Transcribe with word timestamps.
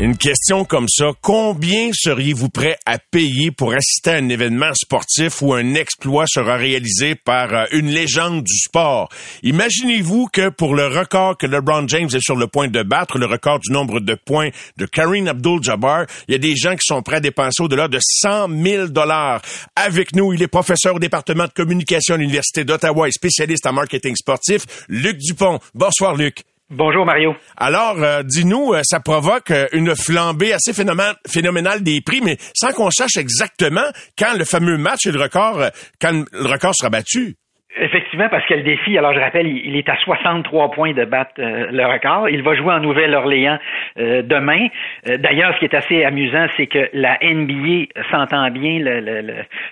Une 0.00 0.16
question 0.16 0.64
comme 0.64 0.88
ça, 0.88 1.10
combien 1.20 1.90
seriez-vous 1.92 2.48
prêt 2.48 2.78
à 2.86 2.98
payer 2.98 3.50
pour 3.50 3.74
assister 3.74 4.12
à 4.12 4.14
un 4.14 4.30
événement 4.30 4.72
sportif 4.72 5.42
où 5.42 5.52
un 5.52 5.74
exploit 5.74 6.24
sera 6.26 6.56
réalisé 6.56 7.16
par 7.16 7.52
euh, 7.52 7.64
une 7.72 7.88
légende 7.88 8.42
du 8.42 8.56
sport? 8.56 9.10
Imaginez-vous 9.42 10.28
que 10.32 10.48
pour 10.48 10.74
le 10.74 10.86
record 10.86 11.36
que 11.36 11.46
LeBron 11.46 11.86
James 11.86 12.08
est 12.14 12.24
sur 12.24 12.36
le 12.36 12.46
point 12.46 12.68
de 12.68 12.82
battre, 12.82 13.18
le 13.18 13.26
record 13.26 13.58
du 13.58 13.70
nombre 13.72 14.00
de 14.00 14.14
points 14.14 14.48
de 14.78 14.86
Kareem 14.86 15.28
Abdul-Jabbar, 15.28 16.06
il 16.28 16.32
y 16.32 16.34
a 16.34 16.38
des 16.38 16.56
gens 16.56 16.76
qui 16.76 16.86
sont 16.86 17.02
prêts 17.02 17.16
à 17.16 17.20
dépenser 17.20 17.62
au-delà 17.62 17.86
de 17.86 17.98
100 18.00 18.48
000 18.48 18.86
dollars. 18.86 19.42
Avec 19.76 20.16
nous, 20.16 20.32
il 20.32 20.42
est 20.42 20.48
professeur 20.48 20.94
au 20.94 20.98
département 20.98 21.44
de 21.44 21.52
communication 21.52 22.14
à 22.14 22.16
l'Université 22.16 22.64
d'Ottawa 22.64 23.06
et 23.06 23.12
spécialiste 23.12 23.66
en 23.66 23.74
marketing 23.74 24.16
sportif, 24.16 24.62
Luc 24.88 25.18
Dupont. 25.18 25.58
Bonsoir, 25.74 26.14
Luc. 26.14 26.42
Bonjour 26.72 27.04
Mario. 27.04 27.34
Alors, 27.56 28.00
euh, 28.00 28.22
dis-nous, 28.22 28.74
euh, 28.74 28.82
ça 28.84 29.00
provoque 29.00 29.50
euh, 29.50 29.66
une 29.72 29.96
flambée 29.96 30.52
assez 30.52 30.72
phénoménale 30.72 31.82
des 31.82 32.00
prix, 32.00 32.20
mais 32.20 32.38
sans 32.54 32.70
qu'on 32.70 32.92
sache 32.92 33.16
exactement 33.16 33.86
quand 34.16 34.38
le 34.38 34.44
fameux 34.44 34.78
match 34.78 35.04
et 35.04 35.10
le 35.10 35.20
record, 35.20 35.64
quand 36.00 36.12
le 36.30 36.46
record 36.46 36.72
sera 36.76 36.88
battu. 36.88 37.39
Effectivement, 37.78 38.28
parce 38.28 38.44
que 38.46 38.54
le 38.54 38.62
défi, 38.62 38.98
alors 38.98 39.14
je 39.14 39.20
rappelle, 39.20 39.46
il, 39.46 39.76
est 39.76 39.88
à 39.88 39.96
63 39.98 40.72
points 40.72 40.92
de 40.92 41.04
battre 41.04 41.34
euh, 41.38 41.68
le 41.70 41.86
record. 41.86 42.28
Il 42.28 42.42
va 42.42 42.56
jouer 42.56 42.72
en 42.72 42.80
Nouvelle-Orléans 42.80 43.58
euh, 43.96 44.22
demain. 44.22 44.66
Euh, 45.06 45.16
d'ailleurs, 45.18 45.54
ce 45.54 45.60
qui 45.60 45.66
est 45.66 45.74
assez 45.74 46.04
amusant, 46.04 46.46
c'est 46.56 46.66
que 46.66 46.90
la 46.92 47.16
NBA 47.22 47.86
s'entend 48.10 48.50
bien 48.50 48.80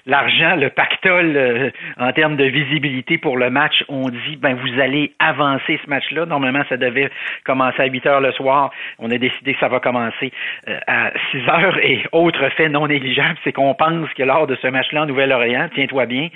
l'argent, 0.06 0.54
le, 0.54 0.68
pactole 0.70 1.72
en 1.98 2.12
termes 2.12 2.36
de 2.36 2.44
visibilité 2.44 3.18
pour 3.18 3.36
le 3.36 3.50
match. 3.50 3.82
On 3.88 4.08
dit, 4.08 4.36
ben 4.36 4.54
vous 4.54 4.80
allez 4.80 5.12
avancer 5.18 5.80
ce 5.84 5.90
match-là. 5.90 6.24
Normalement, 6.24 6.62
ça 6.68 6.76
devait 6.76 7.10
commencer 7.44 7.82
à 7.82 7.86
8 7.86 8.06
heures 8.06 8.20
le 8.20 8.30
soir. 8.30 8.70
On 9.00 9.10
a 9.10 9.18
décidé 9.18 9.54
que 9.54 9.60
ça 9.60 9.68
va 9.68 9.80
commencer 9.80 10.30
à 10.86 11.10
6 11.32 11.48
heures. 11.48 11.78
Et 11.82 12.04
autre 12.12 12.48
fait 12.50 12.68
non 12.68 12.86
négligeable, 12.86 13.38
c'est 13.42 13.52
qu'on 13.52 13.74
pense 13.74 14.08
que 14.14 14.22
lors 14.22 14.46
de 14.46 14.54
ce 14.62 14.68
match-là 14.68 15.02
en 15.02 15.06
Nouvelle-Orléans, 15.06 15.68
tiens-toi 15.74 16.06
bien, 16.06 16.28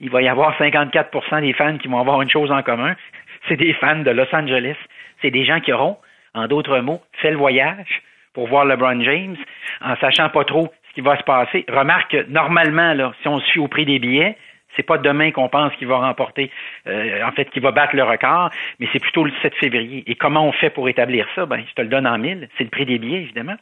il 0.00 0.08
va 0.08 0.22
y 0.22 0.28
avoir 0.28 0.56
54 0.56 1.09
des 1.40 1.52
fans 1.52 1.78
qui 1.78 1.88
vont 1.88 1.98
avoir 1.98 2.22
une 2.22 2.30
chose 2.30 2.50
en 2.50 2.62
commun, 2.62 2.94
c'est 3.48 3.56
des 3.56 3.72
fans 3.74 4.00
de 4.00 4.10
Los 4.10 4.32
Angeles. 4.32 4.76
C'est 5.22 5.30
des 5.30 5.44
gens 5.44 5.60
qui 5.60 5.72
auront, 5.72 5.96
en 6.34 6.46
d'autres 6.46 6.78
mots, 6.80 7.00
fait 7.20 7.30
le 7.30 7.36
voyage 7.36 8.02
pour 8.32 8.46
voir 8.46 8.64
LeBron 8.64 9.02
James 9.02 9.36
en 9.80 9.96
sachant 9.96 10.28
pas 10.28 10.44
trop 10.44 10.72
ce 10.88 10.94
qui 10.94 11.00
va 11.00 11.16
se 11.16 11.22
passer. 11.22 11.64
Remarque 11.68 12.10
que 12.12 12.26
normalement, 12.28 13.12
si 13.22 13.28
on 13.28 13.40
suit 13.40 13.60
au 13.60 13.68
prix 13.68 13.84
des 13.84 13.98
billets, 13.98 14.36
c'est 14.76 14.82
pas 14.82 14.98
demain 14.98 15.30
qu'on 15.30 15.48
pense 15.48 15.74
qu'il 15.76 15.88
va 15.88 15.98
remporter, 15.98 16.50
euh, 16.86 17.24
en 17.24 17.32
fait, 17.32 17.50
qu'il 17.50 17.62
va 17.62 17.70
battre 17.70 17.96
le 17.96 18.04
record, 18.04 18.50
mais 18.78 18.88
c'est 18.92 18.98
plutôt 18.98 19.24
le 19.24 19.32
7 19.42 19.54
février. 19.56 20.04
Et 20.06 20.14
comment 20.14 20.46
on 20.46 20.52
fait 20.52 20.70
pour 20.70 20.88
établir 20.88 21.26
ça? 21.34 21.46
Ben, 21.46 21.62
je 21.68 21.74
te 21.74 21.82
le 21.82 21.88
donne 21.88 22.06
en 22.06 22.18
mille. 22.18 22.48
C'est 22.56 22.64
le 22.64 22.70
prix 22.70 22.86
des 22.86 22.98
billets, 22.98 23.22
évidemment, 23.22 23.56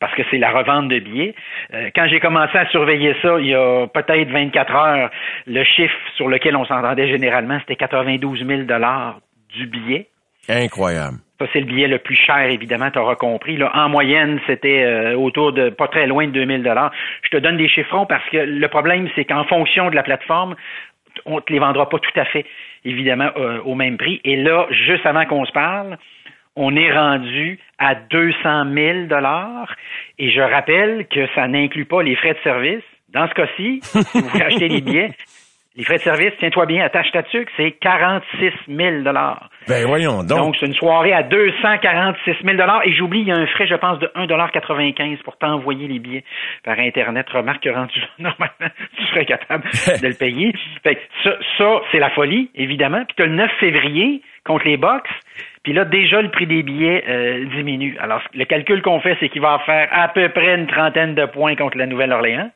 parce 0.00 0.14
que 0.14 0.22
c'est 0.30 0.38
la 0.38 0.50
revente 0.50 0.88
de 0.88 0.98
billets. 0.98 1.34
Euh, 1.72 1.90
quand 1.94 2.06
j'ai 2.08 2.20
commencé 2.20 2.56
à 2.56 2.66
surveiller 2.68 3.14
ça, 3.22 3.38
il 3.40 3.46
y 3.46 3.54
a 3.54 3.86
peut-être 3.86 4.30
24 4.30 4.74
heures, 4.74 5.10
le 5.46 5.64
chiffre 5.64 5.96
sur 6.16 6.28
lequel 6.28 6.56
on 6.56 6.64
s'entendait 6.64 7.08
généralement, 7.08 7.58
c'était 7.60 7.76
92 7.76 8.46
000 8.46 8.62
dollars 8.62 9.20
du 9.50 9.66
billet. 9.66 10.08
Incroyable. 10.48 11.18
C'est 11.52 11.60
le 11.60 11.66
billet 11.66 11.88
le 11.88 11.98
plus 11.98 12.14
cher, 12.14 12.50
évidemment, 12.50 12.90
tu 12.90 12.98
auras 12.98 13.16
compris. 13.16 13.56
Là, 13.56 13.70
en 13.74 13.88
moyenne, 13.88 14.40
c'était 14.46 14.84
euh, 14.84 15.16
autour 15.16 15.52
de 15.52 15.70
pas 15.70 15.88
très 15.88 16.06
loin 16.06 16.26
de 16.26 16.32
2000 16.32 16.62
dollars. 16.62 16.92
Je 17.22 17.30
te 17.30 17.36
donne 17.36 17.56
des 17.56 17.68
chiffrons 17.68 18.06
parce 18.06 18.28
que 18.30 18.38
le 18.38 18.68
problème, 18.68 19.08
c'est 19.14 19.24
qu'en 19.24 19.44
fonction 19.44 19.90
de 19.90 19.94
la 19.94 20.02
plateforme, 20.02 20.54
on 21.26 21.36
ne 21.36 21.40
te 21.40 21.52
les 21.52 21.58
vendra 21.58 21.88
pas 21.88 21.98
tout 21.98 22.20
à 22.20 22.24
fait, 22.24 22.44
évidemment, 22.84 23.30
euh, 23.36 23.60
au 23.64 23.74
même 23.74 23.96
prix. 23.96 24.20
Et 24.24 24.36
là, 24.36 24.66
juste 24.70 25.06
avant 25.06 25.24
qu'on 25.26 25.44
se 25.44 25.52
parle, 25.52 25.96
on 26.56 26.76
est 26.76 26.92
rendu 26.92 27.58
à 27.78 27.94
200 27.94 28.72
000 28.72 29.06
dollars. 29.06 29.74
Et 30.18 30.30
je 30.30 30.40
rappelle 30.40 31.06
que 31.08 31.26
ça 31.34 31.48
n'inclut 31.48 31.84
pas 31.84 32.02
les 32.02 32.16
frais 32.16 32.34
de 32.34 32.38
service. 32.42 32.84
Dans 33.12 33.28
ce 33.28 33.34
cas-ci, 33.34 33.80
vous 33.92 34.42
acheter 34.42 34.68
les 34.68 34.80
billets, 34.80 35.10
les 35.76 35.82
frais 35.82 35.96
de 35.96 36.02
service, 36.02 36.32
tiens-toi 36.38 36.66
bien, 36.66 36.84
attache 36.84 37.10
ta 37.10 37.24
tuque, 37.24 37.48
c'est 37.56 37.72
46 37.72 38.52
000 38.68 39.02
Ben 39.68 39.86
voyons 39.86 40.22
donc. 40.22 40.38
Donc, 40.38 40.56
c'est 40.60 40.66
une 40.66 40.74
soirée 40.74 41.12
à 41.12 41.24
246 41.24 42.36
000 42.44 42.56
Et 42.84 42.92
j'oublie, 42.92 43.20
il 43.20 43.26
y 43.26 43.32
a 43.32 43.36
un 43.36 43.46
frais, 43.46 43.66
je 43.66 43.74
pense, 43.74 43.98
de 43.98 44.06
1,95 44.14 45.22
pour 45.22 45.36
t'envoyer 45.36 45.88
les 45.88 45.98
billets 45.98 46.24
par 46.62 46.78
Internet. 46.78 47.28
Remarque 47.28 47.64
que 47.64 47.70
rendu 47.70 48.00
normalement, 48.20 48.70
tu 48.96 49.04
serais 49.06 49.24
capable 49.24 49.64
de 50.02 50.06
le 50.06 50.14
payer. 50.14 50.54
Fait 50.84 50.98
ça, 51.24 51.32
ça 51.58 51.80
c'est 51.90 51.98
la 51.98 52.10
folie, 52.10 52.50
évidemment. 52.54 53.04
Puis 53.06 53.16
tu 53.16 53.22
as 53.24 53.26
le 53.26 53.34
9 53.34 53.50
février 53.58 54.22
contre 54.44 54.66
les 54.66 54.76
Box. 54.76 55.10
Puis 55.64 55.72
là, 55.72 55.84
déjà, 55.84 56.22
le 56.22 56.30
prix 56.30 56.46
des 56.46 56.62
billets 56.62 57.02
euh, 57.08 57.46
diminue. 57.46 57.96
Alors, 57.98 58.20
le 58.34 58.44
calcul 58.44 58.80
qu'on 58.82 59.00
fait, 59.00 59.16
c'est 59.18 59.30
qu'il 59.30 59.40
va 59.40 59.58
faire 59.66 59.88
à 59.90 60.06
peu 60.08 60.28
près 60.28 60.54
une 60.54 60.66
trentaine 60.66 61.14
de 61.14 61.24
points 61.24 61.56
contre 61.56 61.78
la 61.78 61.86
Nouvelle-Orléans 61.86 62.50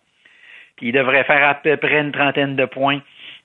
qui 0.78 0.92
devrait 0.92 1.24
faire 1.24 1.48
à 1.48 1.54
peu 1.54 1.76
près 1.76 2.00
une 2.00 2.12
trentaine 2.12 2.56
de 2.56 2.64
points 2.64 3.00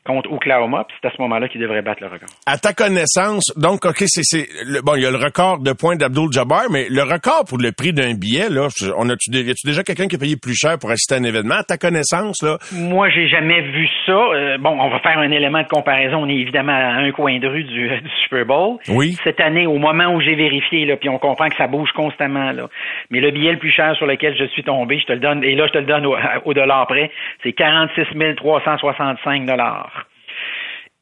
contre 0.05 0.31
Oklahoma, 0.31 0.83
puis 0.87 0.97
c'est 1.01 1.07
à 1.07 1.11
ce 1.15 1.21
moment-là 1.21 1.47
qu'il 1.47 1.61
devrait 1.61 1.81
battre 1.81 2.01
le 2.01 2.07
record. 2.07 2.29
À 2.45 2.57
ta 2.57 2.73
connaissance, 2.73 3.53
donc, 3.55 3.85
OK, 3.85 4.03
c'est, 4.05 4.47
bon, 4.83 4.95
il 4.95 5.03
y 5.03 5.05
a 5.05 5.11
le 5.11 5.17
record 5.17 5.59
de 5.59 5.71
points 5.71 5.95
d'Abdul 5.95 6.31
Jabbar, 6.31 6.63
mais 6.71 6.87
le 6.89 7.03
record 7.03 7.45
pour 7.47 7.57
le 7.57 7.71
prix 7.71 7.93
d'un 7.93 8.13
billet, 8.13 8.49
là, 8.49 8.67
on 8.97 9.09
a-tu, 9.09 9.31
y 9.31 9.49
a-tu 9.49 9.65
déjà 9.65 9.83
quelqu'un 9.83 10.07
qui 10.07 10.15
a 10.15 10.19
payé 10.19 10.35
plus 10.35 10.55
cher 10.55 10.77
pour 10.79 10.91
assister 10.91 11.15
à 11.15 11.17
un 11.19 11.23
événement? 11.23 11.55
À 11.55 11.63
ta 11.63 11.77
connaissance, 11.77 12.41
là? 12.43 12.57
Moi, 12.73 13.09
j'ai 13.09 13.27
jamais 13.27 13.61
vu 13.61 13.87
ça. 14.05 14.11
Euh, 14.11 14.57
bon, 14.57 14.77
on 14.79 14.89
va 14.89 14.99
faire 14.99 15.17
un 15.17 15.31
élément 15.31 15.61
de 15.61 15.67
comparaison. 15.67 16.23
On 16.23 16.29
est 16.29 16.35
évidemment 16.35 16.73
à 16.73 16.99
un 16.99 17.11
coin 17.11 17.39
de 17.39 17.47
rue 17.47 17.63
du, 17.63 17.89
Super 18.23 18.45
Bowl. 18.45 18.77
Oui. 18.89 19.15
Cette 19.23 19.39
année, 19.39 19.67
au 19.67 19.77
moment 19.77 20.13
où 20.13 20.19
j'ai 20.19 20.35
vérifié, 20.35 20.85
là, 20.85 20.97
puis 20.97 21.07
on 21.07 21.17
comprend 21.17 21.47
que 21.47 21.55
ça 21.55 21.67
bouge 21.67 21.91
constamment, 21.93 22.51
là. 22.51 22.67
Mais 23.09 23.21
le 23.21 23.31
billet 23.31 23.53
le 23.53 23.59
plus 23.59 23.71
cher 23.71 23.95
sur 23.95 24.05
lequel 24.05 24.35
je 24.37 24.45
suis 24.45 24.63
tombé, 24.63 24.99
je 24.99 25.05
te 25.05 25.13
le 25.13 25.19
donne, 25.19 25.43
et 25.43 25.55
là, 25.55 25.67
je 25.67 25.73
te 25.73 25.77
le 25.77 25.85
donne 25.85 26.05
au, 26.05 26.17
au 26.45 26.53
dollar 26.53 26.87
près, 26.87 27.09
c'est 27.41 27.53
46 27.53 28.03
365 28.35 29.45
dollars. 29.45 29.92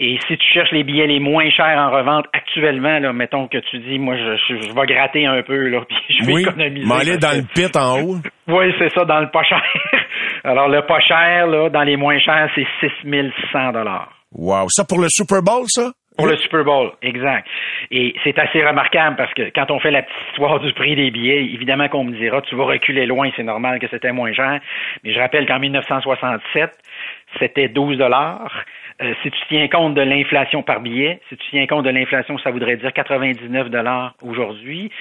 Et 0.03 0.17
si 0.28 0.35
tu 0.35 0.47
cherches 0.51 0.72
les 0.72 0.84
billets 0.84 1.06
les 1.06 1.19
moins 1.19 1.47
chers 1.51 1.78
en 1.78 1.91
revente 1.91 2.25
actuellement, 2.34 2.97
là, 2.97 3.13
mettons 3.13 3.47
que 3.47 3.59
tu 3.59 3.78
dis, 3.78 4.00
moi, 4.00 4.16
je, 4.17 4.35
je, 4.50 4.73
vais 4.73 4.85
gratter 4.88 5.28
un 5.28 5.44
peu, 5.44 5.67
là, 5.67 5.81
puis 5.88 5.97
je 6.09 6.25
vais 6.25 6.34
oui, 6.34 6.41
économiser. 6.41 6.91
aller 6.91 7.17
dans 7.19 7.38
le 7.38 7.44
pit 7.53 7.75
en 7.78 8.01
haut. 8.01 8.16
oui, 8.47 8.73
c'est 8.79 8.90
ça, 8.90 9.06
dans 9.06 9.19
le 9.19 9.29
pas 9.29 9.44
cher. 9.44 9.61
Alors, 10.44 10.69
le 10.69 10.81
pas 10.88 11.00
cher, 11.01 11.45
là, 11.45 11.69
dans 11.69 11.84
les 11.84 11.97
moins 11.97 12.17
chers, 12.17 12.50
c'est 12.56 12.66
6100 13.03 13.73
dollars. 13.73 14.11
Wow. 14.34 14.69
Ça 14.69 14.85
pour 14.85 15.00
le 15.00 15.07
Super 15.07 15.44
Bowl, 15.44 15.66
ça? 15.67 15.91
Pour 16.17 16.25
le 16.28 16.35
Super 16.38 16.63
Bowl, 16.63 16.91
exact. 17.03 17.47
Et 17.90 18.13
c'est 18.23 18.38
assez 18.38 18.66
remarquable 18.66 19.16
parce 19.16 19.34
que 19.34 19.50
quand 19.56 19.72
on 19.72 19.79
fait 19.79 19.91
la 19.91 20.01
petite 20.01 20.17
histoire 20.29 20.59
du 20.59 20.73
prix 20.73 20.95
des 20.95 21.09
billets, 21.09 21.45
évidemment 21.45 21.88
qu'on 21.90 22.03
me 22.03 22.17
dira, 22.17 22.41
tu 22.41 22.56
vas 22.56 22.66
reculer 22.66 23.06
loin, 23.06 23.29
c'est 23.35 23.44
normal 23.44 23.79
que 23.79 23.88
c'était 23.90 24.11
moins 24.11 24.34
cher. 24.34 24.59
Mais 25.03 25.13
je 25.13 25.19
rappelle 25.19 25.45
qu'en 25.47 25.59
1967, 25.59 26.72
c'était 27.40 27.69
12 27.69 27.97
dollars. 27.97 28.51
Euh, 29.01 29.13
si 29.23 29.31
tu 29.31 29.39
tiens 29.50 29.67
compte 29.67 29.95
de 29.95 30.01
l'inflation 30.01 30.62
par 30.62 30.79
billet, 30.79 31.19
si 31.29 31.38
tu 31.38 31.50
tiens 31.50 31.66
compte 31.66 31.85
de 31.85 31.89
l'inflation, 31.89 32.38
ça 32.38 32.51
voudrait 32.51 32.78
dire 32.78 32.94
99 32.94 33.69
dollars 33.69 34.13
aujourd'hui. 34.22 34.91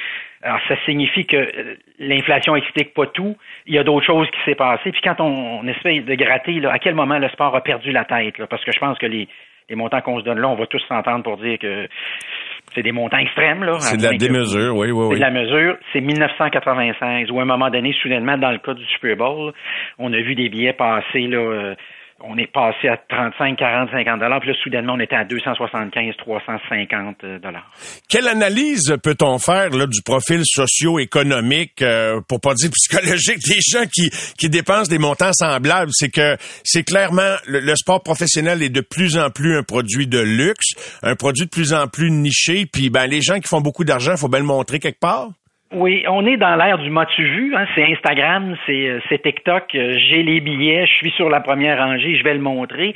Alors, 0.42 0.58
ça 0.68 0.74
signifie 0.86 1.26
que 1.26 1.36
euh, 1.36 1.74
l'inflation 1.98 2.56
explique 2.56 2.94
pas 2.94 3.06
tout. 3.06 3.36
Il 3.66 3.74
y 3.74 3.78
a 3.78 3.84
d'autres 3.84 4.06
choses 4.06 4.28
qui 4.30 4.38
s'est 4.46 4.54
passé. 4.54 4.90
Puis 4.90 5.02
quand 5.02 5.20
on, 5.20 5.66
essaie 5.66 6.00
de 6.00 6.14
gratter, 6.14 6.60
là, 6.60 6.72
à 6.72 6.78
quel 6.78 6.94
moment 6.94 7.18
le 7.18 7.28
sport 7.28 7.54
a 7.54 7.60
perdu 7.60 7.92
la 7.92 8.04
tête? 8.06 8.38
Là? 8.38 8.46
Parce 8.46 8.64
que 8.64 8.72
je 8.72 8.78
pense 8.78 8.96
que 8.98 9.06
les, 9.06 9.28
les 9.68 9.76
montants 9.76 10.00
qu'on 10.00 10.18
se 10.18 10.24
donne 10.24 10.38
là, 10.38 10.48
on 10.48 10.56
va 10.56 10.66
tous 10.66 10.82
s'entendre 10.88 11.22
pour 11.22 11.36
dire 11.36 11.58
que 11.58 11.86
c'est 12.74 12.82
des 12.82 12.92
montants 12.92 13.18
extrêmes. 13.18 13.64
Là, 13.64 13.80
c'est 13.80 13.98
de 13.98 14.02
la 14.02 14.16
démesure, 14.16 14.76
oui, 14.76 14.90
oui, 14.90 15.06
oui. 15.06 15.08
C'est 15.10 15.16
de 15.16 15.20
la 15.20 15.30
mesure. 15.30 15.76
C'est 15.92 16.00
1996, 16.00 17.30
où 17.30 17.38
à 17.38 17.42
un 17.42 17.44
moment 17.46 17.68
donné, 17.68 17.92
soudainement, 18.00 18.38
dans 18.38 18.50
le 18.50 18.58
cas 18.58 18.72
du 18.72 18.84
Super 18.86 19.16
Bowl, 19.16 19.52
on 19.98 20.10
a 20.12 20.20
vu 20.20 20.34
des 20.34 20.48
billets 20.48 20.72
passer 20.72 21.26
là, 21.26 21.38
euh, 21.38 21.74
on 22.22 22.36
est 22.36 22.50
passé 22.52 22.88
à 22.88 22.96
35, 22.96 23.56
40, 23.56 23.90
50 23.90 24.20
dollars, 24.20 24.40
puis 24.40 24.50
là, 24.50 24.56
soudainement, 24.62 24.94
on 24.94 25.00
était 25.00 25.16
à 25.16 25.24
275, 25.24 26.16
350 26.18 27.24
euh, 27.24 27.38
dollars. 27.38 27.70
Quelle 28.08 28.28
analyse 28.28 28.96
peut-on 29.02 29.38
faire 29.38 29.70
là, 29.70 29.86
du 29.86 30.02
profil 30.02 30.42
socio-économique, 30.44 31.82
euh, 31.82 32.20
pour 32.28 32.40
pas 32.40 32.54
dire 32.54 32.70
psychologique, 32.72 33.38
des 33.46 33.60
gens 33.60 33.86
qui, 33.92 34.10
qui 34.38 34.48
dépensent 34.48 34.90
des 34.90 34.98
montants 34.98 35.32
semblables? 35.32 35.90
C'est 35.94 36.10
que 36.10 36.36
c'est 36.64 36.84
clairement, 36.84 37.36
le, 37.46 37.74
sport 37.74 38.02
professionnel 38.02 38.62
est 38.62 38.70
de 38.70 38.80
plus 38.82 39.16
en 39.16 39.30
plus 39.30 39.56
un 39.56 39.62
produit 39.62 40.06
de 40.06 40.20
luxe, 40.20 40.74
un 41.02 41.16
produit 41.16 41.46
de 41.46 41.50
plus 41.50 41.72
en 41.72 41.86
plus 41.88 42.10
niché, 42.10 42.66
puis 42.66 42.90
ben 42.90 43.06
les 43.06 43.22
gens 43.22 43.40
qui 43.40 43.48
font 43.48 43.60
beaucoup 43.60 43.84
d'argent, 43.84 44.12
il 44.12 44.18
faut 44.18 44.28
bien 44.28 44.40
le 44.40 44.46
montrer 44.46 44.78
quelque 44.78 45.00
part. 45.00 45.28
Oui, 45.72 46.02
on 46.08 46.26
est 46.26 46.36
dans 46.36 46.56
l'ère 46.56 46.78
du 46.78 46.90
m'as-tu 46.90 47.22
vu? 47.22 47.54
Hein? 47.54 47.64
C'est 47.76 47.84
Instagram, 47.92 48.56
c'est, 48.66 48.88
euh, 48.88 48.98
TikTok, 49.22 49.72
euh, 49.76 49.94
j'ai 49.98 50.24
les 50.24 50.40
billets, 50.40 50.84
je 50.84 50.94
suis 50.94 51.10
sur 51.12 51.30
la 51.30 51.38
première 51.40 51.78
rangée, 51.78 52.16
je 52.16 52.24
vais 52.24 52.34
le 52.34 52.40
montrer. 52.40 52.92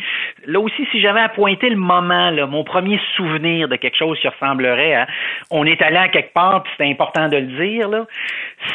Là 0.46 0.58
aussi, 0.58 0.84
si 0.90 1.00
j'avais 1.00 1.20
à 1.20 1.28
pointer 1.28 1.70
le 1.70 1.76
moment, 1.76 2.30
là, 2.30 2.46
mon 2.46 2.64
premier 2.64 2.98
souvenir 3.16 3.68
de 3.68 3.76
quelque 3.76 3.96
chose 3.96 4.18
qui 4.18 4.26
ressemblerait 4.26 4.94
à 4.94 5.06
on 5.52 5.64
est 5.66 5.80
allé 5.82 5.98
à 5.98 6.08
quelque 6.08 6.32
part, 6.32 6.64
puis 6.64 6.72
c'est 6.76 6.90
important 6.90 7.28
de 7.28 7.36
le 7.36 7.64
dire, 7.64 7.88
là, 7.88 8.06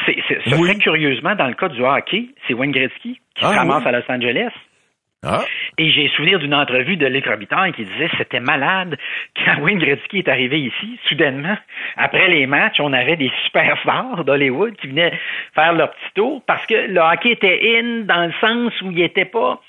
c'est, 0.05 0.15
curieusement, 0.79 1.35
dans 1.35 1.47
le 1.47 1.55
cas 1.55 1.67
du 1.67 1.83
hockey, 1.83 2.27
c'est 2.47 2.53
Wayne 2.53 2.71
Gretzky 2.71 3.19
qui 3.35 3.43
Ah, 3.45 3.51
se 3.51 3.57
ramasse 3.57 3.83
oui. 3.83 3.89
à 3.89 3.91
Los 3.91 4.09
Angeles. 4.09 4.51
Ah. 5.21 5.43
Et 5.77 5.91
j'ai 5.91 6.07
souvenir 6.09 6.39
d'une 6.39 6.53
entrevue 6.53 6.95
de 6.95 7.05
Luc 7.05 7.25
qui 7.75 7.83
disait 7.83 8.09
c'était 8.17 8.39
malade 8.39 8.97
quand 9.43 9.59
Wayne 9.61 9.79
Gretzky 9.79 10.19
est 10.19 10.29
arrivé 10.29 10.61
ici, 10.61 10.97
soudainement, 11.09 11.57
après 11.97 12.29
les 12.29 12.47
matchs, 12.47 12.79
on 12.79 12.93
avait 12.93 13.17
des 13.17 13.31
superstars 13.43 14.23
d'Hollywood 14.23 14.77
qui 14.77 14.87
venaient 14.87 15.11
faire 15.53 15.73
leur 15.73 15.91
petit 15.91 16.13
tour 16.15 16.41
parce 16.47 16.65
que 16.67 16.87
le 16.87 17.01
hockey 17.01 17.31
était 17.31 17.79
in 17.79 18.05
dans 18.05 18.27
le 18.27 18.33
sens 18.39 18.81
où 18.81 18.91
il 18.91 19.01
était 19.01 19.25
pas 19.25 19.61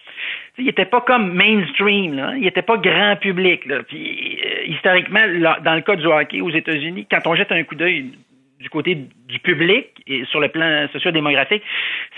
il 0.58 0.68
était 0.68 0.84
pas 0.84 1.00
comme 1.00 1.32
mainstream, 1.32 2.14
là. 2.14 2.34
il 2.36 2.46
était 2.46 2.62
pas 2.62 2.76
grand 2.76 3.16
public. 3.16 3.62
Puis, 3.88 4.38
euh, 4.44 4.64
historiquement, 4.66 5.26
dans 5.64 5.74
le 5.74 5.80
cas 5.80 5.96
du 5.96 6.06
hockey 6.06 6.40
aux 6.42 6.50
États-Unis, 6.50 7.06
quand 7.10 7.26
on 7.26 7.34
jette 7.34 7.50
un 7.50 7.62
coup 7.64 7.74
d'œil 7.74 8.12
du 8.60 8.68
côté 8.68 8.96
du 9.28 9.38
public 9.38 9.86
et 10.06 10.24
sur 10.26 10.40
le 10.40 10.48
plan 10.48 10.86
socio-démographique, 10.92 11.62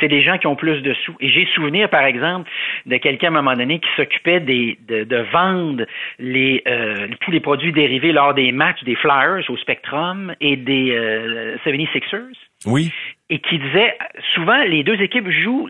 c'est 0.00 0.08
des 0.08 0.22
gens 0.22 0.38
qui 0.38 0.46
ont 0.46 0.56
plus 0.56 0.82
de 0.82 0.92
sous. 0.94 1.14
Et 1.20 1.28
j'ai 1.30 1.46
souvenir, 1.54 1.88
par 1.88 2.04
exemple, 2.04 2.50
de 2.86 2.96
quelqu'un 2.96 3.28
à 3.28 3.30
un 3.38 3.42
moment 3.42 3.56
donné 3.56 3.78
qui 3.78 3.88
s'occupait 3.96 4.40
des, 4.40 4.78
de, 4.88 5.04
de 5.04 5.16
vendre 5.32 5.84
les, 6.18 6.62
euh, 6.66 7.08
tous 7.20 7.30
les 7.30 7.40
produits 7.40 7.72
dérivés 7.72 8.12
lors 8.12 8.34
des 8.34 8.50
matchs 8.52 8.82
des 8.84 8.96
Flyers 8.96 9.48
au 9.48 9.56
Spectrum 9.56 10.34
et 10.40 10.56
des 10.56 10.90
euh, 10.92 11.56
76ers 11.64 12.36
Oui. 12.66 12.92
et 13.30 13.38
qui 13.38 13.58
disait 13.58 13.96
souvent 14.34 14.62
les 14.64 14.82
deux 14.82 15.00
équipes 15.00 15.28
jouent 15.30 15.68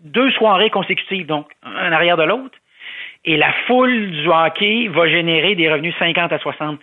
deux 0.00 0.30
soirées 0.32 0.70
consécutives, 0.70 1.26
donc 1.26 1.50
un 1.62 1.90
en 1.90 1.92
arrière 1.92 2.16
de 2.16 2.22
l'autre, 2.22 2.56
et 3.24 3.36
la 3.36 3.52
foule 3.66 4.10
du 4.12 4.28
hockey 4.28 4.88
va 4.88 5.08
générer 5.08 5.54
des 5.54 5.70
revenus 5.70 5.94
50 5.98 6.32
à 6.32 6.38
60% 6.38 6.78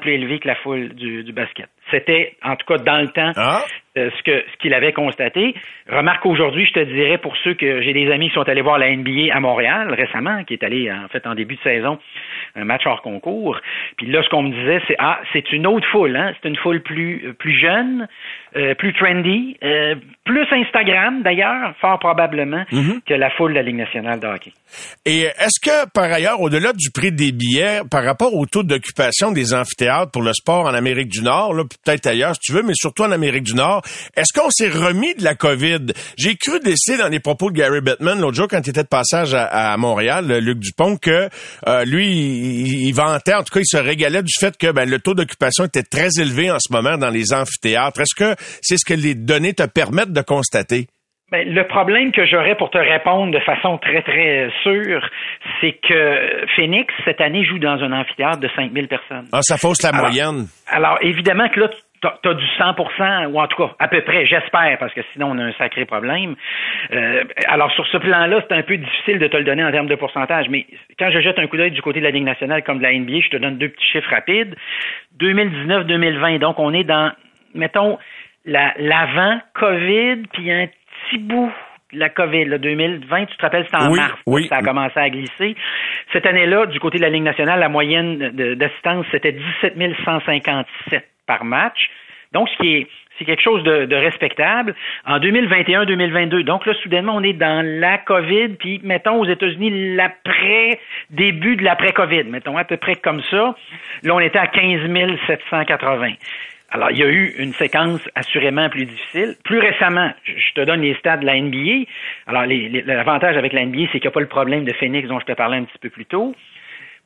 plus 0.00 0.12
élevés 0.12 0.38
que 0.38 0.48
la 0.48 0.54
foule 0.56 0.88
du, 0.94 1.22
du 1.24 1.32
basket. 1.32 1.68
C'était, 1.90 2.36
en 2.42 2.56
tout 2.56 2.66
cas, 2.66 2.78
dans 2.78 3.00
le 3.00 3.08
temps, 3.08 3.32
Ah. 3.36 3.62
Euh, 3.96 4.10
ce 4.16 4.22
que 4.22 4.44
ce 4.52 4.56
qu'il 4.58 4.74
avait 4.74 4.92
constaté. 4.92 5.54
Remarque 5.88 6.26
aujourd'hui, 6.26 6.66
je 6.66 6.72
te 6.72 6.84
dirais 6.84 7.18
pour 7.18 7.36
ceux 7.38 7.54
que 7.54 7.82
j'ai 7.82 7.92
des 7.92 8.10
amis 8.10 8.28
qui 8.28 8.34
sont 8.34 8.48
allés 8.48 8.62
voir 8.62 8.78
la 8.78 8.94
NBA 8.94 9.32
à 9.32 9.40
Montréal 9.40 9.92
récemment, 9.92 10.44
qui 10.44 10.54
est 10.54 10.64
allé 10.64 10.90
en 10.90 11.08
fait 11.08 11.26
en 11.26 11.34
début 11.34 11.56
de 11.56 11.62
saison, 11.62 11.98
un 12.56 12.64
match 12.64 12.82
hors 12.86 13.02
concours. 13.02 13.60
Puis 13.96 14.06
là, 14.06 14.22
ce 14.22 14.28
qu'on 14.28 14.42
me 14.42 14.50
disait, 14.50 14.80
c'est 14.88 14.96
ah, 14.98 15.20
c'est 15.32 15.52
une 15.52 15.66
autre 15.66 15.86
foule, 15.90 16.16
hein. 16.16 16.32
C'est 16.42 16.48
une 16.48 16.56
foule 16.56 16.82
plus 16.82 17.34
plus 17.38 17.58
jeune, 17.58 18.08
euh, 18.56 18.74
plus 18.74 18.92
trendy, 18.94 19.56
euh, 19.62 19.94
plus 20.24 20.46
Instagram 20.52 21.22
d'ailleurs, 21.22 21.74
fort 21.80 21.98
probablement 21.98 22.64
que 23.06 23.14
la 23.14 23.30
foule 23.30 23.52
de 23.52 23.56
la 23.56 23.62
Ligue 23.62 23.76
nationale 23.76 24.20
de 24.20 24.26
hockey. 24.26 24.52
Et 25.04 25.22
est-ce 25.22 25.60
que, 25.60 25.88
par 25.90 26.04
ailleurs, 26.04 26.40
au-delà 26.40 26.72
du 26.72 26.90
prix 26.90 27.12
des 27.12 27.32
billets, 27.32 27.80
par 27.90 28.04
rapport 28.04 28.34
au 28.34 28.46
taux 28.46 28.62
d'occupation 28.62 29.32
des 29.32 29.54
amphithéâtres 29.54 30.10
pour 30.12 30.22
le 30.22 30.32
sport 30.32 30.66
en 30.66 30.74
Amérique 30.74 31.08
du 31.08 31.22
Nord, 31.22 31.54
là, 31.54 31.64
peut-être 31.64 32.06
ailleurs 32.06 32.34
si 32.34 32.40
tu 32.40 32.52
veux, 32.52 32.62
mais 32.62 32.74
surtout 32.74 33.02
en 33.02 33.12
Amérique 33.12 33.44
du 33.44 33.54
Nord, 33.54 33.82
est-ce 34.16 34.32
qu'on 34.38 34.50
s'est 34.50 34.68
remis 34.68 35.14
de 35.14 35.24
la 35.24 35.34
COVID? 35.34 35.86
J'ai 36.18 36.36
cru 36.36 36.60
décider 36.60 36.98
dans 36.98 37.08
les 37.08 37.20
propos 37.20 37.50
de 37.50 37.56
Gary 37.56 37.80
Bettman 37.80 38.20
l'autre 38.20 38.36
jour 38.36 38.48
quand 38.48 38.60
il 38.66 38.70
était 38.70 38.82
de 38.82 38.88
passage 38.88 39.34
à, 39.34 39.44
à 39.72 39.76
Montréal, 39.76 40.26
le 40.26 40.40
Luc 40.40 40.58
Dupont, 40.58 40.96
que 40.96 41.28
euh, 41.68 41.84
lui, 41.84 42.06
il, 42.08 42.88
il 42.88 42.92
vantait, 42.92 43.34
en 43.34 43.42
tout 43.42 43.52
cas, 43.54 43.60
il 43.60 43.66
se 43.66 43.76
régalait 43.76 44.22
du 44.22 44.32
fait 44.38 44.56
que 44.56 44.70
ben, 44.72 44.88
le 44.88 44.98
taux 44.98 45.14
d'occupation 45.14 45.64
était 45.64 45.82
très 45.82 46.08
élevé 46.20 46.50
en 46.50 46.58
ce 46.58 46.72
moment 46.72 46.96
dans 46.98 47.10
les 47.10 47.32
amphithéâtres. 47.32 48.00
Est-ce 48.00 48.14
que 48.14 48.34
c'est 48.62 48.76
ce 48.76 48.84
que 48.84 48.94
les 48.98 49.14
données 49.14 49.54
te 49.54 49.64
permettent 49.66 50.12
de 50.12 50.22
constater? 50.22 50.86
Ben, 51.32 51.48
le 51.48 51.66
problème 51.66 52.12
que 52.12 52.24
j'aurais 52.26 52.54
pour 52.54 52.70
te 52.70 52.78
répondre 52.78 53.32
de 53.32 53.40
façon 53.40 53.78
très, 53.78 54.02
très 54.02 54.50
sûre, 54.62 55.00
c'est 55.60 55.72
que 55.72 56.46
Phoenix, 56.54 56.92
cette 57.04 57.20
année, 57.20 57.44
joue 57.44 57.58
dans 57.58 57.78
un 57.82 57.92
amphithéâtre 57.92 58.38
de 58.38 58.48
5000 58.54 58.86
personnes. 58.88 59.26
Ah, 59.32 59.40
ça 59.42 59.56
fausse 59.56 59.82
la 59.82 59.88
Alors- 59.88 60.02
moyenne. 60.02 60.46
Alors, 60.68 60.98
évidemment 61.02 61.48
que 61.48 61.60
là, 61.60 61.68
tu 62.22 62.28
as 62.28 62.34
du 62.34 62.44
100% 62.58 63.26
ou 63.26 63.40
en 63.40 63.46
tout 63.46 63.56
cas, 63.62 63.74
à 63.78 63.88
peu 63.88 64.00
près, 64.02 64.26
j'espère, 64.26 64.78
parce 64.78 64.92
que 64.94 65.00
sinon, 65.12 65.30
on 65.32 65.38
a 65.38 65.44
un 65.44 65.52
sacré 65.52 65.84
problème. 65.84 66.34
Euh, 66.92 67.24
alors, 67.48 67.70
sur 67.72 67.86
ce 67.86 67.96
plan-là, 67.98 68.40
c'est 68.48 68.54
un 68.56 68.62
peu 68.62 68.76
difficile 68.76 69.18
de 69.18 69.26
te 69.26 69.36
le 69.36 69.44
donner 69.44 69.64
en 69.64 69.70
termes 69.70 69.86
de 69.88 69.94
pourcentage, 69.94 70.48
mais 70.48 70.66
quand 70.98 71.10
je 71.10 71.20
jette 71.20 71.38
un 71.38 71.46
coup 71.46 71.56
d'œil 71.56 71.70
du 71.70 71.82
côté 71.82 72.00
de 72.00 72.04
la 72.04 72.10
Ligue 72.10 72.24
nationale 72.24 72.62
comme 72.62 72.78
de 72.78 72.82
la 72.82 72.92
NBA, 72.92 73.20
je 73.20 73.28
te 73.30 73.36
donne 73.36 73.58
deux 73.58 73.68
petits 73.68 73.86
chiffres 73.86 74.10
rapides. 74.10 74.54
2019-2020, 75.18 76.38
donc 76.38 76.58
on 76.58 76.72
est 76.72 76.84
dans, 76.84 77.12
mettons, 77.54 77.98
la- 78.44 78.74
l'avant-COVID, 78.78 80.22
puis 80.32 80.50
un 80.52 80.66
petit 81.10 81.18
bout 81.18 81.52
la 81.94 82.08
COVID, 82.08 82.44
là, 82.46 82.58
2020, 82.58 83.26
tu 83.26 83.36
te 83.36 83.42
rappelles, 83.42 83.64
c'était 83.64 83.76
en 83.76 83.90
Oui, 83.90 83.98
mars, 83.98 84.18
oui. 84.26 84.46
ça 84.48 84.56
a 84.56 84.62
commencé 84.62 84.98
à 84.98 85.08
glisser. 85.10 85.54
Cette 86.12 86.26
année-là, 86.26 86.66
du 86.66 86.78
côté 86.80 86.98
de 86.98 87.02
la 87.02 87.10
Ligue 87.10 87.22
nationale, 87.22 87.60
la 87.60 87.68
moyenne 87.68 88.30
d'assistance, 88.30 89.06
c'était 89.10 89.32
17 89.32 89.74
157 90.04 91.04
par 91.26 91.44
match. 91.44 91.90
Donc, 92.32 92.48
ce 92.48 92.56
qui 92.58 92.74
est, 92.74 92.86
c'est 93.18 93.24
quelque 93.24 93.42
chose 93.42 93.62
de, 93.62 93.86
de 93.86 93.96
respectable. 93.96 94.74
En 95.06 95.18
2021-2022, 95.20 96.42
donc 96.42 96.66
là, 96.66 96.74
soudainement, 96.82 97.14
on 97.14 97.22
est 97.22 97.32
dans 97.32 97.64
la 97.64 97.98
COVID, 97.98 98.48
puis 98.58 98.80
mettons 98.82 99.20
aux 99.20 99.24
États-Unis 99.26 99.94
l'après, 99.94 100.80
début 101.10 101.56
de 101.56 101.62
l'après-COVID, 101.62 102.24
mettons 102.24 102.56
à 102.56 102.64
peu 102.64 102.76
près 102.76 102.96
comme 102.96 103.22
ça. 103.30 103.54
Là, 104.02 104.14
on 104.14 104.20
était 104.20 104.38
à 104.38 104.48
15 104.48 104.80
780. 105.26 106.14
Alors, 106.74 106.90
il 106.90 106.98
y 106.98 107.04
a 107.04 107.06
eu 107.06 107.36
une 107.38 107.52
séquence 107.52 108.00
assurément 108.16 108.68
plus 108.68 108.84
difficile. 108.84 109.36
Plus 109.44 109.60
récemment, 109.60 110.10
je 110.24 110.52
te 110.54 110.60
donne 110.60 110.80
les 110.80 110.94
stats 110.94 111.18
de 111.18 111.24
la 111.24 111.40
NBA. 111.40 111.84
Alors, 112.26 112.42
l'avantage 112.46 113.36
avec 113.36 113.52
la 113.52 113.64
NBA, 113.64 113.82
c'est 113.92 114.00
qu'il 114.00 114.08
n'y 114.08 114.08
a 114.08 114.10
pas 114.10 114.18
le 114.18 114.26
problème 114.26 114.64
de 114.64 114.72
Phoenix 114.72 115.06
dont 115.06 115.20
je 115.20 115.24
te 115.24 115.32
parlais 115.34 115.56
un 115.56 115.62
petit 115.62 115.78
peu 115.78 115.88
plus 115.88 116.04
tôt. 116.04 116.34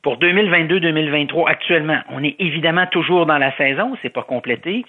Pour 0.01 0.17
2022-2023, 0.17 1.47
actuellement, 1.47 1.99
on 2.09 2.23
est 2.23 2.35
évidemment 2.39 2.87
toujours 2.87 3.27
dans 3.27 3.37
la 3.37 3.55
saison, 3.57 3.95
c'est 4.01 4.09
pas 4.09 4.23
complété. 4.23 4.85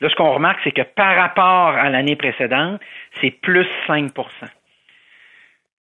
Là, 0.00 0.08
ce 0.08 0.16
qu'on 0.16 0.32
remarque, 0.32 0.58
c'est 0.64 0.72
que 0.72 0.82
par 0.82 1.14
rapport 1.14 1.68
à 1.68 1.88
l'année 1.88 2.16
précédente, 2.16 2.80
c'est 3.20 3.30
plus 3.30 3.68
5% 3.86 4.10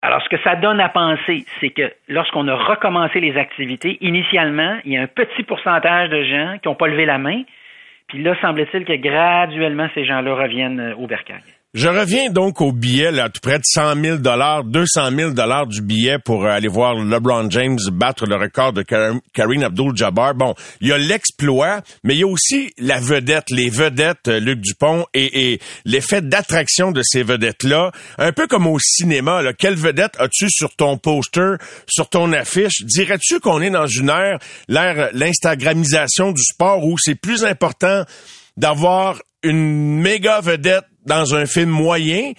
alors, 0.02 0.23
ce 0.23 0.29
que 0.29 0.37
ça 0.43 0.55
donne 0.55 0.81
à 0.81 0.91
penser, 0.91 1.46
c'est 1.61 1.70
que 1.70 1.91
lorsqu'on 2.08 2.46
a 2.49 2.55
recommencé 2.55 3.20
les 3.20 3.38
activités, 3.38 3.96
initialement, 4.02 4.76
il 4.85 4.93
y 4.93 4.99
a 4.99 5.00
un 5.00 5.06
petit 5.06 5.43
pourcentage 5.44 6.11
de 6.11 6.23
gens 6.25 6.58
qui 6.61 6.69
n'ont 6.69 6.75
pas 6.75 6.88
levé 6.88 7.06
la 7.06 7.17
main. 7.17 7.43
Puis 8.14 8.22
là, 8.22 8.37
semble-t-il 8.40 8.84
que 8.84 8.93
graduellement, 8.93 9.88
ces 9.93 10.05
gens-là 10.05 10.37
reviennent 10.37 10.78
euh, 10.78 10.94
au 10.94 11.08
bercail. 11.08 11.43
Je 11.75 11.88
reviens 11.88 12.31
donc 12.31 12.61
au 12.61 12.71
billet, 12.71 13.11
là, 13.11 13.29
tout 13.29 13.41
près 13.43 13.59
de 13.59 13.65
100 13.65 14.00
000 14.00 14.19
200 14.19 15.11
000 15.11 15.67
du 15.67 15.82
billet 15.82 16.21
pour 16.21 16.44
euh, 16.44 16.49
aller 16.50 16.69
voir 16.69 16.94
LeBron 16.94 17.50
James 17.50 17.79
battre 17.93 18.26
le 18.26 18.37
record 18.37 18.73
de 18.73 18.82
Kar- 18.82 19.19
Karine 19.32 19.65
Abdul-Jabbar. 19.65 20.35
Bon, 20.37 20.55
il 20.81 20.87
y 20.87 20.93
a 20.93 20.99
l'exploit, 20.99 21.81
mais 22.05 22.15
il 22.15 22.21
y 22.21 22.23
a 22.23 22.29
aussi 22.29 22.73
la 22.79 23.00
vedette, 23.00 23.50
les 23.50 23.71
vedettes, 23.71 24.29
euh, 24.29 24.38
Luc 24.38 24.61
Dupont, 24.61 25.05
et, 25.15 25.53
et 25.55 25.61
l'effet 25.85 26.23
d'attraction 26.23 26.93
de 26.93 27.03
ces 27.05 27.25
vedettes-là. 27.25 27.91
Un 28.19 28.31
peu 28.31 28.47
comme 28.47 28.69
au 28.69 28.79
cinéma, 28.79 29.43
là. 29.43 29.53
Quelle 29.53 29.75
vedette 29.75 30.15
as-tu 30.20 30.48
sur 30.51 30.77
ton 30.77 30.96
poster, 30.96 31.56
sur 31.89 32.08
ton 32.08 32.32
affiche? 32.34 32.82
Dirais-tu 32.82 33.41
qu'on 33.41 33.60
est 33.60 33.70
dans 33.70 33.89
une 33.89 34.10
ère, 34.10 34.39
l'ère, 34.69 35.10
l'instagramisation 35.13 36.31
du 36.31 36.43
sport 36.44 36.84
où 36.84 36.96
c'est 36.98 37.17
plus 37.17 37.44
important 37.44 38.05
d'avoir 38.56 39.20
une 39.43 39.98
méga 40.01 40.41
vedette 40.41 40.84
dans 41.05 41.34
un 41.34 41.46
film 41.46 41.70
moyen 41.70 42.32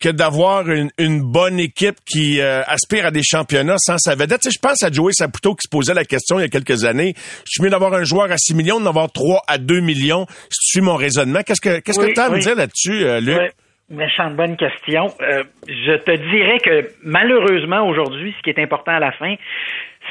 que 0.00 0.08
d'avoir 0.08 0.68
une, 0.70 0.90
une 0.98 1.20
bonne 1.20 1.60
équipe 1.60 1.96
qui 2.10 2.40
euh, 2.40 2.62
aspire 2.66 3.06
à 3.06 3.10
des 3.10 3.22
championnats 3.22 3.76
sans 3.78 3.98
sa 3.98 4.14
vedette. 4.14 4.40
Tu 4.40 4.48
sais, 4.48 4.54
je 4.54 4.58
pense 4.58 4.82
à 4.82 4.90
Joey 4.90 5.12
Saputo 5.12 5.54
qui 5.54 5.64
se 5.64 5.68
posait 5.68 5.92
la 5.92 6.06
question 6.06 6.38
il 6.38 6.42
y 6.42 6.44
a 6.46 6.48
quelques 6.48 6.84
années. 6.84 7.14
Je 7.44 7.50
suis 7.50 7.62
mieux 7.62 7.68
d'avoir 7.68 7.92
un 7.92 8.04
joueur 8.04 8.32
à 8.32 8.38
6 8.38 8.54
millions, 8.54 8.80
d'en 8.80 8.88
avoir 8.88 9.12
3 9.12 9.42
à 9.46 9.58
2 9.58 9.80
millions, 9.80 10.26
si 10.50 10.58
tu 10.58 10.70
suis 10.70 10.80
mon 10.80 10.96
raisonnement? 10.96 11.42
Qu'est-ce 11.42 11.60
que 11.60 11.80
qu'est-ce 11.80 12.00
Oui, 12.00 12.08
que 12.08 12.14
tu 12.14 12.20
as 12.20 12.24
à 12.24 12.30
me 12.30 12.40
dire 12.40 12.56
là-dessus, 12.56 13.04
euh, 13.04 13.20
Luc? 13.20 13.52
Méchante 13.90 14.36
bonne 14.36 14.56
question. 14.56 15.08
Euh, 15.20 15.42
je 15.68 15.92
te 15.96 16.10
dirais 16.30 16.58
que 16.58 16.88
malheureusement 17.02 17.86
aujourd'hui, 17.86 18.34
ce 18.38 18.42
qui 18.42 18.50
est 18.50 18.62
important 18.62 18.92
à 18.92 19.00
la 19.00 19.12
fin, 19.12 19.34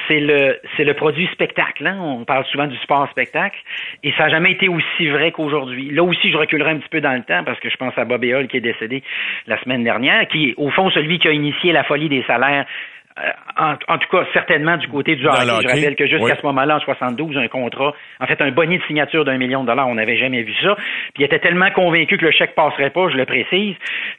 c'est 0.08 0.20
le 0.20 0.60
c'est 0.76 0.84
le 0.84 0.94
produit 0.94 1.28
spectacle. 1.28 1.86
hein. 1.88 1.98
On 2.00 2.26
parle 2.26 2.46
souvent 2.46 2.68
du 2.68 2.78
sport 2.78 3.10
spectacle 3.10 3.58
et 4.04 4.12
ça 4.14 4.24
n'a 4.26 4.30
jamais 4.30 4.52
été 4.52 4.68
aussi 4.68 5.08
vrai 5.08 5.32
qu'aujourd'hui. 5.32 5.92
Là 5.92 6.04
aussi, 6.04 6.32
je 6.32 6.38
reculerai 6.38 6.72
un 6.72 6.78
petit 6.78 6.90
peu 6.90 7.02
dans 7.02 7.14
le 7.14 7.24
temps 7.24 7.44
parce 7.44 7.60
que 7.60 7.70
je 7.70 7.78
pense 7.78 7.98
à 7.98 8.06
Bob 8.06 8.24
Hall 8.24 8.48
qui 8.48 8.58
est 8.58 8.62
décédé 8.62 9.04
la 9.48 9.60
semaine 9.62 9.84
dernière, 9.84 10.28
qui 10.28 10.50
est 10.50 10.54
au 10.58 10.70
fond 10.70 10.90
celui 10.92 11.20
qui 11.20 11.28
a 11.28 11.32
initié 11.32 11.72
la 11.72 11.84
folie 11.84 12.10
des 12.10 12.24
salaires. 12.24 12.66
Euh, 13.20 13.32
En, 13.58 13.74
en 13.94 13.98
tout 13.98 14.08
cas, 14.12 14.26
certainement 14.34 14.78
du 14.78 14.88
côté 14.88 15.16
du 15.16 15.28
hockey. 15.28 15.46
Je 15.46 15.68
rappelle 15.68 15.96
que 15.96 16.08
jusqu'à 16.08 16.24
oui. 16.24 16.40
ce 16.40 16.46
moment-là, 16.46 16.78
en 16.78 16.80
72, 16.80 17.38
un 17.38 17.48
contrat, 17.48 17.94
en 18.20 18.26
fait, 18.26 18.42
un 18.42 18.52
bonnet 18.52 18.78
de 18.78 18.84
signature 18.84 19.26
d'un 19.26 19.38
million 19.38 19.64
de 19.64 19.68
dollars, 19.68 19.88
on 19.88 19.96
n'avait 19.96 20.18
jamais 20.18 20.44
vu 20.44 20.54
ça. 20.62 20.76
Puis 21.14 21.24
il 21.24 21.26
était 21.26 21.40
tellement 21.40 21.70
convaincu 21.72 22.18
que 22.18 22.26
le 22.26 22.32
chèque 22.32 22.56
passerait 22.56 22.90
pas, 22.90 23.10
je 23.10 23.18
le 23.18 23.26
précise. 23.26 23.76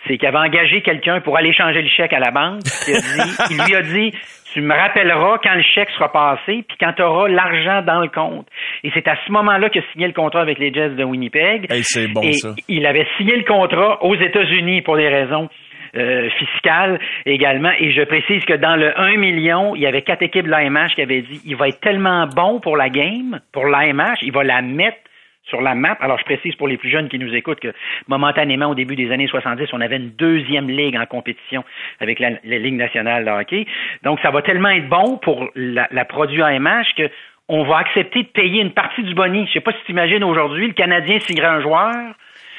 c'est 0.07 0.19
qu'il 0.19 0.29
avait 0.29 0.39
engagé 0.39 0.83
quelqu'un 0.83 1.21
pour 1.21 1.37
aller 1.37 1.53
changer 1.53 1.83
le 1.83 1.89
chèque 1.89 2.13
à 2.13 2.19
la 2.21 2.31
banque. 2.31 2.61
Il, 3.51 3.57
lui 3.57 3.75
a 3.75 3.83
dit, 3.83 4.13
tu 4.53 4.61
me 4.61 4.75
rappelleras 4.75 5.39
quand 5.43 5.55
le 5.55 5.63
chèque 5.63 5.91
sera 5.91 6.11
passé, 6.13 6.65
puis 6.67 6.77
quand 6.81 6.93
tu 6.93 7.03
auras 7.03 7.29
l'argent 7.29 7.83
dans 7.83 8.01
le 8.01 8.09
compte. 8.09 8.47
Et 8.85 8.91
c'est 8.95 9.07
à 9.09 9.17
ce 9.27 9.33
moment-là 9.33 9.71
qu'il 9.71 9.83
a 9.83 9.93
signé 9.93 10.07
le 10.07 10.13
contrat 10.13 10.41
avec 10.41 10.59
les 10.59 10.73
Jets 10.73 10.91
de 10.91 11.05
Winnipeg. 11.05 11.67
c'est 11.83 12.09
bon, 12.09 12.23
et 12.23 12.33
ça. 12.33 12.55
Il 12.69 12.87
avait 12.87 13.07
signé 13.17 13.37
le 13.37 13.45
contrat 13.45 14.03
aux 14.03 14.15
États-Unis 14.15 14.83
pour 14.83 14.97
des 14.97 15.09
raisons 15.09 15.49
euh, 15.97 16.29
fiscales 16.31 16.99
également. 17.27 17.73
Et 17.79 17.93
je 17.93 18.03
précise 18.03 18.45
que 18.45 18.55
dans 18.55 18.77
le 18.77 18.99
1 18.99 19.17
million, 19.17 19.75
il 19.75 19.83
y 19.83 19.87
avait 19.87 20.03
quatre 20.03 20.23
équipes 20.23 20.47
de 20.47 20.51
l'AMH 20.51 20.95
qui 20.95 21.03
avaient 21.03 21.23
dit 21.23 21.41
il 21.45 21.57
va 21.57 21.69
être 21.69 21.81
tellement 21.81 22.27
bon 22.27 22.61
pour 22.61 22.77
la 22.77 22.89
game, 22.89 23.41
pour 23.53 23.67
l'AMH, 23.67 24.19
il 24.23 24.33
va 24.33 24.45
la 24.45 24.63
mettre 24.63 24.99
sur 25.45 25.61
la 25.61 25.75
map. 25.75 25.97
Alors, 26.01 26.19
je 26.19 26.25
précise 26.25 26.55
pour 26.55 26.69
les 26.69 26.77
plus 26.77 26.91
jeunes 26.91 27.09
qui 27.09 27.19
nous 27.19 27.35
écoutent 27.35 27.61
que 27.61 27.73
momentanément, 28.09 28.67
au 28.67 28.75
début 28.75 28.97
des 28.97 29.11
années 29.11 29.27
70, 29.27 29.69
on 29.73 29.81
avait 29.81 29.97
une 29.97 30.11
deuxième 30.11 30.69
ligue 30.69 30.97
en 30.97 31.07
compétition 31.07 31.65
avec 31.99 32.19
la, 32.19 32.31
Ligue 32.45 32.75
nationale 32.75 33.25
de 33.25 33.31
hockey. 33.31 33.67
Donc, 34.03 34.21
ça 34.21 34.31
va 34.31 34.43
tellement 34.43 34.69
être 34.69 34.89
bon 34.89 35.19
pour 35.19 35.51
la, 35.55 35.89
la 35.91 36.05
produit 36.05 36.43
AMH 36.43 36.95
que 36.97 37.11
on 37.49 37.65
va 37.65 37.79
accepter 37.79 38.23
de 38.23 38.29
payer 38.29 38.63
une 38.63 38.73
partie 38.73 39.03
du 39.03 39.13
boni. 39.13 39.47
Je 39.49 39.55
sais 39.55 39.61
pas 39.61 39.73
si 39.73 39.79
tu 39.85 39.91
imagines 39.91 40.23
aujourd'hui, 40.23 40.69
le 40.69 40.73
Canadien 40.73 41.19
signerait 41.19 41.49
un 41.49 41.61
joueur, 41.61 42.15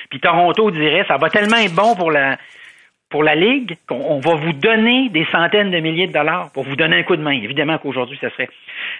puis 0.09 0.19
Toronto 0.19 0.69
dirait 0.69 1.05
ça 1.07 1.15
va 1.15 1.29
tellement 1.29 1.57
être 1.57 1.73
bon 1.73 1.95
pour 1.95 2.11
la 2.11 2.37
pour 3.11 3.23
la 3.23 3.35
Ligue 3.35 3.77
qu'on 3.87 4.19
va 4.19 4.35
vous 4.35 4.53
donner 4.53 5.09
des 5.09 5.25
centaines 5.25 5.69
de 5.69 5.79
milliers 5.79 6.07
de 6.07 6.13
dollars 6.13 6.49
pour 6.53 6.63
vous 6.63 6.75
donner 6.75 6.97
un 6.97 7.03
coup 7.03 7.15
de 7.15 7.21
main. 7.21 7.31
Évidemment 7.31 7.77
qu'aujourd'hui, 7.77 8.17
ça 8.19 8.31
serait 8.31 8.49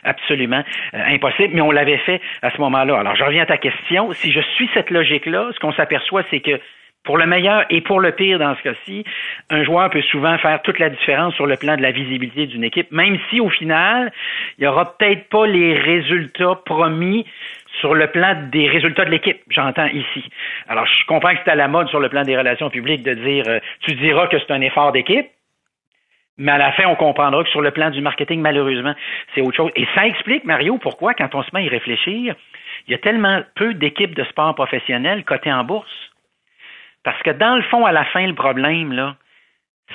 absolument 0.03 0.63
euh, 0.93 0.99
impossible, 1.07 1.53
mais 1.53 1.61
on 1.61 1.71
l'avait 1.71 1.97
fait 1.97 2.21
à 2.41 2.51
ce 2.51 2.59
moment-là. 2.59 2.99
Alors, 2.99 3.15
je 3.15 3.23
reviens 3.23 3.43
à 3.43 3.47
ta 3.47 3.57
question. 3.57 4.11
Si 4.11 4.31
je 4.31 4.41
suis 4.41 4.69
cette 4.73 4.91
logique-là, 4.91 5.49
ce 5.53 5.59
qu'on 5.59 5.73
s'aperçoit, 5.73 6.23
c'est 6.29 6.41
que 6.41 6.59
pour 7.03 7.17
le 7.17 7.25
meilleur 7.25 7.65
et 7.71 7.81
pour 7.81 7.99
le 7.99 8.11
pire 8.11 8.37
dans 8.37 8.55
ce 8.55 8.61
cas-ci, 8.61 9.03
un 9.49 9.63
joueur 9.63 9.89
peut 9.89 10.03
souvent 10.03 10.37
faire 10.37 10.61
toute 10.61 10.77
la 10.77 10.89
différence 10.89 11.33
sur 11.33 11.47
le 11.47 11.57
plan 11.57 11.75
de 11.75 11.81
la 11.81 11.91
visibilité 11.91 12.45
d'une 12.45 12.63
équipe, 12.63 12.91
même 12.91 13.17
si 13.29 13.39
au 13.39 13.49
final, 13.49 14.11
il 14.57 14.61
n'y 14.61 14.67
aura 14.67 14.95
peut-être 14.97 15.27
pas 15.29 15.47
les 15.47 15.73
résultats 15.73 16.59
promis 16.63 17.25
sur 17.79 17.93
le 17.95 18.07
plan 18.07 18.35
des 18.51 18.67
résultats 18.67 19.05
de 19.05 19.11
l'équipe, 19.11 19.41
j'entends 19.49 19.87
ici. 19.87 20.29
Alors, 20.67 20.85
je 20.85 21.05
comprends 21.05 21.31
que 21.31 21.39
c'est 21.43 21.51
à 21.51 21.55
la 21.55 21.67
mode 21.67 21.87
sur 21.89 21.99
le 21.99 22.09
plan 22.09 22.23
des 22.23 22.37
relations 22.37 22.69
publiques 22.69 23.03
de 23.03 23.13
dire, 23.13 23.45
euh, 23.47 23.59
tu 23.81 23.95
diras 23.95 24.27
que 24.27 24.37
c'est 24.39 24.51
un 24.51 24.61
effort 24.61 24.91
d'équipe, 24.91 25.27
mais 26.37 26.51
à 26.51 26.57
la 26.57 26.71
fin, 26.71 26.85
on 26.87 26.95
comprendra 26.95 27.43
que 27.43 27.49
sur 27.49 27.61
le 27.61 27.71
plan 27.71 27.89
du 27.89 28.01
marketing, 28.01 28.41
malheureusement, 28.41 28.95
c'est 29.33 29.41
autre 29.41 29.55
chose. 29.55 29.71
Et 29.75 29.85
ça 29.93 30.07
explique, 30.07 30.43
Mario, 30.43 30.77
pourquoi, 30.77 31.13
quand 31.13 31.33
on 31.35 31.43
se 31.43 31.49
met 31.53 31.61
à 31.61 31.63
y 31.63 31.69
réfléchir, 31.69 32.35
il 32.87 32.91
y 32.91 32.95
a 32.95 32.97
tellement 32.97 33.41
peu 33.55 33.73
d'équipes 33.73 34.15
de 34.15 34.23
sport 34.23 34.55
professionnelles 34.55 35.23
cotées 35.23 35.53
en 35.53 35.63
bourse. 35.63 36.11
Parce 37.03 37.21
que 37.23 37.31
dans 37.31 37.55
le 37.55 37.61
fond, 37.63 37.85
à 37.85 37.91
la 37.91 38.05
fin, 38.05 38.25
le 38.25 38.35
problème, 38.35 38.91
là, 38.91 39.15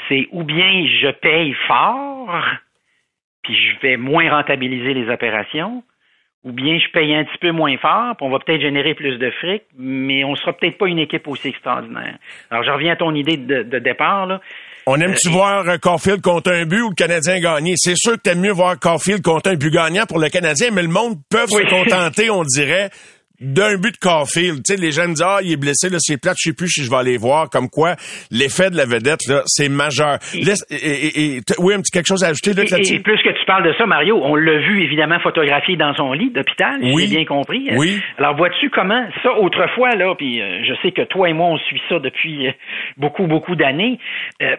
c'est 0.08 0.28
ou 0.30 0.44
bien 0.44 0.86
je 1.00 1.10
paye 1.10 1.54
fort, 1.66 2.44
puis 3.42 3.54
je 3.54 3.80
vais 3.80 3.96
moins 3.96 4.30
rentabiliser 4.30 4.94
les 4.94 5.08
opérations, 5.08 5.82
ou 6.44 6.52
bien 6.52 6.78
je 6.78 6.90
paye 6.92 7.14
un 7.14 7.24
petit 7.24 7.38
peu 7.40 7.50
moins 7.50 7.76
fort, 7.78 8.16
puis 8.16 8.26
on 8.26 8.30
va 8.30 8.38
peut-être 8.38 8.60
générer 8.60 8.94
plus 8.94 9.18
de 9.18 9.30
fric, 9.32 9.62
mais 9.76 10.24
on 10.24 10.36
sera 10.36 10.52
peut-être 10.52 10.78
pas 10.78 10.86
une 10.86 10.98
équipe 10.98 11.26
aussi 11.26 11.48
extraordinaire. 11.48 12.18
Alors, 12.50 12.62
je 12.62 12.70
reviens 12.70 12.92
à 12.92 12.96
ton 12.96 13.14
idée 13.14 13.36
de, 13.36 13.78
départ. 13.78 14.26
Là. 14.26 14.40
On 14.86 15.00
aime-tu 15.00 15.28
euh, 15.28 15.32
voir 15.32 15.68
euh, 15.68 15.76
Caulfield 15.78 16.20
contre 16.20 16.52
un 16.52 16.64
but 16.64 16.82
ou 16.82 16.90
le 16.90 16.94
Canadien 16.94 17.40
gagner? 17.40 17.74
C'est 17.76 17.96
sûr 17.96 18.12
que 18.12 18.20
t'aimes 18.20 18.40
mieux 18.40 18.52
voir 18.52 18.78
Caulfield 18.78 19.22
contre 19.22 19.50
un 19.50 19.56
but 19.56 19.72
gagnant 19.72 20.06
pour 20.06 20.20
le 20.20 20.28
Canadien, 20.28 20.70
mais 20.72 20.82
le 20.82 20.88
monde 20.88 21.16
peut 21.28 21.46
se 21.48 21.68
contenter, 21.68 22.30
on 22.30 22.44
dirait, 22.44 22.90
d'un 23.40 23.76
but 23.76 23.92
de 23.92 23.98
Caulfield. 23.98 24.62
Tu 24.64 24.74
sais, 24.74 24.80
les 24.80 24.92
gens 24.92 25.02
me 25.02 25.14
disent, 25.14 25.24
ah, 25.26 25.38
il 25.42 25.52
est 25.52 25.56
blessé, 25.56 25.88
là, 25.88 25.98
c'est 26.00 26.20
plate, 26.20 26.36
je 26.38 26.50
sais 26.50 26.56
plus 26.56 26.68
si 26.68 26.84
je 26.84 26.90
vais 26.90 26.96
aller 26.96 27.16
voir. 27.16 27.50
Comme 27.50 27.68
quoi, 27.68 27.96
l'effet 28.30 28.70
de 28.70 28.76
la 28.76 28.86
vedette, 28.86 29.26
là, 29.28 29.42
c'est 29.46 29.68
majeur. 29.68 30.18
Et, 30.34 31.40
oui, 31.58 31.74
un 31.74 31.80
petit 31.80 31.90
quelque 31.90 32.06
chose 32.06 32.24
à 32.24 32.28
ajouter, 32.28 32.52
là, 32.52 32.62
et, 32.62 33.00
plus 33.00 33.22
que 33.22 33.38
tu 33.38 33.44
parles 33.46 33.64
de 33.64 33.74
ça, 33.78 33.86
Mario, 33.86 34.18
on 34.22 34.34
l'a 34.34 34.58
vu, 34.58 34.82
évidemment, 34.82 35.18
photographié 35.20 35.76
dans 35.76 35.94
son 35.94 36.12
lit 36.12 36.30
d'hôpital, 36.30 36.78
oui. 36.82 37.06
j'ai 37.06 37.16
bien 37.16 37.24
compris. 37.24 37.68
Oui. 37.76 38.00
Alors, 38.18 38.36
vois-tu 38.36 38.70
comment, 38.70 39.06
ça, 39.22 39.32
autrefois, 39.38 39.94
là, 39.94 40.14
puis 40.16 40.40
euh, 40.40 40.62
je 40.64 40.74
sais 40.82 40.92
que 40.92 41.02
toi 41.02 41.28
et 41.28 41.32
moi, 41.32 41.48
on 41.48 41.58
suit 41.58 41.80
ça 41.88 41.98
depuis 41.98 42.48
euh, 42.48 42.52
beaucoup, 42.96 43.26
beaucoup 43.26 43.54
d'années, 43.54 43.98
euh, 44.42 44.56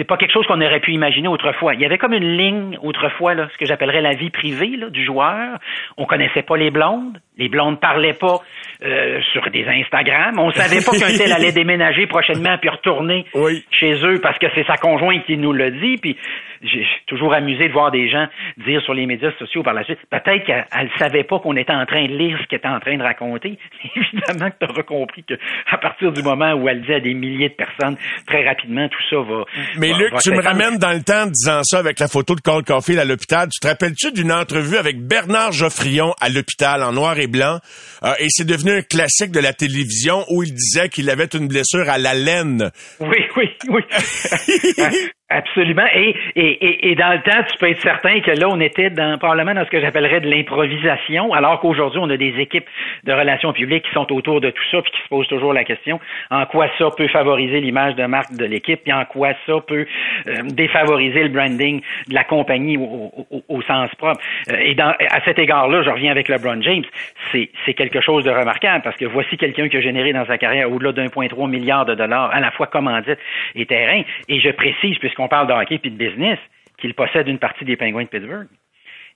c'est 0.00 0.06
pas 0.06 0.16
quelque 0.16 0.32
chose 0.32 0.46
qu'on 0.46 0.62
aurait 0.62 0.80
pu 0.80 0.92
imaginer 0.92 1.28
autrefois. 1.28 1.74
Il 1.74 1.80
y 1.82 1.84
avait 1.84 1.98
comme 1.98 2.14
une 2.14 2.38
ligne 2.38 2.78
autrefois, 2.82 3.34
là, 3.34 3.48
ce 3.52 3.58
que 3.58 3.66
j'appellerais 3.66 4.00
la 4.00 4.14
vie 4.14 4.30
privée 4.30 4.78
là, 4.78 4.88
du 4.88 5.04
joueur. 5.04 5.58
On 5.98 6.06
connaissait 6.06 6.40
pas 6.40 6.56
les 6.56 6.70
blondes. 6.70 7.18
Les 7.36 7.50
blondes 7.50 7.78
parlaient 7.78 8.14
pas 8.14 8.40
euh, 8.82 9.20
sur 9.34 9.50
des 9.50 9.66
Instagram. 9.68 10.38
On 10.38 10.50
savait 10.52 10.80
pas 10.80 10.92
qu'un 10.92 11.14
tel 11.14 11.30
allait 11.34 11.52
déménager 11.60 12.06
prochainement 12.06 12.56
puis 12.56 12.70
retourner 12.70 13.26
chez 13.70 13.92
eux 14.02 14.20
parce 14.22 14.38
que 14.38 14.46
c'est 14.54 14.66
sa 14.66 14.78
conjointe 14.78 15.22
qui 15.26 15.36
nous 15.36 15.52
l'a 15.52 15.70
dit. 15.70 15.98
Puis 15.98 16.16
j'ai 16.62 16.86
toujours 17.06 17.32
amusé 17.32 17.68
de 17.68 17.72
voir 17.72 17.90
des 17.90 18.08
gens 18.08 18.26
dire 18.58 18.82
sur 18.82 18.94
les 18.94 19.06
médias 19.06 19.32
sociaux 19.38 19.62
par 19.62 19.74
la 19.74 19.84
suite, 19.84 19.98
peut-être 20.10 20.44
qu'elle 20.44 20.66
ne 20.84 20.98
savait 20.98 21.24
pas 21.24 21.38
qu'on 21.38 21.56
était 21.56 21.72
en 21.72 21.86
train 21.86 22.06
de 22.06 22.16
lire 22.16 22.38
ce 22.42 22.46
qu'elle 22.46 22.58
était 22.58 22.68
en 22.68 22.80
train 22.80 22.96
de 22.96 23.02
raconter. 23.02 23.58
Évidemment 23.96 24.50
que 24.50 24.64
tu 24.64 24.70
auras 24.70 24.82
compris 24.82 25.24
qu'à 25.24 25.78
partir 25.78 26.12
du 26.12 26.22
moment 26.22 26.52
où 26.52 26.68
elle 26.68 26.82
dit 26.82 26.92
à 26.92 27.00
des 27.00 27.14
milliers 27.14 27.48
de 27.48 27.54
personnes, 27.54 27.96
très 28.26 28.46
rapidement, 28.46 28.88
tout 28.88 29.02
ça 29.08 29.16
va. 29.16 29.44
Mais 29.78 29.92
Luc, 29.92 30.12
tu 30.22 30.30
me 30.30 30.42
ramènes 30.42 30.78
dans 30.78 30.92
le 30.92 31.02
temps 31.02 31.22
en 31.22 31.26
disant 31.26 31.62
ça 31.62 31.78
avec 31.78 31.98
la 31.98 32.08
photo 32.08 32.34
de 32.34 32.40
Carl 32.40 32.62
Caulfield 32.62 33.00
à 33.00 33.04
l'hôpital. 33.04 33.48
Tu 33.48 33.60
te 33.60 33.66
rappelles-tu 33.66 34.12
d'une 34.12 34.32
entrevue 34.32 34.76
avec 34.76 35.00
Bernard 35.00 35.52
Geoffrion 35.52 36.12
à 36.20 36.28
l'hôpital 36.28 36.82
en 36.82 36.92
noir 36.92 37.18
et 37.18 37.26
blanc? 37.26 37.58
Euh, 38.02 38.12
et 38.18 38.26
c'est 38.28 38.46
devenu 38.46 38.72
un 38.72 38.82
classique 38.82 39.30
de 39.30 39.40
la 39.40 39.52
télévision 39.52 40.24
où 40.28 40.42
il 40.42 40.52
disait 40.52 40.88
qu'il 40.88 41.08
avait 41.10 41.28
une 41.34 41.48
blessure 41.48 41.88
à 41.88 41.98
la 41.98 42.14
laine. 42.14 42.70
Oui, 43.00 43.18
oui, 43.36 43.48
oui. 43.68 43.82
Absolument. 45.32 45.86
Et, 45.94 46.16
et, 46.34 46.90
et, 46.90 46.94
dans 46.96 47.12
le 47.12 47.20
temps, 47.22 47.44
tu 47.48 47.56
peux 47.58 47.70
être 47.70 47.80
certain 47.80 48.18
que 48.20 48.32
là, 48.32 48.48
on 48.48 48.58
était 48.58 48.90
dans, 48.90 49.16
probablement 49.16 49.54
dans 49.54 49.64
ce 49.64 49.70
que 49.70 49.80
j'appellerais 49.80 50.20
de 50.20 50.28
l'improvisation, 50.28 51.32
alors 51.32 51.60
qu'aujourd'hui, 51.60 52.00
on 52.02 52.10
a 52.10 52.16
des 52.16 52.34
équipes 52.40 52.66
de 53.04 53.12
relations 53.12 53.52
publiques 53.52 53.84
qui 53.84 53.92
sont 53.92 54.12
autour 54.12 54.40
de 54.40 54.50
tout 54.50 54.62
ça, 54.72 54.82
puis 54.82 54.90
qui 54.90 55.00
se 55.00 55.08
posent 55.08 55.28
toujours 55.28 55.52
la 55.52 55.62
question 55.62 56.00
en 56.32 56.46
quoi 56.46 56.66
ça 56.78 56.88
peut 56.96 57.06
favoriser 57.06 57.60
l'image 57.60 57.94
de 57.94 58.06
marque 58.06 58.32
de 58.32 58.44
l'équipe, 58.44 58.82
puis 58.82 58.92
en 58.92 59.04
quoi 59.04 59.30
ça 59.46 59.60
peut 59.64 59.86
euh, 60.26 60.42
défavoriser 60.46 61.22
le 61.22 61.28
branding 61.28 61.80
de 62.08 62.14
la 62.14 62.24
compagnie 62.24 62.76
au, 62.76 63.12
au, 63.48 63.62
sens 63.62 63.88
propre. 63.98 64.20
Euh, 64.50 64.56
et 64.58 64.74
dans, 64.74 64.92
à 65.10 65.20
cet 65.24 65.38
égard-là, 65.38 65.84
je 65.84 65.90
reviens 65.90 66.10
avec 66.10 66.28
LeBron 66.28 66.60
James, 66.62 66.84
c'est, 67.30 67.50
c'est 67.64 67.74
quelque 67.74 68.00
chose 68.00 68.24
de 68.24 68.30
remarquable, 68.30 68.82
parce 68.82 68.96
que 68.96 69.04
voici 69.04 69.36
quelqu'un 69.36 69.68
qui 69.68 69.76
a 69.76 69.80
généré 69.80 70.12
dans 70.12 70.26
sa 70.26 70.38
carrière 70.38 70.72
au-delà 70.72 70.90
d'1,3 70.90 71.48
milliard 71.48 71.86
de 71.86 71.94
dollars, 71.94 72.30
à 72.32 72.40
la 72.40 72.50
fois 72.50 72.66
commandite 72.66 73.18
et 73.54 73.64
terrain. 73.64 74.02
Et 74.28 74.40
je 74.40 74.50
précise, 74.50 74.98
puisque 74.98 75.19
qu'on 75.20 75.28
parle 75.28 75.46
de 75.48 75.52
hockey 75.52 75.78
puis 75.78 75.90
de 75.90 75.96
business, 75.96 76.38
qu'il 76.78 76.94
possède 76.94 77.28
une 77.28 77.38
partie 77.38 77.64
des 77.64 77.76
Penguins 77.76 78.04
de 78.04 78.08
Pittsburgh. 78.08 78.48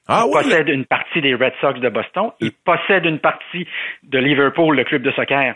Ah, 0.07 0.25
il 0.27 0.33
possède 0.33 0.69
une 0.69 0.85
partie 0.85 1.23
des 1.23 1.35
Red 1.35 1.55
Sox 1.61 1.81
de 1.81 1.89
Boston. 1.89 2.31
Il 2.41 2.53
possède 2.53 3.07
une 3.07 3.21
partie 3.21 3.67
de 4.03 4.19
Liverpool, 4.19 4.77
le 4.77 4.85
club 4.85 5.03
de 5.03 5.11
soccer 5.13 5.55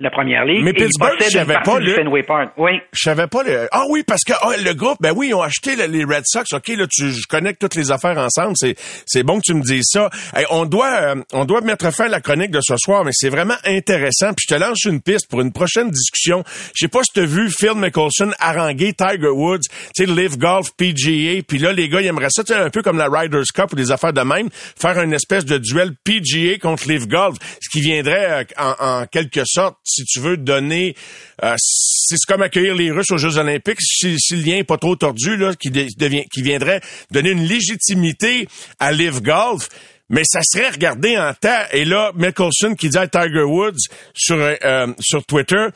la 0.00 0.10
première 0.10 0.46
ligue. 0.46 0.64
Mais 0.64 0.72
Pittsburgh, 0.72 1.16
je 1.20 1.28
savais 1.28 1.58
pas 1.62 1.78
le. 1.78 1.94
Fenway 1.94 2.22
Park. 2.22 2.52
Oui. 2.56 2.72
Je 2.92 3.02
savais 3.02 3.26
pas 3.26 3.42
le. 3.42 3.68
Ah 3.70 3.84
oui, 3.90 4.02
parce 4.06 4.22
que 4.24 4.32
ah, 4.40 4.56
le 4.56 4.72
groupe, 4.72 4.96
ben 5.00 5.12
oui, 5.14 5.28
ils 5.28 5.34
ont 5.34 5.42
acheté 5.42 5.76
les 5.76 6.04
Red 6.04 6.22
Sox. 6.24 6.52
Ok, 6.54 6.68
là, 6.68 6.86
tu, 6.90 7.10
je 7.10 7.26
connecte 7.28 7.60
toutes 7.60 7.74
les 7.74 7.90
affaires 7.92 8.16
ensemble. 8.16 8.54
C'est, 8.56 8.76
c'est 9.04 9.22
bon 9.22 9.36
que 9.36 9.44
tu 9.44 9.54
me 9.54 9.62
dises 9.62 9.88
ça. 9.90 10.08
on 10.50 10.64
doit, 10.64 10.92
euh, 10.92 11.14
on 11.32 11.44
doit 11.44 11.60
mettre 11.60 11.92
fin 11.92 12.06
à 12.06 12.08
la 12.08 12.20
chronique 12.20 12.50
de 12.50 12.60
ce 12.62 12.76
soir, 12.78 13.04
mais 13.04 13.10
c'est 13.12 13.28
vraiment 13.28 13.56
intéressant. 13.66 14.28
Puis 14.28 14.46
je 14.48 14.54
te 14.54 14.60
lance 14.60 14.84
une 14.84 15.02
piste 15.02 15.28
pour 15.28 15.42
une 15.42 15.52
prochaine 15.52 15.90
discussion. 15.90 16.44
Je 16.74 16.86
sais 16.86 16.88
pas 16.88 17.02
si 17.02 17.12
tu 17.12 17.20
as 17.20 17.26
vu 17.26 17.50
Phil 17.50 17.74
Mickelson 17.76 18.32
haranguer 18.38 18.94
Tiger 18.94 19.28
Woods, 19.28 19.68
tu 19.94 20.06
sais, 20.06 20.06
Live 20.06 20.38
Golf, 20.38 20.70
PGA. 20.78 21.42
Puis 21.46 21.58
là, 21.58 21.72
les 21.72 21.90
gars, 21.90 22.00
ils 22.00 22.06
aimeraient 22.06 22.30
ça, 22.30 22.42
tu 22.42 22.54
un 22.54 22.70
peu 22.70 22.82
comme 22.82 22.96
la 22.96 23.08
Riders 23.08 23.44
Cup 23.54 23.72
ou 23.72 23.76
des 23.76 23.92
affaires 23.92 24.12
de 24.14 24.22
même, 24.22 24.48
faire 24.52 24.98
une 25.00 25.12
espèce 25.12 25.44
de 25.44 25.58
duel 25.58 25.92
PGA 26.04 26.58
contre 26.58 26.88
Live 26.88 27.06
Golf, 27.06 27.36
ce 27.60 27.68
qui 27.70 27.80
viendrait 27.80 28.40
euh, 28.40 28.44
en, 28.58 29.00
en 29.02 29.06
quelque 29.06 29.42
sorte, 29.44 29.76
si 29.90 30.04
tu 30.04 30.20
veux, 30.20 30.36
donner 30.36 30.94
euh, 31.42 31.54
c'est 31.58 32.16
comme 32.26 32.42
accueillir 32.42 32.74
les 32.74 32.90
Russes 32.90 33.10
aux 33.10 33.18
Jeux 33.18 33.36
Olympiques. 33.38 33.80
Si, 33.80 34.16
le 34.30 34.42
lien 34.42 34.56
n'est 34.56 34.64
pas 34.64 34.78
trop 34.78 34.96
tordu, 34.96 35.36
là, 35.36 35.54
qui, 35.54 35.70
devient, 35.70 36.24
qui 36.32 36.42
viendrait 36.42 36.80
donner 37.10 37.30
une 37.30 37.44
légitimité 37.44 38.48
à 38.78 38.92
Live 38.92 39.22
Golf. 39.22 39.68
Mais 40.08 40.22
ça 40.24 40.40
serait 40.42 40.70
regardé 40.70 41.16
en 41.16 41.32
temps. 41.34 41.62
Et 41.72 41.84
là, 41.84 42.10
Mickelson 42.16 42.74
qui 42.74 42.88
dit 42.88 42.98
à 42.98 43.06
Tiger 43.06 43.44
Woods 43.44 43.78
sur, 44.12 44.36
euh, 44.36 44.86
sur 44.98 45.24
Twitter, 45.24 45.68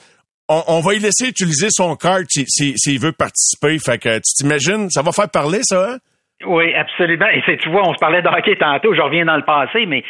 on, 0.49 0.81
va 0.81 0.95
y 0.95 0.99
laisser 0.99 1.29
utiliser 1.29 1.69
son 1.71 1.97
card 1.97 2.23
s'il 2.29 3.01
veut 3.01 3.13
participer. 3.13 3.79
Fait 3.79 3.99
que 3.99 4.17
tu 4.17 4.35
t'imagines, 4.37 4.91
ça 4.91 5.03
va 5.03 5.13
faire 5.13 5.31
parler 5.31 5.61
ça, 5.63 5.93
hein? 5.93 5.99
Oui, 6.47 6.75
absolument. 6.75 7.27
Et 7.29 7.57
tu 7.57 7.69
vois, 7.69 7.89
on 7.89 7.95
se 7.95 7.99
parlait 7.99 8.21
de 8.21 8.29
hockey 8.29 8.57
tantôt, 8.57 8.93
je 8.93 9.01
reviens 9.01 9.25
dans 9.25 9.37
le 9.37 9.45
passé, 9.45 9.87
mais 9.87 10.05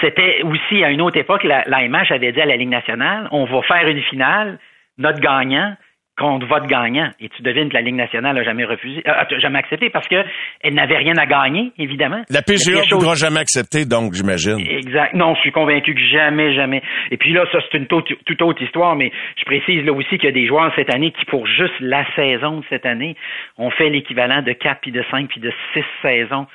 c'était 0.00 0.42
aussi 0.42 0.84
à 0.84 0.90
une 0.90 1.00
autre 1.00 1.16
époque, 1.16 1.42
la, 1.42 1.64
la 1.66 1.78
avait 1.78 2.32
dit 2.32 2.40
à 2.40 2.46
la 2.46 2.56
Ligue 2.56 2.68
nationale, 2.68 3.28
on 3.32 3.44
va 3.44 3.62
faire 3.62 3.88
une 3.88 4.02
finale, 4.02 4.58
notre 4.98 5.20
gagnant 5.20 5.74
contre 6.20 6.46
vote 6.46 6.66
gagnant. 6.66 7.10
Et 7.18 7.28
tu 7.30 7.42
devines 7.42 7.70
que 7.70 7.74
la 7.74 7.80
Ligue 7.80 7.94
nationale 7.94 8.36
n'a 8.36 8.44
jamais 8.44 8.64
refusé, 8.64 9.02
euh, 9.08 9.40
jamais 9.40 9.58
accepté 9.58 9.88
parce 9.88 10.06
qu'elle 10.06 10.74
n'avait 10.74 10.98
rien 10.98 11.14
à 11.16 11.26
gagner, 11.26 11.72
évidemment. 11.78 12.22
La 12.28 12.42
PGA 12.42 12.82
ne 12.82 12.94
voudra 12.94 13.14
jamais 13.14 13.40
accepter, 13.40 13.86
donc, 13.86 14.12
j'imagine. 14.12 14.60
Exact. 14.60 15.14
Non, 15.14 15.34
je 15.34 15.40
suis 15.40 15.52
convaincu 15.52 15.94
que 15.94 16.00
jamais, 16.12 16.54
jamais. 16.54 16.82
Et 17.10 17.16
puis 17.16 17.32
là, 17.32 17.44
ça, 17.50 17.58
c'est 17.70 17.78
une 17.78 17.86
toute 17.86 18.42
autre 18.42 18.62
histoire, 18.62 18.94
mais 18.96 19.10
je 19.38 19.44
précise 19.44 19.84
là 19.84 19.92
aussi 19.92 20.18
qu'il 20.18 20.24
y 20.24 20.28
a 20.28 20.32
des 20.32 20.46
joueurs 20.46 20.70
cette 20.76 20.94
année 20.94 21.10
qui, 21.12 21.24
pour 21.24 21.46
juste 21.46 21.80
la 21.80 22.04
saison 22.14 22.58
de 22.60 22.64
cette 22.68 22.84
année, 22.84 23.16
ont 23.56 23.70
fait 23.70 23.88
l'équivalent 23.88 24.42
de 24.42 24.52
4 24.52 24.80
puis 24.82 24.92
de 24.92 25.02
5 25.10 25.28
puis 25.28 25.40
de 25.40 25.52
6 25.74 25.82
saisons 26.02 26.46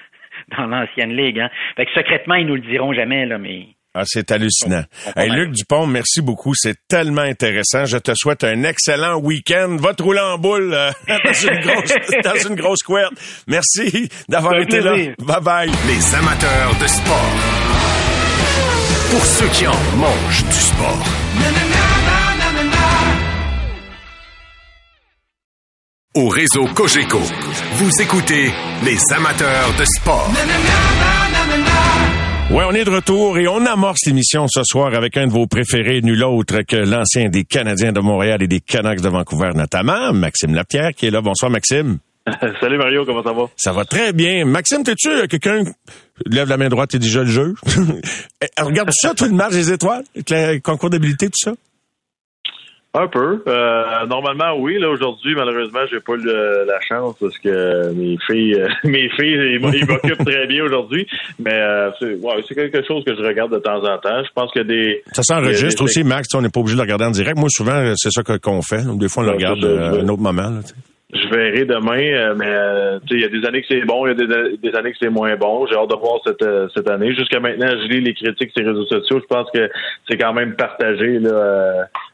dans 0.58 0.68
l'ancienne 0.68 1.16
ligue. 1.16 1.40
Hein. 1.40 1.50
Fait 1.76 1.86
que 1.86 1.92
secrètement, 1.94 2.36
ils 2.36 2.46
nous 2.46 2.56
le 2.56 2.62
diront 2.62 2.94
jamais, 2.94 3.26
là, 3.26 3.38
mais 3.38 3.68
ah, 3.98 4.04
c'est 4.06 4.30
hallucinant. 4.30 4.84
Hey, 5.16 5.30
Luc 5.30 5.52
Dupont, 5.52 5.88
merci 5.88 6.20
beaucoup. 6.20 6.54
C'est 6.54 6.76
tellement 6.90 7.22
intéressant. 7.22 7.86
Je 7.86 7.98
te 7.98 8.12
souhaite 8.14 8.44
un 8.44 8.64
excellent 8.64 9.16
week-end. 9.20 9.78
Va 9.80 9.94
te 9.94 10.04
rouler 10.04 10.20
en 10.20 10.38
boule 10.38 10.74
euh, 10.74 10.92
dans, 11.08 11.32
une 11.32 11.62
grosse, 11.62 11.94
dans 12.22 12.50
une 12.50 12.56
grosse 12.56 12.84
couette. 12.84 13.08
Merci 13.48 14.10
d'avoir 14.28 14.60
été 14.60 14.82
là. 14.82 14.96
Bye 15.20 15.42
bye. 15.42 15.72
Les 15.88 16.16
amateurs 16.16 16.76
de 16.82 16.88
sport. 16.88 17.32
Pour 19.12 19.26
ceux 19.26 19.48
qui 19.48 19.66
en 19.66 19.98
mangent 19.98 20.44
du 20.44 20.60
sport. 20.60 21.06
Au 26.16 26.28
réseau 26.30 26.66
Cogeco, 26.68 27.22
vous 27.74 28.02
écoutez 28.02 28.52
les 28.84 29.14
amateurs 29.14 29.74
de 29.78 29.86
sport. 29.86 30.32
Ouais, 32.52 32.64
on 32.64 32.72
est 32.72 32.86
de 32.86 32.90
retour 32.90 33.38
et 33.38 33.48
on 33.48 33.66
amorce 33.66 34.06
l'émission 34.06 34.48
ce 34.48 34.62
soir 34.64 34.94
avec 34.94 35.18
un 35.18 35.28
de 35.28 35.32
vos 35.32 35.48
préférés, 35.48 36.02
nul 36.02 36.24
autre 36.24 36.62
que 36.62 36.76
l'ancien 36.78 37.28
des 37.30 37.44
Canadiens 37.44 37.92
de 37.92 38.00
Montréal 38.00 38.42
et 38.44 38.48
des 38.48 38.62
Canucks 38.62 39.02
de 39.02 39.10
Vancouver 39.10 39.52
notamment, 39.56 40.14
Maxime 40.14 40.54
Lapierre, 40.54 40.92
qui 40.96 41.08
est 41.08 41.12
là. 41.12 41.22
Bonsoir, 41.22 41.50
Maxime. 41.52 41.98
Salut 42.62 42.78
Mario, 42.78 43.04
comment 43.06 43.24
ça 43.24 43.34
va? 43.34 43.44
Ça 43.58 43.74
va 43.74 43.84
très 43.84 44.14
bien. 44.14 44.46
Maxime, 44.46 44.84
t'es-tu 44.84 45.10
euh, 45.10 45.28
quelqu'un 45.28 45.64
lève 46.26 46.48
la 46.48 46.58
main 46.58 46.70
droite 46.70 46.94
et 46.94 47.00
déjà 47.00 47.22
le 47.22 47.30
jeu? 47.30 47.56
Eh, 48.42 48.62
regarde 48.62 48.90
ça, 48.92 49.14
tout 49.16 49.26
le 49.26 49.32
match 49.32 49.54
des 49.54 49.72
étoiles, 49.72 50.04
avec 50.16 50.30
le 50.30 50.60
concours 50.60 50.90
d'habilité, 50.90 51.28
tout 51.28 51.34
ça? 51.38 51.54
Un 52.96 53.08
peu. 53.08 53.44
Euh, 53.46 54.06
normalement, 54.08 54.56
oui. 54.58 54.80
Là 54.80 54.90
aujourd'hui, 54.90 55.36
malheureusement, 55.36 55.82
j'ai 55.92 56.00
pas 56.00 56.14
eu 56.14 56.26
la 56.26 56.80
chance 56.80 57.16
parce 57.20 57.38
que 57.40 57.92
mes 57.94 58.18
filles, 58.26 58.56
euh, 58.56 58.70
mes 58.86 59.10
filles, 59.10 59.36
ils 59.54 59.60
m'occupent 59.60 60.26
très 60.26 60.48
bien 60.48 60.64
aujourd'hui. 60.64 61.06
Mais 61.38 61.54
euh, 61.54 61.92
c'est 62.00 62.56
quelque 62.56 62.86
chose 62.88 63.04
que 63.04 63.14
je 63.14 63.22
regarde 63.22 63.52
de 63.52 63.60
temps 63.60 63.84
en 63.84 63.98
temps. 63.98 64.24
Je 64.24 64.32
pense 64.34 64.52
que 64.54 64.62
des. 64.62 65.04
Ça 65.12 65.24
s'enregistre 65.24 65.84
aussi, 65.84 66.06
Max. 66.06 66.34
On 66.36 66.42
n'est 66.42 66.50
pas 66.50 66.62
obligé 66.62 66.76
de 66.76 66.80
le 66.80 66.84
regarder 66.84 67.06
en 67.06 67.12
direct. 67.12 67.38
Moi, 67.38 67.50
souvent, 67.50 67.94
c'est 67.96 68.12
ça 68.12 68.24
qu'on 68.24 68.62
fait. 68.62 68.84
Des 68.98 69.10
fois, 69.10 69.24
on 69.24 69.26
le 69.28 69.32
regarde 69.34 69.66
à 69.66 70.00
un 70.00 70.08
autre 70.08 70.22
moment. 70.22 70.50
Là, 70.50 70.62
je 71.16 71.30
verrai 71.30 71.66
demain, 71.66 72.02
euh, 72.02 72.36
mais 72.36 72.50
euh, 72.50 73.00
il 73.12 73.22
y 73.22 73.24
a 73.24 73.30
des 73.30 73.46
années 73.48 73.62
que 73.62 73.68
c'est 73.70 73.86
bon, 73.86 74.06
il 74.06 74.10
y 74.10 74.24
a 74.24 74.58
des, 74.58 74.76
années 74.76 74.92
que 74.92 74.98
c'est 75.00 75.10
moins 75.10 75.36
bon. 75.38 75.66
J'ai 75.68 75.76
hâte 75.76 75.90
de 75.90 75.96
voir 75.96 76.20
cette, 76.26 76.42
euh, 76.42 76.68
cette 76.76 76.90
année. 76.90 77.14
Jusqu'à 77.16 77.40
maintenant, 77.40 77.68
je 77.70 77.88
lis 77.88 78.02
les 78.02 78.14
critiques 78.14 78.52
sur 78.52 78.66
les 78.66 78.72
réseaux 78.72 78.86
sociaux. 78.86 79.20
Je 79.22 79.26
pense 79.28 79.50
que 79.54 79.70
c'est 80.10 80.18
quand 80.18 80.34
même 80.34 80.56
partagé 80.56 81.20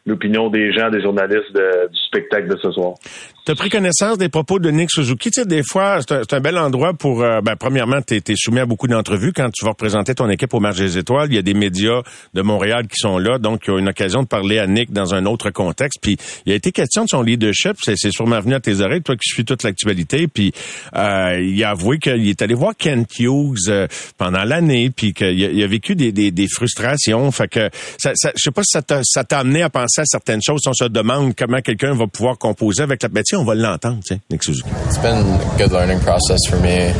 l'opinion 0.05 0.49
des 0.49 0.71
gens, 0.73 0.89
des 0.89 1.01
journalistes 1.01 1.53
du 1.53 1.97
spectacle 2.07 2.47
de 2.47 2.57
ce 2.57 2.71
soir. 2.71 2.95
Tu 3.43 3.51
as 3.51 3.55
pris 3.55 3.69
connaissance 3.69 4.19
des 4.19 4.29
propos 4.29 4.59
de 4.59 4.69
Nick 4.69 4.91
Suzuki? 4.91 5.31
Tu 5.31 5.41
sais, 5.41 5.47
des 5.47 5.63
fois, 5.63 5.99
c'est 6.07 6.31
un, 6.31 6.39
bel 6.39 6.59
endroit 6.59 6.93
pour... 6.93 7.21
ben, 7.21 7.55
premièrement, 7.59 7.99
tu 7.99 8.15
es, 8.15 8.35
soumis 8.35 8.59
à 8.59 8.67
beaucoup 8.67 8.87
d'entrevues. 8.87 9.33
Quand 9.33 9.49
tu 9.49 9.65
vas 9.65 9.71
représenter 9.71 10.13
ton 10.13 10.29
équipe 10.29 10.53
au 10.53 10.59
Marge 10.59 10.77
des 10.77 10.99
Étoiles, 10.99 11.27
il 11.31 11.35
y 11.35 11.39
a 11.39 11.41
des 11.41 11.55
médias 11.55 12.01
de 12.35 12.41
Montréal 12.43 12.87
qui 12.87 12.99
sont 12.99 13.17
là, 13.17 13.39
donc 13.39 13.63
il 13.65 13.71
y 13.71 13.73
a 13.73 13.79
une 13.79 13.89
occasion 13.89 14.21
de 14.21 14.27
parler 14.27 14.59
à 14.59 14.67
Nick 14.67 14.93
dans 14.93 15.15
un 15.15 15.25
autre 15.25 15.49
contexte. 15.49 15.97
Puis 16.03 16.17
il 16.45 16.51
a 16.51 16.55
été 16.55 16.71
question 16.71 17.05
de 17.05 17.09
son 17.09 17.23
leadership. 17.23 17.77
C'est 17.83 17.95
sûrement 18.11 18.39
venu 18.41 18.53
à 18.53 18.59
tes 18.59 18.79
oreilles, 18.79 19.01
toi 19.01 19.15
qui 19.15 19.27
suis 19.27 19.43
toute 19.43 19.63
l'actualité. 19.63 20.27
Puis 20.27 20.53
euh, 20.95 21.39
il 21.41 21.63
a 21.63 21.71
avoué 21.71 21.97
qu'il 21.97 22.29
est 22.29 22.43
allé 22.43 22.53
voir 22.53 22.73
Kent 22.77 23.19
Hughes 23.19 23.69
euh, 23.69 23.87
pendant 24.19 24.43
l'année, 24.43 24.91
puis 24.95 25.13
qu'il 25.13 25.63
a, 25.63 25.67
vécu 25.67 25.95
des, 25.95 26.11
des, 26.11 26.47
frustrations. 26.47 27.31
Fait 27.31 27.47
que 27.47 27.71
ça, 27.97 28.11
ça, 28.13 28.31
je 28.35 28.43
sais 28.43 28.51
pas 28.51 28.61
si 28.63 28.77
ça 29.03 29.23
t'a 29.23 29.39
amené 29.39 29.63
à 29.63 29.71
penser 29.71 30.01
à 30.01 30.05
certaines 30.05 30.41
choses. 30.45 30.61
On 30.67 30.73
se 30.73 30.85
demande 30.85 31.33
comment 31.35 31.61
quelqu'un 31.61 31.95
va 31.95 32.05
pouvoir 32.05 32.37
composer 32.37 32.83
avec 32.83 33.01
la 33.01 33.09
On 33.33 33.45
va 33.45 33.55
l'entendre, 33.55 34.19
Nick 34.29 34.43
Suzuki. 34.43 34.69
It's 34.85 34.97
been 34.97 35.17
a 35.17 35.57
good 35.57 35.71
learning 35.71 35.99
process 36.01 36.39
for 36.49 36.57
me. 36.57 36.91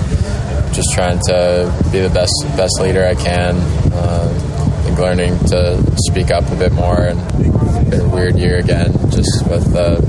Just 0.74 0.94
trying 0.94 1.20
to 1.28 1.74
be 1.92 2.00
the 2.00 2.10
best 2.10 2.34
best 2.56 2.80
leader 2.80 3.06
I 3.06 3.16
can. 3.16 3.56
Uh, 3.92 4.98
learning 4.98 5.38
to 5.48 5.82
speak 6.08 6.32
up 6.32 6.50
a 6.52 6.56
bit 6.56 6.72
more 6.74 7.08
and 7.08 7.20
a 7.94 8.08
weird 8.10 8.38
year 8.38 8.60
again 8.60 8.92
just 9.10 9.48
with 9.50 9.76
uh, 9.76 10.00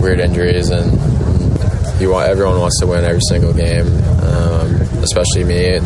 weird 0.00 0.18
injuries 0.18 0.70
and 0.70 0.90
you 2.00 2.10
want 2.10 2.28
everyone 2.28 2.58
wants 2.58 2.80
to 2.80 2.86
win 2.86 3.04
every 3.04 3.20
single 3.28 3.52
game, 3.52 3.86
um, 4.22 4.74
especially 5.04 5.44
me. 5.44 5.76
And 5.76 5.84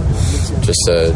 just 0.62 0.78
to 0.86 1.10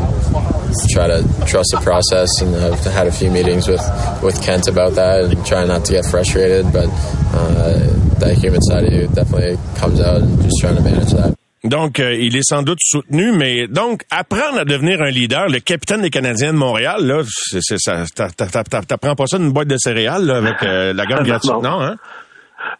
try 0.91 1.07
to 1.07 1.23
trust 1.47 1.71
the 1.73 1.81
process, 1.83 2.29
and 2.41 2.55
I've 2.57 2.85
had 2.85 3.07
a 3.07 3.13
few 3.13 3.31
meetings 3.31 3.69
with 3.69 3.83
with 4.23 4.41
Kent 4.43 4.69
about 4.69 4.95
that, 4.95 5.25
and 5.25 5.47
try 5.47 5.65
not 5.65 5.85
to 5.87 5.93
get 5.93 6.07
frustrated. 6.07 6.73
But 6.73 6.89
uh, 7.35 7.79
that 8.21 8.37
human 8.37 8.61
side 8.63 8.85
of 8.85 8.93
you 8.93 9.09
definitely 9.09 9.59
comes 9.77 10.01
out, 10.01 10.23
and 10.23 10.43
just 10.43 10.57
trying 10.61 10.77
to 10.77 10.83
manage 10.83 11.13
that. 11.13 11.35
Donc, 11.65 11.99
euh, 11.99 12.15
il 12.15 12.37
est 12.37 12.49
sans 12.49 12.63
doute 12.63 12.79
soutenu, 12.81 13.33
mais 13.33 13.67
donc, 13.67 14.05
apprendre 14.11 14.61
à 14.61 14.65
devenir 14.65 15.03
un 15.03 15.11
leader, 15.11 15.49
le 15.49 15.59
capitaine 15.59 16.03
des 16.03 16.11
Canadiens 16.11 16.53
de 16.53 16.59
Montréal, 16.59 17.05
là, 17.05 17.23
c'est 17.51 17.79
ça, 17.79 18.05
t'apprends 18.15 19.15
pas 19.17 19.27
ça 19.27 19.39
d'une 19.39 19.53
boîte 19.53 19.67
de 19.67 19.77
céréales, 19.77 20.25
là, 20.25 20.37
avec 20.37 20.63
euh, 20.63 20.93
la 20.93 21.05
gamme 21.05 21.25
gratuite, 21.25 21.53
non, 21.61 21.83
hein? 21.83 21.97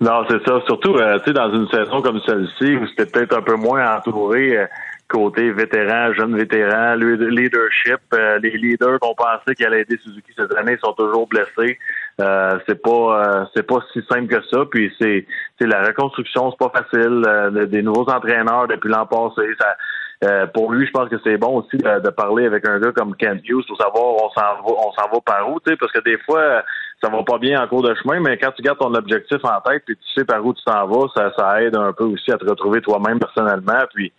Non, 0.01 0.23
c'est 0.29 0.39
ça. 0.47 0.61
Surtout, 0.67 0.95
euh, 0.95 1.19
tu 1.19 1.25
sais, 1.27 1.33
dans 1.33 1.53
une 1.53 1.67
saison 1.69 2.01
comme 2.03 2.21
celle-ci, 2.25 2.77
où 2.77 2.87
c'était 2.89 3.07
peut-être 3.07 3.37
un 3.37 3.43
peu 3.43 3.57
moins 3.57 3.97
entouré 3.97 4.57
euh, 4.57 4.67
côté 5.09 5.51
vétéran, 5.53 6.13
jeune 6.13 6.37
vétéran, 6.37 6.95
leadership. 6.95 8.01
Euh, 8.15 8.39
les 8.39 8.51
leaders 8.51 8.99
qu'on 9.01 9.15
pensait 9.15 9.55
qui 9.57 9.65
allaient 9.65 9.81
aider 9.81 9.99
Suzuki 10.03 10.33
cette 10.37 10.55
année 10.57 10.77
sont 10.83 10.93
toujours 10.93 11.27
blessés. 11.27 11.79
c'est 12.67 12.83
pas 12.83 13.49
c'est 13.55 13.67
pas 13.67 13.79
si 13.93 14.03
simple 14.11 14.27
que 14.27 14.43
ça. 14.51 14.65
Puis 14.71 14.93
c'est 15.01 15.27
la 15.61 15.83
reconstruction, 15.83 16.51
c'est 16.51 16.69
pas 16.69 16.83
facile. 16.83 17.69
des 17.69 17.83
nouveaux 17.83 18.09
entraîneurs 18.09 18.69
depuis 18.69 18.89
l'an 18.89 19.07
passé, 19.07 19.43
ça 19.59 19.77
euh, 20.25 20.47
pour 20.49 20.73
lui, 20.73 20.85
je 20.85 20.91
pense 20.91 21.09
que 21.09 21.17
c'est 21.23 21.37
bon 21.37 21.61
aussi 21.61 21.77
de, 21.77 22.11
parler 22.11 22.47
avec 22.47 22.67
un 22.67 22.81
gars 22.81 22.91
comme 22.91 23.15
Ken 23.15 23.41
Hughes 23.45 23.65
pour 23.69 23.81
savoir 23.81 24.05
on 24.05 24.31
s'en 24.31 24.41
va, 24.41 24.63
on 24.65 24.93
s'en 24.93 25.09
va 25.13 25.21
par 25.25 25.49
où, 25.49 25.61
parce 25.79 25.93
que 25.93 26.01
des 26.01 26.19
fois, 26.19 26.65
ça 27.01 27.09
va 27.09 27.23
pas 27.23 27.39
bien 27.39 27.63
en 27.63 27.69
cours 27.69 27.83
de 27.83 27.95
chemin, 27.95 28.19
mais 28.19 28.37
quand 28.37 28.51
tu 28.51 28.63
gardes 28.63 28.79
ton 28.79 28.93
objectif 28.95 29.39
en 29.45 29.61
tête 29.61 29.85
puis 29.87 29.97
tu 29.97 30.13
sais 30.15 30.25
par 30.25 30.45
où 30.45 30.53
tu 30.53 30.65
t'en 30.65 30.89
vas, 30.89 31.07
ça, 31.15 31.33
ça 31.39 31.63
aide 31.63 31.77
un 31.77 31.93
peu 31.93 32.05
aussi 32.05 32.33
à 32.33 32.39
te 32.39 32.45
retrouver 32.45 32.81
toi-même 32.81 33.21
personnellement. 33.21 33.85
Puis 33.95 34.13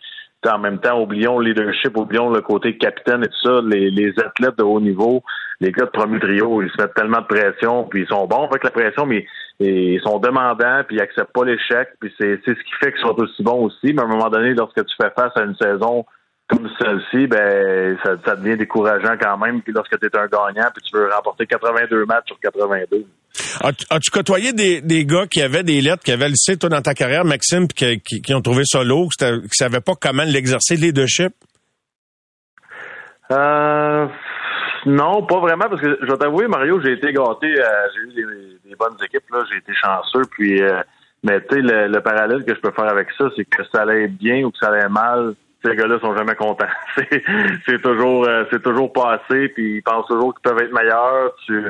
en 0.48 0.58
même 0.58 0.78
temps, 0.78 1.00
oublions 1.02 1.38
le 1.38 1.46
leadership, 1.46 1.96
oublions 1.96 2.30
le 2.30 2.40
côté 2.40 2.76
capitaine 2.78 3.22
et 3.24 3.28
tout 3.28 3.48
ça. 3.48 3.60
Les, 3.66 3.90
les 3.90 4.12
athlètes 4.18 4.56
de 4.58 4.62
haut 4.62 4.80
niveau, 4.80 5.22
les 5.60 5.72
gars 5.72 5.84
de 5.84 5.90
premier 5.90 6.18
trio, 6.18 6.62
ils 6.62 6.70
se 6.70 6.80
mettent 6.80 6.94
tellement 6.94 7.20
de 7.20 7.26
pression, 7.26 7.84
puis 7.84 8.02
ils 8.02 8.08
sont 8.08 8.26
bons 8.26 8.46
avec 8.46 8.64
la 8.64 8.70
pression, 8.70 9.04
mais 9.04 9.26
ils 9.58 10.00
sont 10.00 10.18
demandants, 10.18 10.82
puis 10.86 10.96
ils 10.96 11.02
acceptent 11.02 11.32
pas 11.32 11.44
l'échec, 11.44 11.88
puis 12.00 12.12
c'est 12.18 12.40
ce 12.46 12.52
qui 12.52 12.72
fait 12.80 12.92
qu'ils 12.92 13.02
sont 13.02 13.18
aussi 13.20 13.42
bons 13.42 13.66
aussi. 13.66 13.92
Mais 13.92 14.00
à 14.00 14.04
un 14.04 14.08
moment 14.08 14.30
donné, 14.30 14.54
lorsque 14.54 14.84
tu 14.84 14.94
fais 15.00 15.10
face 15.10 15.32
à 15.36 15.42
une 15.42 15.56
saison 15.56 16.06
comme 16.50 16.68
celle-ci, 16.78 17.26
ben 17.26 17.96
ça, 18.02 18.16
ça, 18.24 18.36
devient 18.36 18.56
décourageant 18.56 19.16
quand 19.20 19.38
même. 19.38 19.62
Puis 19.62 19.72
lorsque 19.72 19.98
tu 19.98 20.06
es 20.06 20.16
un 20.16 20.26
gagnant, 20.26 20.68
puis 20.74 20.82
tu 20.82 20.96
veux 20.96 21.08
remporter 21.08 21.46
82 21.46 22.04
matchs 22.06 22.26
sur 22.26 22.40
82. 22.40 23.06
As-tu 23.62 24.10
côtoyé 24.10 24.52
des, 24.52 24.80
des 24.80 25.04
gars 25.04 25.26
qui 25.26 25.40
avaient 25.40 25.62
des 25.62 25.80
lettres, 25.80 26.02
qui 26.02 26.12
avaient 26.12 26.28
lycée, 26.28 26.56
toi, 26.56 26.68
dans 26.68 26.82
ta 26.82 26.94
carrière, 26.94 27.24
Maxime, 27.24 27.68
puis 27.68 28.00
qui, 28.00 28.22
qui, 28.22 28.34
ont 28.34 28.42
trouvé 28.42 28.64
ça 28.64 28.82
lourd, 28.82 29.10
qui 29.16 29.24
ne 29.24 29.40
savaient 29.52 29.80
pas 29.80 29.92
comment 30.00 30.24
l'exercer, 30.24 30.76
le 30.76 30.86
leadership? 30.86 31.32
Euh, 33.30 34.06
non, 34.86 35.24
pas 35.26 35.38
vraiment, 35.38 35.68
parce 35.68 35.80
que 35.80 35.98
je 36.00 36.06
vais 36.06 36.18
t'avouer, 36.18 36.48
Mario, 36.48 36.80
j'ai 36.80 36.94
été 36.94 37.12
gâté, 37.12 37.46
euh, 37.46 37.64
j'ai 37.94 38.20
eu 38.20 38.58
des, 38.64 38.74
bonnes 38.76 38.96
équipes, 39.04 39.30
là, 39.30 39.44
j'ai 39.50 39.58
été 39.58 39.72
chanceux, 39.74 40.22
puis 40.30 40.60
euh, 40.60 40.82
mais 41.22 41.40
tu 41.42 41.54
sais, 41.54 41.60
le, 41.60 41.86
le, 41.86 42.00
parallèle 42.00 42.44
que 42.44 42.54
je 42.54 42.60
peux 42.60 42.72
faire 42.72 42.88
avec 42.88 43.08
ça, 43.16 43.26
c'est 43.36 43.44
que 43.44 43.62
ça 43.70 43.82
allait 43.82 44.08
bien 44.08 44.42
ou 44.42 44.50
que 44.50 44.58
ça 44.58 44.68
allait 44.68 44.88
mal, 44.88 45.34
ces 45.62 45.76
gars-là 45.76 45.98
sont 46.00 46.16
jamais 46.16 46.34
contents. 46.34 46.66
c'est 46.96 47.82
toujours 47.82 48.26
euh, 48.26 48.44
c'est 48.50 48.62
toujours 48.62 48.92
passé, 48.92 49.48
puis 49.48 49.76
ils 49.76 49.82
pensent 49.82 50.06
toujours 50.06 50.34
qu'ils 50.34 50.42
peuvent 50.42 50.62
être 50.62 50.72
meilleurs. 50.72 51.34
Tu, 51.46 51.62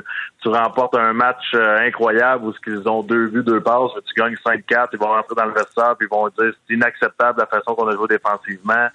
tu 0.43 0.49
remportes 0.49 0.95
un 0.97 1.13
match 1.13 1.53
euh, 1.55 1.79
incroyable 1.81 2.47
où 2.47 2.53
ils 2.67 2.89
ont 2.89 3.03
deux 3.03 3.27
vues, 3.27 3.43
deux 3.43 3.61
passes, 3.61 3.91
tu 4.07 4.21
gagnes 4.21 4.37
5-4, 4.47 4.89
ils 4.93 4.99
vont 4.99 5.09
rentrer 5.09 5.35
dans 5.37 5.47
le 5.47 5.53
vestiaire, 5.53 5.97
puis 5.99 6.09
ils 6.11 6.15
vont 6.15 6.29
dire 6.29 6.53
c'est 6.69 6.75
inacceptable 6.75 7.41
la 7.41 7.47
façon 7.47 7.75
qu'on 7.75 7.89
a 7.89 7.95
joué 7.95 8.07
défensivement. 8.09 8.89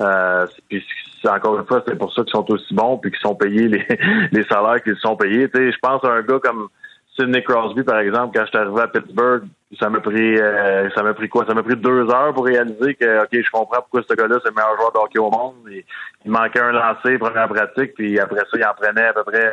Euh, 0.00 0.46
puis 0.68 0.84
encore 1.26 1.58
une 1.58 1.66
fois, 1.66 1.82
c'est 1.86 1.96
pour 1.96 2.12
ça 2.12 2.22
qu'ils 2.22 2.32
sont 2.32 2.50
aussi 2.50 2.74
bons, 2.74 2.98
puis 2.98 3.10
qu'ils 3.10 3.20
sont 3.20 3.34
payés 3.34 3.68
les, 3.68 3.86
les 4.32 4.44
salaires 4.44 4.82
qu'ils 4.82 4.96
sont 4.96 5.16
payés. 5.16 5.48
Tu 5.48 5.58
sais, 5.58 5.72
je 5.72 5.78
pense 5.80 6.04
à 6.04 6.08
un 6.08 6.22
gars 6.22 6.40
comme 6.42 6.68
Sidney 7.16 7.42
Crosby, 7.42 7.82
par 7.82 7.98
exemple, 7.98 8.34
quand 8.34 8.44
je 8.44 8.50
suis 8.50 8.58
arrivé 8.58 8.80
à 8.80 8.88
Pittsburgh, 8.88 9.44
ça 9.78 9.90
m'a 9.90 10.00
pris 10.00 10.38
euh, 10.38 10.88
ça 10.94 11.02
m'a 11.02 11.12
pris 11.12 11.28
quoi? 11.28 11.44
Ça 11.46 11.54
m'a 11.54 11.62
pris 11.62 11.76
deux 11.76 12.08
heures 12.10 12.32
pour 12.34 12.46
réaliser 12.46 12.94
que 12.94 13.22
OK, 13.22 13.28
je 13.32 13.50
comprends 13.50 13.80
pourquoi 13.82 14.02
ce 14.08 14.14
gars-là, 14.14 14.38
c'est 14.42 14.48
le 14.48 14.54
meilleur 14.54 14.76
joueur 14.76 14.92
de 14.92 15.18
au 15.18 15.30
monde. 15.30 15.54
il 15.68 16.30
manquait 16.30 16.60
un 16.60 16.72
lancer, 16.72 17.18
première 17.18 17.48
pratique, 17.48 17.94
puis 17.94 18.18
après 18.18 18.40
ça, 18.40 18.56
il 18.56 18.64
en 18.64 18.74
prenait 18.74 19.08
à 19.08 19.12
peu 19.12 19.24
près 19.24 19.50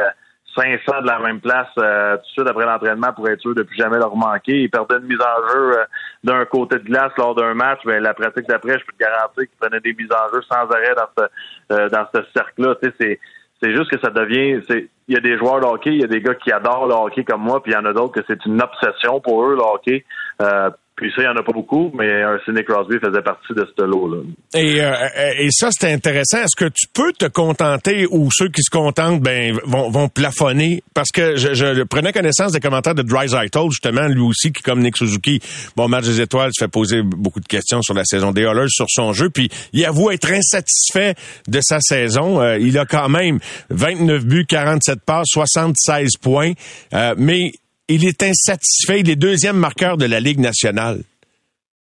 500 0.56 1.02
de 1.02 1.08
la 1.08 1.20
même 1.20 1.40
place 1.40 1.68
euh, 1.78 2.16
tout 2.18 2.22
de 2.22 2.28
suite 2.28 2.48
après 2.48 2.66
l'entraînement 2.66 3.14
pour 3.14 3.30
être 3.30 3.40
sûr 3.42 3.56
de 3.56 3.64
plus 3.64 3.78
jamais 3.78 3.98
leur 3.98 4.16
manquer. 4.16 4.64
Il 4.64 4.70
perdait 4.70 4.98
une 4.98 5.06
mise 5.08 5.22
en 5.22 5.48
jeu 5.50 5.80
euh, 5.80 5.84
d'un 6.24 6.46
côté 6.46 6.78
de 6.80 6.84
glace 6.84 7.12
lors 7.18 7.36
d'un 7.36 7.54
match, 7.54 7.80
mais 7.86 8.00
la 8.00 8.14
pratique 8.14 8.48
d'après, 8.48 8.80
je 8.80 8.86
peux 8.86 8.94
te 8.94 9.00
garantir 9.00 9.44
qu'il 9.44 9.58
prenait 9.60 9.80
des 9.80 9.94
mises 9.94 10.12
en 10.12 10.34
jeu 10.34 10.42
sans 10.50 10.70
arrêt 10.70 10.96
dans 10.96 11.10
ce 11.18 11.74
euh, 11.74 11.90
dans 11.90 12.06
ce 12.14 12.22
cercle-là. 12.34 12.76
Tu 12.82 12.90
sais, 12.90 12.96
c'est 13.00 13.20
c'est 13.62 13.76
juste 13.76 13.90
que 13.92 14.00
ça 14.00 14.10
devient, 14.10 14.62
il 14.70 15.14
y 15.14 15.18
a 15.18 15.20
des 15.20 15.38
joueurs 15.38 15.60
de 15.60 15.66
hockey, 15.66 15.92
il 15.92 16.02
y 16.02 16.04
a 16.04 16.08
des 16.08 16.22
gars 16.22 16.36
qui 16.36 16.52
adorent 16.52 16.88
le 16.88 16.94
hockey 16.94 17.24
comme 17.24 17.42
moi, 17.42 17.62
puis 17.62 17.72
il 17.72 17.76
y 17.76 17.78
en 17.78 17.86
a 17.86 17.94
d'autres 17.94 18.14
que 18.14 18.26
c'est 18.28 18.46
une 18.46 18.62
obsession 18.62 19.20
pour 19.20 19.44
eux 19.44 19.56
le 19.56 19.62
hockey. 19.62 20.06
Euh, 20.42 20.70
puis 21.00 21.10
ça, 21.16 21.22
il 21.22 21.26
n'y 21.26 21.30
en 21.30 21.38
a 21.38 21.44
pas 21.44 21.54
beaucoup, 21.54 21.92
mais 21.94 22.12
un 22.12 22.38
Sidney 22.44 22.66
Crosby 22.66 22.98
faisait 23.00 23.22
partie 23.22 23.54
de 23.54 23.66
ce 23.78 23.84
lot-là. 23.86 24.22
Et, 24.54 24.82
euh, 24.82 24.94
et 25.38 25.48
ça, 25.50 25.70
c'est 25.72 25.90
intéressant. 25.94 26.40
Est-ce 26.40 26.58
que 26.58 26.70
tu 26.70 26.88
peux 26.94 27.14
te 27.14 27.26
contenter 27.26 28.06
ou 28.12 28.28
ceux 28.34 28.50
qui 28.50 28.62
se 28.62 28.70
contentent 28.70 29.22
ben, 29.22 29.58
vont, 29.64 29.90
vont 29.90 30.10
plafonner? 30.10 30.84
Parce 30.94 31.12
que 31.14 31.38
je, 31.38 31.84
prenais 31.84 32.12
connaissance 32.12 32.52
des 32.52 32.60
commentaires 32.60 32.96
de 32.96 33.02
Dreisaitl, 33.02 33.70
justement, 33.70 34.08
lui 34.08 34.20
aussi, 34.20 34.52
qui, 34.52 34.62
comme 34.62 34.82
Nick 34.82 34.98
Suzuki, 34.98 35.40
bon 35.78 35.88
match 35.88 36.04
des 36.04 36.20
étoiles, 36.20 36.52
se 36.54 36.66
fait 36.66 36.72
poser 36.72 37.02
beaucoup 37.02 37.40
de 37.40 37.48
questions 37.48 37.82
sur 37.82 37.94
la 37.94 38.04
saison 38.04 38.34
des 38.34 38.42
Oilers, 38.42 38.68
sur 38.68 38.88
son 38.90 39.14
jeu, 39.14 39.30
puis 39.30 39.50
il 39.72 39.86
avoue 39.86 40.12
être 40.12 40.30
insatisfait 40.30 41.16
de 41.48 41.60
sa 41.64 41.80
saison. 41.80 42.42
Euh, 42.42 42.58
il 42.60 42.78
a 42.78 42.86
quand 42.86 43.08
même 43.08 43.40
29 43.70 44.26
buts, 44.26 44.46
47 44.46 45.00
passes, 45.06 45.28
76 45.30 46.18
points, 46.22 46.52
euh, 46.94 47.16
mais 47.18 47.52
il 47.90 48.08
est 48.08 48.24
insatisfait. 48.24 49.02
Il 49.02 49.10
est 49.10 49.16
deuxième 49.16 49.58
marqueur 49.58 49.98
de 49.98 50.06
la 50.06 50.20
Ligue 50.20 50.40
nationale. 50.40 51.00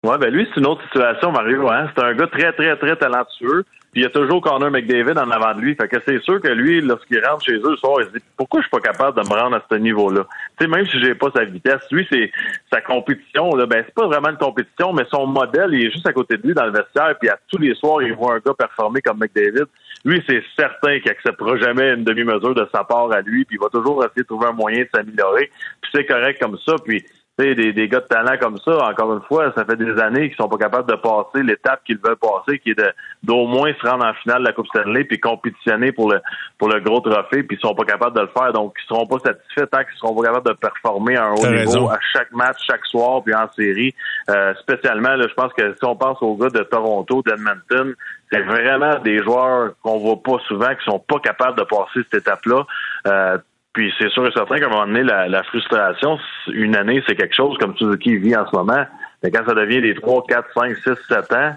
Ouais, 0.05 0.19
ben 0.19 0.31
lui, 0.33 0.47
c'est 0.53 0.61
une 0.61 0.67
autre 0.67 0.83
situation, 0.85 1.33
Mario. 1.33 1.69
Hein? 1.71 1.91
C'est 1.97 2.05
un 2.05 2.15
gars 2.15 2.27
très, 2.27 2.53
très, 2.53 2.77
très 2.77 2.95
talentueux. 2.97 3.65
Puis 3.95 4.03
il 4.03 4.05
y 4.05 4.07
a 4.07 4.11
toujours 4.11 4.43
Connor 4.43 4.73
McDavid 4.73 5.17
en 5.17 5.31
avant 5.31 5.55
de 5.55 5.61
lui. 5.61 5.77
Fait 5.77 5.87
que 5.87 5.97
c'est 6.05 6.21
sûr 6.25 6.41
que 6.41 6.49
lui, 6.49 6.81
lorsqu'il 6.81 7.25
rentre 7.25 7.45
chez 7.45 7.53
eux 7.53 7.71
le 7.71 7.77
soir, 7.77 8.01
il 8.01 8.07
se 8.07 8.11
dit 8.11 8.25
pourquoi 8.37 8.61
je 8.61 8.67
suis 8.67 8.71
pas 8.71 8.81
capable 8.81 9.23
de 9.23 9.27
me 9.27 9.41
rendre 9.41 9.57
à 9.57 9.63
ce 9.71 9.77
niveau-là? 9.77 10.27
Tu 10.59 10.65
sais, 10.65 10.71
même 10.71 10.85
si 10.87 11.01
j'ai 11.01 11.15
pas 11.15 11.29
sa 11.35 11.45
vitesse, 11.45 11.81
lui, 11.93 12.05
c'est 12.11 12.33
sa 12.73 12.81
compétition, 12.81 13.55
là, 13.55 13.67
ben 13.67 13.85
c'est 13.87 13.95
pas 13.95 14.09
vraiment 14.09 14.31
une 14.31 14.37
compétition, 14.37 14.93
mais 14.93 15.05
son 15.09 15.29
modèle, 15.29 15.71
il 15.73 15.87
est 15.87 15.93
juste 15.93 16.09
à 16.09 16.13
côté 16.13 16.37
de 16.37 16.43
lui 16.45 16.55
dans 16.55 16.67
le 16.67 16.73
vestiaire, 16.73 17.15
puis 17.21 17.29
à 17.29 17.39
tous 17.49 17.59
les 17.59 17.75
soirs, 17.77 18.03
il 18.03 18.13
voit 18.15 18.35
un 18.35 18.41
gars 18.45 18.53
performer 18.59 19.01
comme 19.01 19.19
McDavid. 19.19 19.67
Lui, 20.05 20.23
c'est 20.29 20.43
certain 20.57 21.01
qu'il 21.01 21.11
acceptera 21.11 21.57
jamais 21.57 21.95
une 21.95 22.05
demi-mesure 22.05 22.55
de 22.55 22.69
sa 22.73 22.85
part 22.85 23.11
à 23.13 23.21
lui, 23.23 23.45
puis 23.45 23.57
il 23.57 23.63
va 23.63 23.69
toujours 23.71 24.05
essayer 24.05 24.23
de 24.23 24.27
trouver 24.27 24.49
un 24.49 24.53
moyen 24.53 24.83
de 24.83 24.89
s'améliorer. 24.95 25.51
Puis 25.81 25.91
c'est 25.95 26.05
correct 26.05 26.39
comme 26.41 26.59
ça. 26.67 26.75
Puis 26.85 27.05
des, 27.39 27.73
des 27.73 27.89
gars 27.89 28.01
de 28.01 28.07
talent 28.07 28.37
comme 28.41 28.59
ça, 28.59 28.77
encore 28.89 29.13
une 29.13 29.23
fois, 29.23 29.53
ça 29.57 29.65
fait 29.65 29.77
des 29.77 30.01
années 30.01 30.29
qu'ils 30.29 30.37
sont 30.37 30.49
pas 30.49 30.57
capables 30.57 30.89
de 30.89 30.97
passer 30.97 31.43
l'étape 31.43 31.83
qu'ils 31.85 31.99
veulent 31.99 32.17
passer, 32.17 32.61
qui 32.61 32.71
est 32.71 32.79
de 32.79 32.93
d'au 33.25 33.47
moins 33.47 33.73
se 33.75 33.89
rendre 33.89 34.07
en 34.07 34.15
finale 34.15 34.41
de 34.41 34.45
la 34.45 34.53
Coupe 34.53 34.69
Stanley 34.69 35.05
puis 35.05 35.19
compétitionner 35.19 35.91
pour 35.91 36.13
le 36.13 36.21
pour 36.59 36.69
le 36.69 36.81
gros 36.81 37.01
trophée, 37.01 37.43
puis 37.43 37.57
ils 37.57 37.61
sont 37.61 37.75
pas 37.75 37.85
capables 37.85 38.15
de 38.15 38.23
le 38.23 38.29
faire, 38.29 38.53
donc 38.53 38.75
ils 38.79 38.87
seront 38.87 39.07
pas 39.07 39.19
satisfaits 39.19 39.67
tant 39.67 39.83
qu'ils 39.83 39.99
seront 39.99 40.15
pas 40.15 40.29
capables 40.29 40.47
de 40.47 40.53
performer 40.53 41.17
à 41.17 41.25
un 41.27 41.33
haut 41.33 41.47
niveau 41.47 41.91
à 41.91 41.99
chaque 42.13 42.31
match, 42.33 42.59
chaque 42.67 42.87
soir, 42.87 43.23
puis 43.25 43.35
en 43.35 43.51
série. 43.53 43.93
Euh, 44.31 44.55
spécialement, 44.61 45.17
là, 45.17 45.27
je 45.29 45.35
pense 45.35 45.53
que 45.55 45.75
si 45.75 45.85
on 45.85 45.97
pense 45.97 46.19
aux 46.23 46.37
gars 46.37 46.51
de 46.51 46.63
Toronto, 46.63 47.23
d'Edmonton, 47.27 47.95
c'est 48.35 48.43
vraiment 48.43 48.99
des 48.99 49.23
joueurs 49.23 49.75
qu'on 49.83 49.99
voit 49.99 50.23
pas 50.23 50.39
souvent, 50.49 50.75
qui 50.75 50.85
sont 50.85 50.99
pas 50.99 51.19
capables 51.21 51.57
de 51.57 51.65
passer 51.65 52.01
cette 52.11 52.23
étape-là. 52.23 52.67
Euh, 53.07 53.39
puis 53.73 53.93
c'est 53.99 54.09
sûr 54.11 54.27
et 54.27 54.33
certain 54.33 54.59
qu'à 54.59 54.67
un 54.67 54.71
moment 54.71 54.87
donné, 54.87 55.03
la, 55.03 55.43
frustration, 55.45 56.19
une 56.49 56.77
année, 56.77 57.03
c'est 57.07 57.17
quelque 57.17 57.35
chose 57.35 57.57
comme 57.59 57.77
Suzuki 57.77 58.17
vit 58.17 58.37
en 58.37 58.49
ce 58.49 58.57
moment. 58.57 58.85
Mais 59.23 59.31
quand 59.31 59.45
ça 59.47 59.55
devient 59.55 59.81
des 59.81 59.95
3, 59.95 60.25
4, 60.29 60.49
5, 60.55 60.77
6, 60.77 60.83
7 61.09 61.33
ans, 61.33 61.55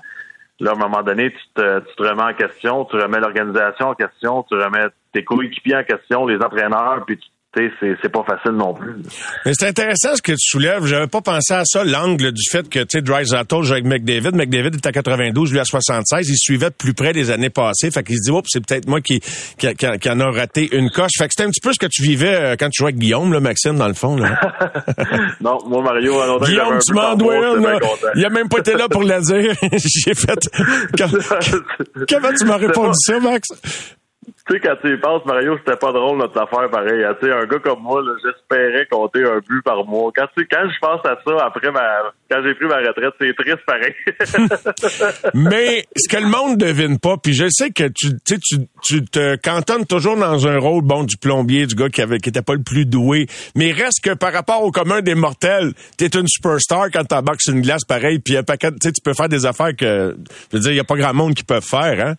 là, 0.59 0.71
à 0.71 0.73
un 0.73 0.77
moment 0.77 1.03
donné, 1.03 1.31
tu 1.31 1.39
te, 1.55 1.79
tu 1.79 1.95
te 1.95 2.03
remets 2.03 2.23
en 2.23 2.33
question, 2.33 2.85
tu 2.85 2.95
remets 2.95 3.19
l'organisation 3.19 3.89
en 3.89 3.93
question, 3.95 4.43
tu 4.43 4.55
remets 4.55 4.87
tes 5.13 5.23
coéquipiers 5.23 5.77
en 5.77 5.83
question, 5.83 6.25
les 6.25 6.37
entraîneurs, 6.37 7.03
puis 7.05 7.17
tu 7.17 7.27
c'est 7.79 8.11
pas 8.11 8.23
facile 8.23 8.51
non 8.51 8.73
plus. 8.73 8.95
Mais 9.45 9.51
c'est 9.53 9.67
intéressant 9.67 10.15
ce 10.15 10.21
que 10.21 10.31
tu 10.31 10.37
soulèves. 10.39 10.85
J'avais 10.85 11.07
pas 11.07 11.21
pensé 11.21 11.53
à 11.53 11.63
ça, 11.65 11.83
l'angle 11.83 12.31
du 12.31 12.43
fait 12.49 12.67
que, 12.69 12.79
tu 12.79 12.85
sais, 12.91 13.01
Drysdale 13.01 13.45
joue 13.61 13.73
avec 13.73 13.85
McDavid. 13.85 14.35
McDavid 14.35 14.75
est 14.75 14.85
à 14.85 14.91
92, 14.91 15.51
lui 15.51 15.59
à 15.59 15.65
76. 15.65 16.29
Il 16.29 16.37
suivait 16.37 16.69
de 16.69 16.75
plus 16.75 16.93
près 16.93 17.13
des 17.13 17.31
années 17.31 17.49
passées. 17.49 17.91
Fait 17.91 18.03
qu'il 18.03 18.17
se 18.17 18.29
dit, 18.29 18.31
oh, 18.31 18.41
c'est 18.47 18.65
peut-être 18.65 18.87
moi 18.87 19.01
qui, 19.01 19.19
qui, 19.57 19.73
qui, 19.75 20.09
en 20.09 20.19
a 20.19 20.31
raté 20.31 20.69
une 20.75 20.89
coche. 20.89 21.11
Fait 21.17 21.27
que 21.27 21.33
c'était 21.35 21.47
un 21.47 21.51
petit 21.51 21.61
peu 21.61 21.73
ce 21.73 21.79
que 21.79 21.87
tu 21.87 22.03
vivais 22.03 22.35
euh, 22.35 22.55
quand 22.57 22.69
tu 22.69 22.79
jouais 22.81 22.89
avec 22.89 22.99
Guillaume, 22.99 23.33
là, 23.33 23.39
Maxime, 23.39 23.77
dans 23.77 23.87
le 23.87 23.93
fond, 23.93 24.15
là. 24.15 24.39
non, 25.41 25.57
moi, 25.67 25.81
Mario, 25.81 26.39
Guillaume, 26.41 26.79
tu 26.85 26.93
m'en 26.93 27.15
dois 27.15 27.35
Il 28.15 28.25
a 28.25 28.29
même 28.29 28.49
pas 28.49 28.59
été 28.59 28.73
là 28.73 28.87
pour 28.89 29.03
le 29.03 29.21
dire. 29.21 29.55
J'ai 29.71 30.13
fait, 30.13 30.49
comment 32.09 32.33
tu 32.37 32.45
m'as 32.45 32.57
répondu 32.57 32.95
ça, 32.99 33.19
Max? 33.19 33.47
Tu 34.47 34.53
sais, 34.53 34.59
quand 34.61 34.75
tu 34.81 34.93
y 34.93 34.97
penses, 34.97 35.25
Mario, 35.25 35.57
c'était 35.57 35.77
pas 35.77 35.91
drôle 35.91 36.17
notre 36.17 36.39
affaire 36.39 36.69
pareil. 36.69 37.03
Tu 37.19 37.27
sais, 37.27 37.33
un 37.33 37.45
gars 37.45 37.59
comme 37.59 37.81
moi, 37.81 38.01
j'espérais 38.23 38.85
compter 38.89 39.23
un 39.23 39.39
but 39.39 39.61
par 39.61 39.85
mois. 39.85 40.11
Quand, 40.15 40.27
quand 40.35 40.69
je 40.69 40.79
pense 40.79 41.05
à 41.05 41.17
ça, 41.25 41.45
après 41.45 41.71
ma, 41.71 41.81
quand 42.31 42.41
j'ai 42.45 42.55
pris 42.55 42.65
ma 42.65 42.77
retraite, 42.77 43.13
c'est 43.19 43.35
triste 43.35 43.65
pareil. 43.65 43.93
Mais 45.33 45.85
ce 45.95 46.07
que 46.07 46.21
le 46.21 46.29
monde 46.29 46.57
devine 46.57 46.97
pas, 46.97 47.17
puis 47.17 47.33
je 47.33 47.47
sais 47.49 47.71
que 47.71 47.89
tu, 47.89 48.11
tu, 48.25 48.37
tu 48.83 49.03
te 49.05 49.35
cantonnes 49.35 49.85
toujours 49.85 50.15
dans 50.15 50.47
un 50.47 50.57
rôle, 50.59 50.83
bon, 50.83 51.03
du 51.03 51.17
plombier, 51.17 51.65
du 51.65 51.75
gars 51.75 51.89
qui 51.89 52.01
avait, 52.01 52.19
qui 52.19 52.29
était 52.29 52.41
pas 52.41 52.53
le 52.53 52.63
plus 52.63 52.85
doué. 52.85 53.27
Mais 53.55 53.73
reste 53.73 54.01
que 54.03 54.13
par 54.13 54.31
rapport 54.31 54.63
au 54.63 54.71
commun 54.71 55.01
des 55.01 55.15
mortels, 55.15 55.73
t'es 55.97 56.07
une 56.07 56.27
superstar 56.27 56.89
quand 56.93 57.03
t'embarques 57.03 57.41
sur 57.41 57.53
une 57.53 57.61
glace 57.61 57.83
pareil, 57.83 58.19
puis 58.19 58.37
tu 58.37 58.93
tu 58.93 59.01
peux 59.03 59.13
faire 59.13 59.29
des 59.29 59.45
affaires 59.45 59.75
que, 59.75 60.15
je 60.51 60.57
veux 60.57 60.61
dire, 60.61 60.71
il 60.71 60.77
y 60.77 60.79
a 60.79 60.85
pas 60.85 60.95
grand 60.95 61.13
monde 61.13 61.33
qui 61.33 61.43
peut 61.43 61.59
faire, 61.59 62.07
hein. 62.07 62.15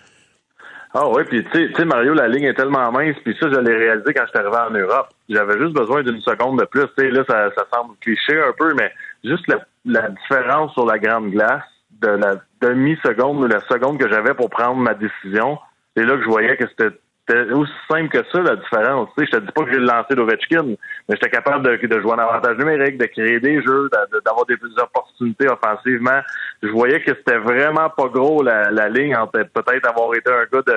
Ah 0.95 1.07
oui, 1.09 1.23
puis 1.25 1.45
tu 1.45 1.75
sais, 1.75 1.85
Mario, 1.85 2.15
la 2.15 2.29
ligne 2.29 2.45
est 2.45 2.55
tellement 2.55 2.91
mince, 2.91 3.17
puis 3.23 3.37
ça, 3.39 3.49
je 3.51 3.59
l'ai 3.61 3.77
réalisé 3.77 4.15
quand 4.15 4.25
je 4.25 4.31
suis 4.31 4.39
arrivé 4.39 4.57
en 4.57 4.71
Europe. 4.71 5.09
J'avais 5.29 5.59
juste 5.59 5.75
besoin 5.75 6.03
d'une 6.03 6.21
seconde 6.23 6.59
de 6.61 6.65
plus. 6.65 6.85
Sais, 6.99 7.11
là, 7.11 7.25
ça, 7.29 7.51
ça 7.57 7.67
semble 7.73 7.95
cliché 8.01 8.41
un 8.41 8.53
peu, 8.57 8.73
mais 8.75 8.91
juste 9.23 9.47
la, 9.49 9.59
la 9.85 10.09
différence 10.09 10.73
sur 10.73 10.87
la 10.87 10.99
grande 10.99 11.31
glace 11.31 11.63
de 12.01 12.09
la 12.09 12.37
demi-seconde 12.63 13.43
ou 13.43 13.47
la 13.47 13.61
seconde 13.69 13.99
que 13.99 14.09
j'avais 14.09 14.35
pour 14.35 14.49
prendre 14.49 14.77
ma 14.77 14.95
décision, 14.95 15.59
c'est 15.97 16.05
là 16.05 16.17
que 16.17 16.23
je 16.23 16.29
voyais 16.29 16.57
que 16.57 16.67
c'était 16.69 16.97
c'était 17.29 17.53
aussi 17.53 17.73
simple 17.91 18.09
que 18.09 18.25
ça, 18.33 18.41
la 18.41 18.57
différence. 18.57 19.09
Tu 19.17 19.25
sais, 19.25 19.31
je 19.33 19.39
te 19.39 19.45
dis 19.45 19.53
pas 19.53 19.65
que 19.65 19.73
j'ai 19.73 19.81
lancé 19.81 20.15
d'Ovechkin, 20.15 20.65
mais 21.09 21.15
j'étais 21.17 21.31
capable 21.31 21.65
de, 21.65 21.87
de, 21.87 22.01
jouer 22.01 22.13
en 22.13 22.19
avantage 22.19 22.57
numérique, 22.57 22.99
de 22.99 23.07
créer 23.07 23.41
des 23.41 23.63
jeux, 23.63 23.91
d'avoir 24.25 24.47
des, 24.47 24.57
opportunités 24.79 25.47
offensivement. 25.49 26.21
Je 26.63 26.69
voyais 26.69 27.01
que 27.03 27.13
c'était 27.15 27.39
vraiment 27.39 27.91
pas 27.91 28.09
gros 28.09 28.43
la, 28.43 28.71
la 28.71 28.89
ligne 28.89 29.15
entre 29.17 29.43
peut-être 29.43 29.89
avoir 29.89 30.15
été 30.15 30.31
un 30.31 30.45
gars 30.53 30.63
de 30.67 30.77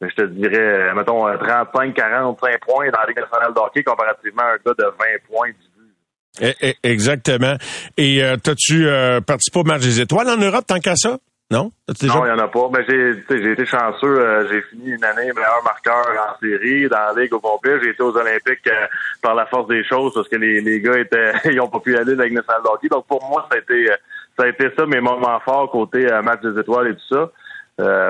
je 0.00 0.14
te 0.14 0.22
dirais, 0.26 0.94
mettons, 0.94 1.24
35, 1.38 1.92
45 1.92 2.60
points 2.60 2.88
dans 2.90 3.00
la 3.00 3.06
Ligue 3.06 3.18
nationale 3.18 3.52
de 3.52 3.58
hockey 3.58 3.82
comparativement 3.82 4.42
à 4.42 4.52
un 4.52 4.58
gars 4.64 4.74
de 4.78 4.84
20 4.84 4.92
points. 5.28 5.50
Eh, 6.40 6.54
eh, 6.60 6.74
exactement. 6.84 7.56
Et 7.96 8.22
euh, 8.22 8.36
t'as-tu 8.36 8.86
euh, 8.86 9.20
participé 9.20 9.58
au 9.58 9.64
match 9.64 9.82
des 9.82 10.00
étoiles 10.00 10.28
en 10.28 10.36
Europe 10.36 10.64
tant 10.66 10.78
qu'à 10.78 10.94
ça? 10.94 11.18
Non? 11.50 11.72
Non, 11.88 11.94
il 11.98 12.08
n'y 12.08 12.30
en 12.30 12.38
a 12.38 12.48
pas. 12.48 12.68
Mais 12.70 12.84
j'ai, 12.86 13.24
j'ai 13.30 13.52
été 13.52 13.64
chanceux. 13.64 14.20
Euh, 14.20 14.46
j'ai 14.50 14.60
fini 14.62 14.90
une 14.90 15.04
année 15.04 15.32
meilleur 15.32 15.62
marqueur 15.64 16.04
en 16.28 16.38
série 16.38 16.86
dans 16.88 17.14
la 17.14 17.22
Ligue 17.22 17.32
au. 17.32 17.40
J'ai 17.64 17.90
été 17.90 18.02
aux 18.02 18.14
Olympiques 18.14 18.66
euh, 18.66 18.86
par 19.22 19.34
la 19.34 19.46
force 19.46 19.66
des 19.68 19.82
choses 19.84 20.12
parce 20.12 20.28
que 20.28 20.36
les, 20.36 20.60
les 20.60 20.80
gars 20.80 20.98
étaient 20.98 21.32
ils 21.46 21.60
ont 21.60 21.68
pas 21.68 21.80
pu 21.80 21.96
aller 21.96 22.16
de 22.16 22.68
hockey. 22.68 22.88
Donc 22.88 23.06
pour 23.06 23.24
moi, 23.30 23.46
ça 23.50 23.56
a 23.56 23.60
été 23.60 23.86
ça 24.36 24.44
a 24.44 24.48
été 24.48 24.68
ça 24.76 24.84
mes 24.84 25.00
moments 25.00 25.40
forts 25.40 25.70
côté 25.70 26.12
euh, 26.12 26.20
match 26.20 26.42
des 26.42 26.60
étoiles 26.60 26.88
et 26.88 26.94
tout 26.94 27.14
ça. 27.14 27.30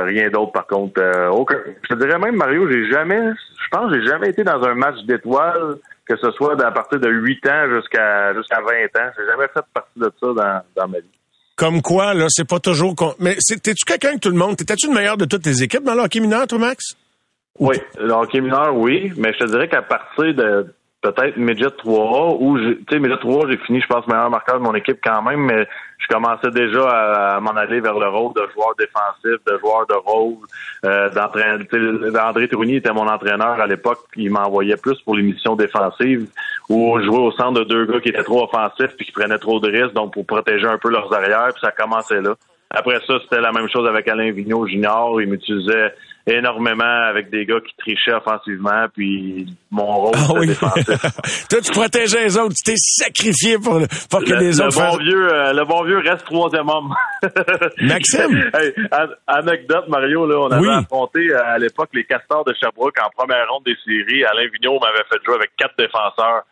rien 0.04 0.30
d'autre 0.30 0.50
par 0.50 0.66
contre. 0.66 1.00
aucun. 1.30 1.58
Je 1.82 1.94
te 1.94 1.94
dirais 1.94 2.18
même 2.18 2.34
Mario, 2.34 2.68
j'ai 2.68 2.90
jamais 2.90 3.20
je 3.20 3.68
pense 3.70 3.92
j'ai 3.92 4.04
jamais 4.04 4.30
été 4.30 4.42
dans 4.42 4.64
un 4.64 4.74
match 4.74 4.96
d'étoiles 5.04 5.76
que 6.08 6.16
ce 6.16 6.32
soit 6.32 6.60
à 6.60 6.70
partir 6.72 6.98
de 6.98 7.08
8 7.08 7.46
ans 7.46 7.68
jusqu'à 7.70 8.34
jusqu'à 8.34 8.60
20 8.60 8.66
ans. 9.00 9.10
J'ai 9.16 9.26
jamais 9.26 9.46
fait 9.54 9.64
partie 9.72 10.00
de 10.00 10.10
ça 10.18 10.26
dans, 10.26 10.62
dans 10.74 10.88
ma 10.88 10.98
vie. 10.98 11.17
Comme 11.58 11.82
quoi, 11.82 12.14
là, 12.14 12.26
c'est 12.28 12.46
pas 12.46 12.60
toujours... 12.60 12.94
Mais 13.18 13.34
t'es-tu 13.34 13.84
quelqu'un 13.84 14.14
que 14.14 14.20
tout 14.20 14.30
le 14.30 14.36
monde... 14.36 14.56
T'étais-tu 14.56 14.86
le 14.86 14.94
meilleur 14.94 15.16
de 15.16 15.24
toutes 15.24 15.42
tes 15.42 15.60
équipes 15.60 15.82
dans 15.82 15.94
le 15.94 16.02
hockey 16.02 16.20
mineur, 16.20 16.46
toi, 16.46 16.58
Max? 16.58 16.94
Oui, 17.58 17.76
le 17.98 18.12
hockey 18.12 18.40
mineur, 18.40 18.76
oui, 18.76 19.12
mais 19.16 19.32
je 19.32 19.44
te 19.44 19.50
dirais 19.50 19.68
qu'à 19.68 19.82
partir 19.82 20.32
de 20.34 20.72
peut-être 21.00 21.36
Midget 21.36 21.70
3 21.70 22.36
ou 22.40 22.58
tu 22.58 22.84
sais 22.90 22.98
Midget 22.98 23.18
3 23.18 23.48
j'ai 23.48 23.56
fini 23.58 23.80
je 23.80 23.86
pense 23.86 24.06
meilleur 24.08 24.30
marqueur 24.30 24.58
de 24.58 24.64
mon 24.64 24.74
équipe 24.74 24.98
quand 25.02 25.22
même 25.22 25.40
mais 25.40 25.66
je 25.98 26.06
commençais 26.08 26.50
déjà 26.50 26.88
à, 27.36 27.40
m'en 27.40 27.52
aller 27.52 27.80
vers 27.80 27.98
le 27.98 28.08
rôle 28.08 28.34
de 28.34 28.42
joueur 28.52 28.74
défensif 28.78 29.44
de 29.46 29.58
joueur 29.58 29.86
de 29.86 29.94
rôle 29.94 30.36
euh, 30.84 31.10
André 32.20 32.48
Tournier 32.48 32.76
était 32.76 32.92
mon 32.92 33.06
entraîneur 33.06 33.60
à 33.60 33.66
l'époque 33.66 34.00
il 34.16 34.30
m'envoyait 34.30 34.76
plus 34.76 35.00
pour 35.02 35.14
les 35.14 35.22
missions 35.22 35.54
défensives 35.54 36.28
ou 36.68 37.00
jouer 37.00 37.18
au 37.18 37.30
centre 37.32 37.60
de 37.60 37.64
deux 37.64 37.86
gars 37.86 38.00
qui 38.00 38.08
étaient 38.08 38.24
trop 38.24 38.44
offensifs 38.44 38.96
puis 38.96 39.06
qui 39.06 39.12
prenaient 39.12 39.38
trop 39.38 39.60
de 39.60 39.70
risques 39.70 39.94
donc 39.94 40.14
pour 40.14 40.26
protéger 40.26 40.66
un 40.66 40.78
peu 40.78 40.90
leurs 40.90 41.12
arrières 41.12 41.50
puis 41.52 41.60
ça 41.60 41.70
commençait 41.70 42.20
là 42.20 42.34
Après 42.70 42.98
ça, 43.06 43.14
c'était 43.22 43.40
la 43.40 43.52
même 43.52 43.68
chose 43.68 43.88
avec 43.88 44.08
Alain 44.08 44.30
Vigneault 44.30 44.66
Junior. 44.66 45.20
Il 45.22 45.28
m'utilisait 45.28 45.94
énormément 46.28 46.84
avec 47.08 47.30
des 47.30 47.44
gars 47.46 47.60
qui 47.66 47.74
trichaient 47.78 48.12
offensivement, 48.12 48.86
puis 48.94 49.46
mon 49.70 49.86
rôle, 49.86 50.14
Ah 50.16 50.32
oui. 50.34 50.46
défensif. 50.48 50.86
Toi, 51.50 51.60
tu 51.60 51.72
protégeais 51.72 52.24
les 52.24 52.36
autres. 52.38 52.54
Tu 52.56 52.72
t'es 52.72 52.76
sacrifié 52.76 53.58
pour, 53.58 53.80
pour 54.10 54.20
que 54.24 54.30
Le, 54.32 54.38
les 54.38 54.52
le 54.52 54.60
autres 54.62 54.74
bon 54.78 54.90
fassent... 54.92 54.98
vieux, 54.98 55.32
euh, 55.32 55.52
le 55.52 55.64
bon 55.64 55.84
vieux 55.84 55.98
reste 55.98 56.24
troisième 56.24 56.68
homme. 56.68 56.94
Maxime? 57.82 58.50
Hey, 58.54 58.72
an- 58.92 59.14
anecdote, 59.26 59.88
Mario, 59.88 60.26
là, 60.26 60.38
on 60.40 60.50
avait 60.50 60.66
Oui. 60.68 60.74
affronté 60.74 61.20
euh, 61.30 61.42
à 61.44 61.58
l'époque 61.58 61.90
les 61.94 62.04
Castors 62.04 62.44
de 62.44 62.54
Sherbrooke 62.60 62.96
en 63.04 63.10
première 63.16 63.48
ronde 63.50 63.64
des 63.64 63.76
séries. 63.84 64.24
Alain 64.24 64.48
Vigneault 64.52 64.78
m'avait 64.80 65.04
fait 65.10 65.18
jouer 65.24 65.36
avec 65.36 65.50
quatre 65.56 65.74
défenseurs 65.78 66.42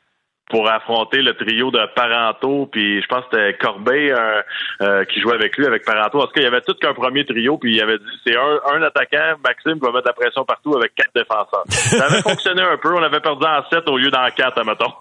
pour 0.48 0.70
affronter 0.70 1.22
le 1.22 1.34
trio 1.34 1.70
de 1.70 1.80
Parenteau, 1.94 2.68
puis 2.70 3.02
je 3.02 3.06
pense 3.08 3.24
que 3.24 3.36
c'était 3.36 3.58
Corbeil 3.58 4.10
euh, 4.10 4.42
euh, 4.80 5.04
qui 5.04 5.20
jouait 5.20 5.34
avec 5.34 5.56
lui, 5.56 5.66
avec 5.66 5.84
Parenteau. 5.84 6.20
En 6.20 6.26
tout 6.26 6.32
cas, 6.32 6.40
il 6.40 6.44
y 6.44 6.46
avait 6.46 6.60
tout 6.60 6.74
qu'un 6.74 6.94
premier 6.94 7.24
trio, 7.24 7.58
puis 7.58 7.74
il 7.74 7.82
avait 7.82 7.98
dit 7.98 8.04
c'est 8.24 8.36
un, 8.36 8.60
un 8.74 8.82
attaquant, 8.82 9.38
Maxime, 9.44 9.74
qui 9.74 9.86
va 9.86 9.92
mettre 9.92 10.06
la 10.06 10.12
pression 10.12 10.44
partout 10.44 10.76
avec 10.76 10.94
quatre 10.94 11.10
défenseurs. 11.14 11.64
Ça 11.68 12.06
avait 12.06 12.22
fonctionné 12.28 12.62
un 12.62 12.76
peu, 12.76 12.94
on 12.94 13.02
avait 13.02 13.20
perdu 13.20 13.44
en 13.44 13.68
sept 13.68 13.88
au 13.88 13.98
lieu 13.98 14.10
d'en 14.10 14.26
quatre, 14.36 14.58
admettons. 14.58 14.92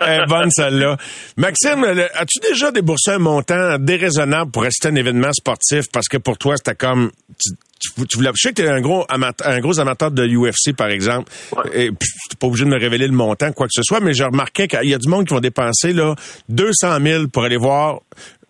Elle 0.00 0.22
est 0.22 0.26
bonne, 0.26 0.50
celle-là. 0.50 0.96
Maxime, 1.38 1.84
as-tu 1.84 2.40
déjà 2.40 2.70
déboursé 2.70 3.12
un 3.12 3.18
montant 3.18 3.78
déraisonnable 3.78 4.50
pour 4.50 4.62
rester 4.62 4.88
un 4.88 4.96
événement 4.96 5.32
sportif? 5.32 5.86
Parce 5.92 6.08
que 6.08 6.18
pour 6.18 6.36
toi, 6.36 6.56
c'était 6.56 6.76
comme... 6.76 7.10
Tu, 7.38 7.54
tu, 7.82 8.06
tu 8.06 8.16
voulais, 8.16 8.30
je 8.34 8.40
sais 8.40 8.50
que 8.50 8.62
tu 8.62 8.68
es 8.68 8.70
un 8.70 8.80
gros, 8.80 9.04
amateur, 9.08 9.48
un 9.48 9.60
gros 9.60 9.80
amateur 9.80 10.10
de 10.10 10.26
UFC, 10.26 10.76
par 10.76 10.88
exemple. 10.88 11.30
Ouais. 11.56 11.86
Et 11.86 11.90
puis, 11.90 12.08
t'es 12.30 12.36
pas 12.38 12.46
obligé 12.46 12.64
de 12.64 12.70
me 12.70 12.78
révéler 12.78 13.06
le 13.06 13.14
montant, 13.14 13.52
quoi 13.52 13.66
que 13.66 13.72
ce 13.74 13.82
soit, 13.82 14.00
mais 14.00 14.14
j'ai 14.14 14.24
remarqué 14.24 14.68
qu'il 14.68 14.88
y 14.88 14.94
a 14.94 14.98
du 14.98 15.08
monde 15.08 15.26
qui 15.26 15.34
vont 15.34 15.40
dépenser 15.40 15.92
là, 15.92 16.14
200 16.48 17.00
000 17.00 17.28
pour 17.28 17.44
aller 17.44 17.56
voir 17.56 18.00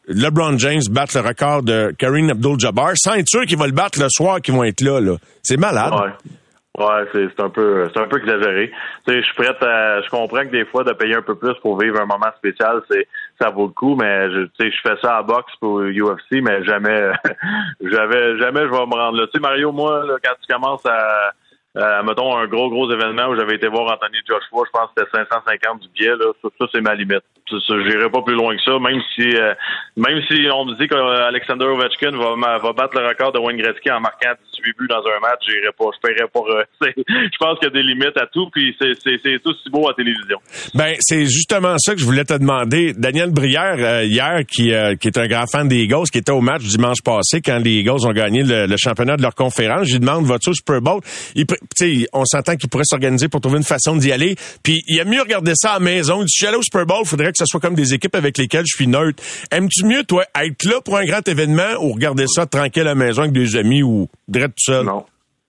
LeBron 0.08 0.58
James 0.58 0.82
battre 0.90 1.16
le 1.16 1.26
record 1.26 1.62
de 1.62 1.94
Kareem 1.96 2.30
Abdul-Jabbar 2.30 2.92
sans 2.96 3.14
être 3.14 3.28
sûr 3.28 3.46
qu'il 3.46 3.56
va 3.56 3.66
le 3.66 3.72
battre 3.72 4.00
le 4.00 4.08
soir 4.10 4.40
qu'ils 4.40 4.54
vont 4.54 4.64
être 4.64 4.80
là. 4.80 5.00
là. 5.00 5.16
C'est 5.42 5.56
malade. 5.56 5.92
Ouais. 5.92 6.10
Ouais, 6.78 7.04
c'est 7.12 7.28
c'est 7.36 7.42
un 7.42 7.50
peu 7.50 7.86
c'est 7.92 8.00
un 8.00 8.08
peu 8.08 8.18
exagéré. 8.18 8.72
Tu 9.06 9.12
sais, 9.12 9.20
je 9.20 9.26
suis 9.26 9.34
prête 9.34 9.62
à 9.62 10.00
je 10.00 10.08
comprends 10.08 10.40
que 10.40 10.50
des 10.50 10.64
fois 10.64 10.84
de 10.84 10.92
payer 10.94 11.14
un 11.14 11.22
peu 11.22 11.34
plus 11.34 11.52
pour 11.60 11.78
vivre 11.78 12.00
un 12.00 12.06
moment 12.06 12.32
spécial, 12.38 12.80
c'est 12.90 13.06
ça 13.42 13.50
vaut 13.50 13.66
le 13.66 13.72
coup, 13.72 13.96
mais 13.96 14.30
je 14.30 14.46
sais, 14.58 14.70
je 14.70 14.80
fais 14.82 14.96
ça 15.02 15.18
à 15.18 15.22
boxe 15.22 15.52
pour 15.60 15.80
UFC, 15.80 16.40
mais 16.42 16.64
jamais 16.64 17.10
jamais 17.80 18.38
jamais 18.38 18.60
je 18.60 18.70
vais 18.70 18.86
me 18.86 18.94
rendre 18.94 19.18
là. 19.18 19.26
Tu 19.26 19.32
sais 19.34 19.40
Mario, 19.40 19.72
moi 19.72 20.04
là, 20.04 20.14
quand 20.22 20.34
tu 20.40 20.52
commences 20.52 20.86
à 20.86 21.32
euh, 21.76 22.02
mettons 22.02 22.36
un 22.36 22.46
gros 22.46 22.68
gros 22.68 22.90
événement 22.92 23.28
où 23.28 23.36
j'avais 23.36 23.54
été 23.56 23.68
voir 23.68 23.92
Anthony 23.92 24.18
Joshua, 24.28 24.64
je 24.66 24.70
pense 24.72 24.90
que 24.94 25.02
c'était 25.04 25.26
550 25.30 25.80
du 25.80 25.88
billet 25.94 26.16
là, 26.16 26.32
ça, 26.42 26.48
ça, 26.58 26.66
c'est 26.72 26.80
ma 26.80 26.94
limite. 26.94 27.22
J'irai 27.50 28.08
pas 28.10 28.22
plus 28.22 28.34
loin 28.34 28.54
que 28.56 28.62
ça, 28.62 28.78
même 28.78 29.00
si 29.14 29.28
euh, 29.36 29.52
même 29.96 30.20
si 30.30 30.46
on 30.52 30.64
me 30.64 30.74
dit 30.78 30.88
qu'Alexander 30.88 31.66
Ovechkin 31.66 32.12
va, 32.16 32.58
va 32.58 32.72
battre 32.72 32.98
le 32.98 33.06
record 33.08 33.32
de 33.32 33.38
Wayne 33.38 33.58
Gretzky 33.58 33.90
en 33.90 34.00
marquant 34.00 34.32
18 34.62 34.78
buts 34.78 34.88
dans 34.88 35.02
un 35.04 35.20
match, 35.20 35.40
j'irai 35.46 35.72
pas, 35.76 35.86
je 35.92 36.00
paierai 36.00 36.28
pas. 36.32 36.40
euh, 36.48 36.64
je 36.96 37.38
pense 37.38 37.58
qu'il 37.58 37.68
y 37.68 37.72
a 37.72 37.74
des 37.74 37.82
limites 37.82 38.16
à 38.16 38.26
tout, 38.26 38.48
puis 38.52 38.74
c'est 38.78 39.38
tout 39.42 39.54
si 39.62 39.70
beau 39.70 39.86
à 39.86 39.90
la 39.90 39.94
télévision. 39.94 40.38
Ben, 40.74 40.94
c'est 41.00 41.24
justement 41.24 41.74
ça 41.78 41.94
que 41.94 42.00
je 42.00 42.04
voulais 42.04 42.24
te 42.24 42.34
demander. 42.34 42.92
Daniel 42.96 43.30
Brière, 43.32 43.76
euh, 43.78 44.04
hier, 44.04 44.40
qui, 44.48 44.72
euh, 44.72 44.94
qui 44.96 45.08
est 45.08 45.18
un 45.18 45.26
grand 45.26 45.44
fan 45.50 45.68
des 45.68 45.82
Eagles, 45.82 46.08
qui 46.10 46.18
était 46.18 46.32
au 46.32 46.40
match 46.40 46.62
dimanche 46.62 47.02
passé 47.04 47.40
quand 47.40 47.58
les 47.58 47.80
Eagles 47.80 48.06
ont 48.06 48.12
gagné 48.12 48.42
le, 48.42 48.66
le 48.66 48.76
championnat 48.76 49.16
de 49.16 49.22
leur 49.22 49.34
conférence, 49.34 49.88
je 49.88 49.94
lui 49.94 50.00
demande, 50.00 50.24
vas-tu 50.24 50.54
Super 50.54 50.80
Bowl? 50.80 51.00
Sais, 51.76 52.08
on 52.12 52.24
s'entend 52.24 52.56
qu'il 52.56 52.68
pourrait 52.68 52.84
s'organiser 52.86 53.28
pour 53.28 53.40
trouver 53.40 53.58
une 53.58 53.64
façon 53.64 53.96
d'y 53.96 54.12
aller. 54.12 54.36
Puis, 54.62 54.82
il 54.86 55.00
a 55.00 55.04
mieux 55.04 55.20
regarder 55.20 55.52
ça 55.54 55.70
à 55.72 55.78
la 55.78 55.84
maison. 55.84 56.20
Il 56.20 56.26
dit, 56.26 56.32
si 56.32 56.44
j'allais 56.44 56.56
au 56.58 56.62
Super 56.62 56.86
Bowl, 56.86 56.98
il 57.04 57.08
faudrait 57.08 57.32
que 57.32 57.38
ce 57.38 57.46
soit 57.46 57.60
comme 57.60 57.74
des 57.74 57.94
équipes 57.94 58.14
avec 58.14 58.38
lesquelles 58.38 58.66
je 58.66 58.76
suis 58.76 58.86
neutre. 58.86 59.22
Aimes-tu 59.50 59.84
mieux, 59.86 60.04
toi, 60.04 60.24
être 60.42 60.64
là 60.64 60.80
pour 60.84 60.96
un 60.98 61.04
grand 61.04 61.26
événement 61.26 61.74
ou 61.80 61.92
regarder 61.92 62.26
ça 62.26 62.46
tranquille 62.46 62.82
à 62.82 62.86
la 62.86 62.94
maison 62.94 63.22
avec 63.22 63.32
des 63.32 63.56
amis 63.56 63.82
ou 63.82 64.08
direct 64.28 64.54
tout 64.56 64.72
seul? 64.72 64.84
Non. 64.86 65.04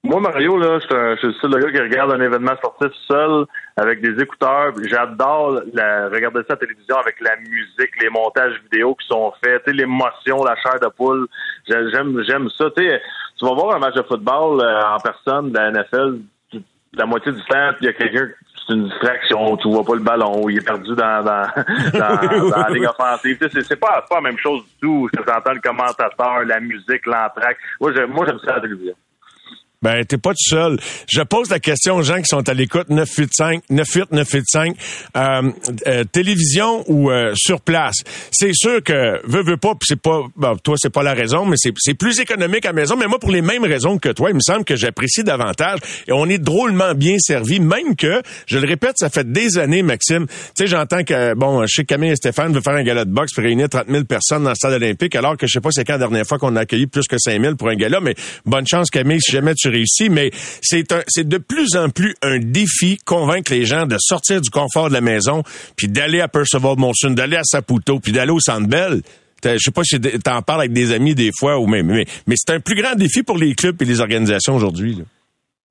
Moi, 0.06 0.20
Mario, 0.20 0.58
là, 0.58 0.80
je 0.80 0.86
suis 0.86 0.96
je 1.14 1.18
suis 1.18 1.28
le 1.28 1.34
seul 1.54 1.62
gars 1.64 1.72
qui 1.72 1.80
regarde 1.82 2.12
un 2.12 2.20
événement 2.20 2.52
sportif 2.58 2.92
seul, 3.08 3.46
avec 3.78 4.02
des 4.02 4.22
écouteurs. 4.22 4.74
J'adore 4.92 5.62
regarder 6.12 6.40
ça 6.46 6.50
à 6.50 6.54
la 6.54 6.56
télévision 6.58 6.98
avec 6.98 7.16
la 7.22 7.38
musique, 7.38 7.92
les 8.02 8.10
montages 8.10 8.52
vidéo 8.70 8.96
qui 8.96 9.08
sont 9.08 9.32
faits, 9.42 9.64
l'émotion, 9.68 10.44
la 10.44 10.56
chair 10.58 10.78
de 10.82 10.90
poule. 10.90 11.26
J'ai- 11.70 11.90
J'aime, 11.94 12.22
j'aime 12.28 12.50
ça. 12.58 12.66
Tu 12.76 12.84
sais, 12.84 13.00
tu 13.44 13.50
vas 13.50 13.56
voir 13.56 13.76
un 13.76 13.80
match 13.80 13.96
de 13.96 14.04
football 14.04 14.62
euh, 14.62 14.82
en 14.96 15.00
personne 15.00 15.52
de 15.52 15.58
la 15.58 15.72
NFL, 15.72 16.20
tu- 16.52 16.62
la 16.94 17.06
moitié 17.06 17.32
du 17.32 17.42
temps, 17.46 17.72
il 17.82 17.86
y 17.86 17.90
a 17.90 17.94
quelqu'un 17.94 18.30
c'est 18.66 18.74
une 18.76 18.86
distraction, 18.88 19.58
tu 19.58 19.70
vois 19.70 19.84
pas 19.84 19.96
le 19.96 20.00
ballon, 20.00 20.48
il 20.48 20.58
est 20.58 20.66
perdu 20.66 20.96
dans, 20.96 21.22
la 21.94 22.70
ligne 22.70 22.88
offensive. 22.88 23.38
Tu 23.38 23.50
c'est, 23.52 23.64
c'est 23.64 23.76
pas, 23.76 24.06
pas 24.10 24.16
la 24.16 24.22
même 24.22 24.38
chose 24.38 24.62
du 24.64 24.72
tout. 24.82 25.10
Je 25.14 25.22
t'entends 25.22 25.52
le 25.52 25.60
commentateur, 25.60 26.46
la 26.46 26.62
musique, 26.62 27.06
l'entraque. 27.06 27.58
Moi, 27.82 27.92
j'aime, 27.94 28.12
moi, 28.12 28.26
j'aime 28.26 28.40
ça 28.40 28.56
à 28.56 28.60
la. 28.60 28.94
Ben, 29.84 30.06
t'es 30.06 30.18
pas 30.18 30.32
tout 30.32 30.50
seul. 30.50 30.80
Je 31.12 31.22
pose 31.22 31.50
la 31.50 31.60
question 31.60 31.98
aux 31.98 32.04
gens 32.04 32.18
qui 32.18 32.28
sont 32.30 32.48
à 32.48 32.54
l'écoute 32.54 32.90
985 32.90 33.64
98 33.68 34.12
985 34.12 34.76
euh, 35.18 35.52
euh, 35.88 36.04
télévision 36.06 36.86
ou 36.88 37.12
euh, 37.12 37.34
sur 37.36 37.60
place. 37.60 37.98
C'est 38.32 38.54
sûr 38.54 38.82
que 38.82 39.20
veux 39.28 39.44
veux 39.44 39.58
pas, 39.58 39.76
puis 39.76 39.86
c'est 39.90 40.02
pas 40.02 40.22
bon, 40.38 40.56
toi 40.56 40.76
c'est 40.78 40.90
pas 40.90 41.04
la 41.04 41.14
raison, 41.14 41.46
mais 41.46 41.58
c'est 41.58 41.94
plus 41.96 42.22
économique 42.22 42.66
à 42.66 42.70
la 42.70 42.74
maison, 42.74 42.96
mais 42.96 43.08
moi 43.08 43.20
pour 43.20 43.32
les 43.32 43.42
mêmes 43.42 43.66
raisons 43.66 43.98
que 43.98 44.08
toi, 44.08 44.30
il 44.30 44.36
me 44.36 44.42
semble 44.42 44.64
que 44.64 44.78
j'apprécie 44.78 45.26
davantage 45.26 45.80
et 46.08 46.14
on 46.14 46.28
est 46.28 46.38
drôlement 46.38 46.94
bien 46.94 47.18
servi 47.20 47.60
même 47.60 47.98
que 47.98 48.22
je 48.48 48.60
le 48.60 48.68
répète, 48.68 48.94
ça 48.96 49.10
fait 49.10 49.30
des 49.30 49.58
années 49.58 49.84
Maxime. 49.84 50.28
Tu 50.28 50.34
sais, 50.56 50.68
j'entends 50.68 51.04
que 51.04 51.34
bon, 51.34 51.66
que 51.66 51.82
Camille 51.82 52.12
et 52.12 52.16
Stéphane 52.16 52.54
veulent 52.54 52.64
faire 52.64 52.76
un 52.76 52.84
gala 52.84 53.04
de 53.04 53.12
boxe 53.12 53.34
pour 53.34 53.44
réunir 53.44 53.68
30 53.68 53.88
000 53.90 54.06
personnes 54.06 54.44
dans 54.44 54.52
le 54.52 54.56
stade 54.56 54.74
olympique 54.74 55.16
alors 55.16 55.36
que 55.36 55.46
je 55.46 55.52
sais 55.52 55.62
pas 55.62 55.72
c'est 55.72 55.84
quand 55.84 55.94
la 55.94 56.00
dernière 56.00 56.26
fois 56.26 56.38
qu'on 56.38 56.56
a 56.56 56.62
accueilli 56.62 56.88
plus 56.88 57.06
que 57.06 57.18
5 57.18 57.42
000 57.42 57.56
pour 57.56 57.68
un 57.68 57.76
gala, 57.76 58.00
mais 58.00 58.16
bonne 58.46 58.66
chance 58.66 58.90
Camille 58.90 59.20
si 59.20 59.34
jamais 59.34 59.54
tu 59.56 59.73
réussis, 59.74 60.10
mais 60.10 60.32
c'est 60.62 61.28
de 61.28 61.38
plus 61.38 61.76
en 61.76 61.90
plus 61.90 62.16
un 62.22 62.40
défi 62.40 62.98
convaincre 63.06 63.52
les 63.52 63.66
gens 63.66 63.86
de 63.86 63.98
sortir 64.00 64.40
du 64.42 64.50
confort 64.50 64.88
de 64.90 64.94
la 64.94 65.02
maison, 65.02 65.44
puis 65.76 65.88
d'aller 65.88 66.22
à 66.22 66.28
Percival 66.28 66.76
Monson, 66.78 67.10
d'aller 67.12 67.36
à 67.38 67.44
Saputo, 67.44 68.00
puis 68.00 68.12
d'aller 68.12 68.32
au 68.32 68.40
Centre 68.40 68.68
Bell. 68.68 69.02
T'as- 69.42 69.54
Je 69.58 69.60
sais 69.66 69.72
pas 69.72 69.84
si 69.84 70.00
t'en 70.00 70.42
parles 70.42 70.62
avec 70.62 70.74
des 70.74 70.92
amis 70.94 71.16
des 71.16 71.32
fois 71.38 71.60
ou 71.60 71.68
même, 71.68 71.88
mais, 71.88 72.06
mais 72.28 72.36
c'est 72.38 72.54
un 72.54 72.60
plus 72.62 72.76
grand 72.82 72.96
défi 72.96 73.24
pour 73.24 73.38
les 73.38 73.54
clubs 73.56 73.82
et 73.82 73.86
les 73.86 74.00
organisations 74.00 74.56
aujourd'hui. 74.56 75.00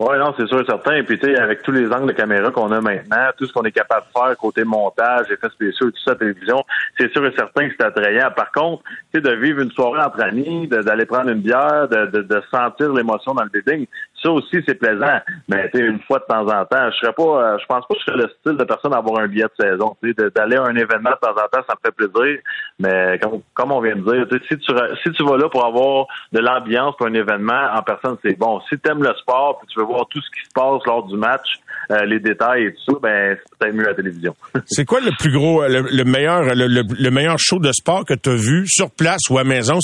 Oui, 0.05 0.19
non, 0.19 0.35
c'est 0.37 0.49
sûr 0.49 0.61
et 0.61 0.65
certain. 0.65 1.01
Puis, 1.05 1.17
tu 1.17 1.27
sais, 1.27 1.39
avec 1.39 1.63
tous 1.63 1.71
les 1.71 1.87
angles 1.93 2.09
de 2.09 2.13
caméra 2.13 2.51
qu'on 2.51 2.73
a 2.73 2.81
maintenant, 2.81 3.29
tout 3.39 3.47
ce 3.47 3.53
qu'on 3.53 3.63
est 3.63 3.71
capable 3.71 4.05
de 4.07 4.19
faire 4.19 4.37
côté 4.37 4.65
montage, 4.65 5.31
effets 5.31 5.49
spéciaux 5.51 5.91
et 5.91 5.93
tout 5.93 6.03
ça 6.05 6.17
télévision, 6.17 6.65
c'est 6.99 7.13
sûr 7.13 7.25
et 7.25 7.33
certain 7.37 7.69
que 7.69 7.75
c'est 7.79 7.87
attrayant. 7.87 8.33
Par 8.35 8.51
contre, 8.51 8.83
tu 8.83 8.91
sais, 9.15 9.21
de 9.21 9.31
vivre 9.37 9.61
une 9.61 9.71
soirée 9.71 10.03
entre 10.03 10.21
amis, 10.23 10.67
d'aller 10.67 11.07
prendre 11.07 11.31
une 11.31 11.41
bière, 11.41 11.87
de, 11.89 12.07
de, 12.07 12.23
de 12.23 12.43
sentir 12.51 12.93
l'émotion 12.93 13.33
dans 13.33 13.45
le 13.45 13.51
building, 13.51 13.87
ça 14.23 14.31
aussi, 14.31 14.63
c'est 14.67 14.75
plaisant. 14.75 15.21
Mais, 15.49 15.69
tu 15.71 15.79
sais, 15.79 15.85
une 15.85 16.01
fois 16.01 16.19
de 16.19 16.25
temps 16.25 16.47
en 16.47 16.65
temps, 16.65 16.91
je 16.91 16.97
serais 16.97 17.13
pas, 17.13 17.23
euh, 17.23 17.59
je 17.59 17.67
pense 17.67 17.87
pas 17.87 17.95
que 17.95 18.01
je 18.01 18.05
serais 18.05 18.19
le 18.19 18.31
style 18.41 18.57
de 18.57 18.65
personne 18.65 18.95
à 18.95 18.99
avoir 18.99 19.21
un 19.21 19.27
billet 19.27 19.45
de 19.45 19.65
saison. 19.65 19.97
Tu 20.03 20.15
sais, 20.17 20.31
d'aller 20.31 20.57
à 20.57 20.63
un 20.63 20.77
événement 20.77 21.11
de 21.11 21.27
temps 21.27 21.33
en 21.33 21.49
temps, 21.49 21.65
ça 21.69 21.75
me 21.75 21.81
fait 21.85 21.93
plaisir. 21.93 22.41
Mais, 22.79 23.19
comme, 23.21 23.41
comme 23.55 23.73
on 23.73 23.81
vient 23.81 23.97
de 23.97 24.03
dire, 24.03 24.39
si 24.49 24.59
tu, 24.59 24.73
si 25.03 25.13
tu 25.13 25.25
vas 25.25 25.37
là 25.37 25.49
pour 25.49 25.65
avoir 25.65 26.07
de 26.33 26.41
l'ambiance 26.41 26.97
pour 26.97 27.07
un 27.07 27.15
événement 27.15 27.69
en 27.75 27.83
personne, 27.83 28.17
c'est 28.23 28.39
bon. 28.39 28.61
Si 28.69 28.79
tu 28.79 28.91
aimes 28.91 29.03
le 29.03 29.15
sport, 29.15 29.59
puis 29.59 29.69
tu 29.69 29.79
veux 29.79 29.87
tout 30.11 30.21
ce 30.21 30.29
qui 30.31 30.47
se 30.49 30.53
passe 30.55 30.81
lors 30.87 31.07
du 31.07 31.17
match, 31.17 31.47
euh, 31.91 32.05
les 32.05 32.21
détails 32.21 32.65
et 32.67 32.73
tout 32.75 32.93
ça, 32.95 32.99
ben 33.03 33.37
c'est 33.37 33.59
peut-être 33.59 33.75
mieux 33.75 33.85
à 33.87 33.91
la 33.91 33.95
télévision. 33.95 34.35
C'est 34.67 34.85
quoi 34.85 35.01
le 35.01 35.11
plus 35.19 35.33
gros, 35.33 35.63
euh, 35.63 35.69
le, 35.69 35.81
le 35.91 36.05
meilleur, 36.05 36.43
le, 36.55 36.67
le- 36.67 36.83
le 36.89 37.11
meilleur 37.11 37.37
show 37.39 37.59
de 37.59 37.73
sport 37.73 38.05
que 38.05 38.15
tu 38.15 38.31
as 38.31 38.35
vu 38.35 38.67
sur 38.69 38.91
place 38.91 39.21
ou 39.31 39.39
à 39.39 39.45
maison? 39.45 39.79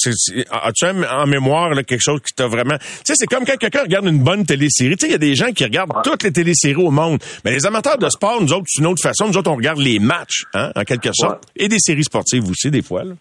As-tu 0.50 0.86
en 0.86 1.26
mémoire 1.26 1.70
là, 1.70 1.82
quelque 1.82 2.00
chose 2.00 2.20
qui 2.26 2.32
t'a 2.34 2.46
vraiment... 2.46 2.78
Tu 2.78 2.84
sais, 3.04 3.14
c'est 3.16 3.26
comme 3.26 3.44
quand 3.44 3.56
quelqu'un 3.56 3.82
regarde 3.82 4.06
une 4.06 4.22
bonne 4.22 4.46
télésérie. 4.46 4.96
Tu 4.96 5.00
sais, 5.02 5.08
il 5.08 5.12
y 5.12 5.14
a 5.14 5.18
des 5.18 5.34
gens 5.34 5.50
qui 5.52 5.64
regardent 5.64 5.92
toutes 6.04 6.22
les 6.22 6.32
téléséries 6.32 6.76
au 6.82 6.90
monde. 6.90 7.18
Mais 7.44 7.50
les 7.52 7.66
amateurs 7.66 7.98
de 7.98 8.08
sport, 8.08 8.40
nous 8.40 8.52
autres, 8.52 8.64
c'est 8.68 8.80
une 8.80 8.86
autre 8.88 9.02
façon. 9.02 9.26
Nous 9.26 9.36
autres, 9.36 9.50
on 9.50 9.56
regarde 9.56 9.78
les 9.80 9.98
matchs, 9.98 10.44
hein, 10.54 10.70
en 10.76 10.82
quelque 10.84 11.10
sorte. 11.12 11.44
Et 11.56 11.68
des 11.68 11.78
séries 11.78 12.04
sportives 12.04 12.48
aussi, 12.48 12.70
des 12.70 12.82
fois. 12.82 13.04
Là. 13.04 13.14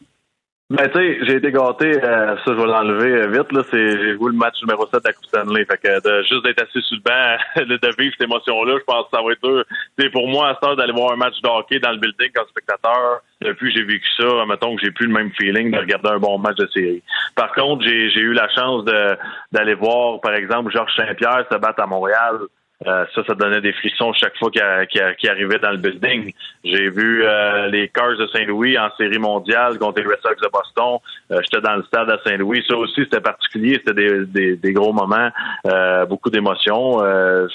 Ben 0.69 0.89
tu 0.89 0.99
sais, 0.99 1.19
j'ai 1.21 1.35
été 1.37 1.49
gâté, 1.49 1.85
euh, 2.03 2.35
ça 2.35 2.43
je 2.45 2.51
vais 2.51 2.65
l'enlever 2.65 3.21
euh, 3.21 3.27
vite, 3.27 3.53
là, 3.53 3.63
c'est 3.71 3.89
j'ai 4.01 4.15
joué 4.15 4.31
le 4.31 4.37
match 4.37 4.61
numéro 4.61 4.85
7 4.85 4.95
à 5.05 5.13
Coupe 5.13 5.25
Stanley. 5.27 5.63
Fait 5.63 5.77
que 5.77 6.01
de, 6.01 6.23
juste 6.23 6.43
d'être 6.43 6.61
assis 6.61 6.81
sur 6.81 6.97
le 6.97 7.03
banc, 7.03 7.37
de, 7.55 7.77
de 7.77 7.95
vivre 7.97 8.13
cette 8.19 8.27
émotion-là, 8.27 8.73
je 8.77 8.83
pense 8.83 9.05
que 9.05 9.15
ça 9.15 9.23
va 9.23 9.31
être 9.31 9.41
dur. 9.41 9.63
C'est 9.97 10.09
pour 10.09 10.27
moi 10.27 10.49
à 10.49 10.55
ce 10.55 10.59
temps 10.59 10.75
d'aller 10.75 10.91
voir 10.91 11.13
un 11.13 11.15
match 11.15 11.39
de 11.41 11.47
hockey 11.47 11.79
dans 11.79 11.91
le 11.91 11.99
building 11.99 12.31
comme 12.35 12.47
spectateur. 12.49 13.21
Depuis 13.39 13.71
que 13.71 13.79
j'ai 13.79 13.85
vécu 13.85 14.09
ça, 14.17 14.45
mettons 14.45 14.75
que 14.75 14.81
j'ai 14.83 14.91
plus 14.91 15.07
le 15.07 15.13
même 15.13 15.31
feeling 15.39 15.71
de 15.71 15.77
regarder 15.77 16.09
un 16.09 16.19
bon 16.19 16.37
match 16.37 16.57
de 16.57 16.67
série. 16.73 17.01
Par 17.33 17.53
contre, 17.53 17.85
j'ai 17.85 18.09
j'ai 18.09 18.19
eu 18.19 18.33
la 18.33 18.49
chance 18.49 18.83
de 18.83 19.15
d'aller 19.53 19.73
voir, 19.73 20.19
par 20.19 20.33
exemple, 20.33 20.73
Georges 20.73 20.93
Saint-Pierre 20.97 21.45
se 21.49 21.57
battre 21.59 21.81
à 21.81 21.87
Montréal. 21.87 22.39
Euh, 22.85 23.05
ça, 23.15 23.23
ça 23.25 23.33
donnait 23.33 23.59
des 23.61 23.73
frissons 23.73 24.13
chaque 24.13 24.37
fois 24.37 24.51
qu'il 24.51 25.29
arrivait 25.29 25.57
dans 25.57 25.71
le 25.71 25.77
building. 25.77 26.31
J'ai 26.63 26.89
vu 26.91 27.23
euh, 27.25 27.67
les 27.69 27.89
Cars 27.89 28.15
de 28.17 28.27
Saint-Louis 28.27 28.77
en 28.77 28.89
série 28.97 29.17
mondiale 29.17 29.79
contre 29.79 29.99
les 29.99 30.05
Red 30.07 30.19
Sox 30.21 30.35
de 30.39 30.47
Boston. 30.53 30.99
Euh, 31.31 31.39
J'étais 31.41 31.61
dans 31.61 31.75
le 31.75 31.83
stade 31.83 32.07
à 32.11 32.19
Saint-Louis. 32.23 32.63
Ça 32.67 32.75
aussi, 32.77 33.01
c'était 33.03 33.19
particulier. 33.19 33.81
C'était 33.83 33.95
des, 33.95 34.25
des, 34.27 34.55
des 34.57 34.73
gros 34.73 34.93
moments, 34.93 35.29
euh, 35.65 36.05
beaucoup 36.05 36.29
d'émotions. 36.29 37.01
Euh, 37.03 37.47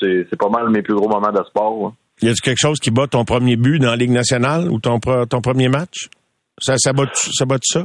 c'est 0.00 0.38
pas 0.38 0.48
mal 0.48 0.70
mes 0.70 0.80
plus 0.80 0.94
gros 0.94 1.08
moments 1.08 1.32
de 1.32 1.44
sport. 1.44 1.88
hein. 1.88 1.94
Y 2.22 2.28
a-tu 2.28 2.40
quelque 2.40 2.60
chose 2.60 2.78
qui 2.78 2.90
bat 2.90 3.06
ton 3.06 3.24
premier 3.26 3.56
but 3.56 3.78
dans 3.78 3.90
la 3.90 3.96
Ligue 3.96 4.10
nationale 4.12 4.70
ou 4.70 4.80
ton, 4.80 4.96
pre- 4.98 5.26
ton 5.28 5.42
premier 5.42 5.68
match? 5.68 6.08
Ça, 6.58 6.78
ça 6.78 6.92
bat, 6.94 7.10
ça 7.12 7.44
bat 7.44 7.56
ça? 7.62 7.84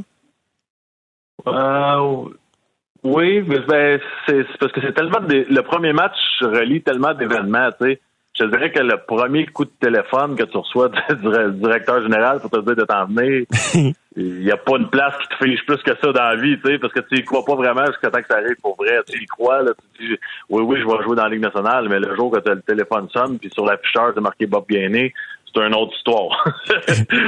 Oui, 3.03 3.43
mais 3.47 3.59
ben, 3.67 3.99
c'est 4.25 4.45
parce 4.59 4.71
que 4.71 4.81
c'est 4.81 4.93
tellement 4.93 5.19
le 5.27 5.61
premier 5.61 5.93
match 5.93 6.15
relie 6.41 6.81
tellement 6.81 7.13
d'événements, 7.13 7.69
tu 7.79 7.87
sais. 7.87 8.01
Je 8.39 8.45
dirais 8.45 8.71
que 8.71 8.79
le 8.79 8.97
premier 9.07 9.47
coup 9.47 9.65
de 9.65 9.71
téléphone 9.79 10.35
que 10.35 10.43
tu 10.43 10.57
reçois 10.57 10.89
du 11.09 11.53
directeur 11.53 12.03
général 12.03 12.39
pour 12.39 12.51
te 12.51 12.59
dire 12.59 12.75
de 12.75 12.83
t'en 12.83 13.07
venir, 13.07 13.45
il 14.15 14.39
n'y 14.41 14.51
a 14.51 14.57
pas 14.57 14.77
une 14.77 14.89
place 14.89 15.15
qui 15.17 15.27
te 15.27 15.43
fiche 15.43 15.65
plus 15.65 15.77
que 15.77 15.91
ça 15.99 16.11
dans 16.11 16.21
la 16.21 16.35
vie, 16.35 16.59
tu 16.59 16.69
sais, 16.69 16.77
parce 16.77 16.93
que 16.93 16.99
tu 16.99 17.17
y 17.17 17.23
crois 17.23 17.43
pas 17.43 17.55
vraiment 17.55 17.85
jusqu'à 17.87 18.11
temps 18.11 18.21
que 18.21 18.27
ça 18.27 18.37
arrive 18.37 18.55
pour 18.61 18.75
vrai. 18.75 18.99
Tu 19.07 19.23
y 19.23 19.25
crois, 19.25 19.63
là, 19.63 19.71
tu 19.97 20.07
dis, 20.07 20.15
oui, 20.49 20.61
oui, 20.61 20.79
je 20.79 20.85
vais 20.85 21.03
jouer 21.03 21.15
dans 21.15 21.23
la 21.23 21.29
Ligue 21.29 21.41
nationale, 21.41 21.89
mais 21.89 21.99
le 21.99 22.15
jour 22.15 22.31
que 22.31 22.47
le 22.47 22.61
téléphone 22.61 23.07
sonne, 23.09 23.39
puis 23.39 23.49
sur 23.51 23.65
l'afficheur, 23.65 24.11
c'est 24.13 24.21
marqué 24.21 24.45
Bob 24.45 24.65
Gainé, 24.69 25.13
c'est 25.53 25.61
une 25.61 25.75
autre 25.75 25.93
histoire. 25.95 26.45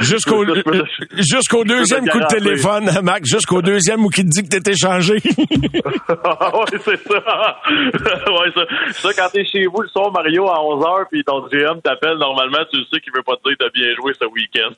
jusqu'au 0.00 0.44
jusqu'au 1.16 1.64
deuxième 1.64 2.08
coup 2.08 2.20
de 2.20 2.26
téléphone, 2.26 2.90
Mac, 3.02 3.24
jusqu'au 3.24 3.62
deuxième 3.62 4.04
où 4.04 4.08
qui 4.08 4.22
te 4.22 4.28
dit 4.28 4.42
que 4.42 4.48
t'étais 4.48 4.76
changé. 4.76 5.14
oui, 5.24 6.78
c'est 6.84 6.96
ça. 6.96 7.56
ouais, 7.68 8.52
ça. 8.54 8.62
Ça, 8.92 9.08
quand 9.16 9.28
t'es 9.32 9.44
chez 9.44 9.66
vous 9.66 9.82
le 9.82 9.88
soir, 9.88 10.12
Mario, 10.12 10.48
à 10.48 10.58
11h, 10.58 11.06
puis 11.10 11.24
ton 11.24 11.46
GM 11.48 11.80
t'appelle, 11.82 12.18
normalement, 12.18 12.64
tu 12.72 12.78
sais 12.92 13.00
qu'il 13.00 13.12
veut 13.14 13.22
pas 13.22 13.36
te 13.36 13.48
dire 13.48 13.56
que 13.58 13.64
t'as 13.64 13.70
bien 13.70 13.94
joué 13.96 14.12
ce 14.20 14.26
week-end. 14.26 14.70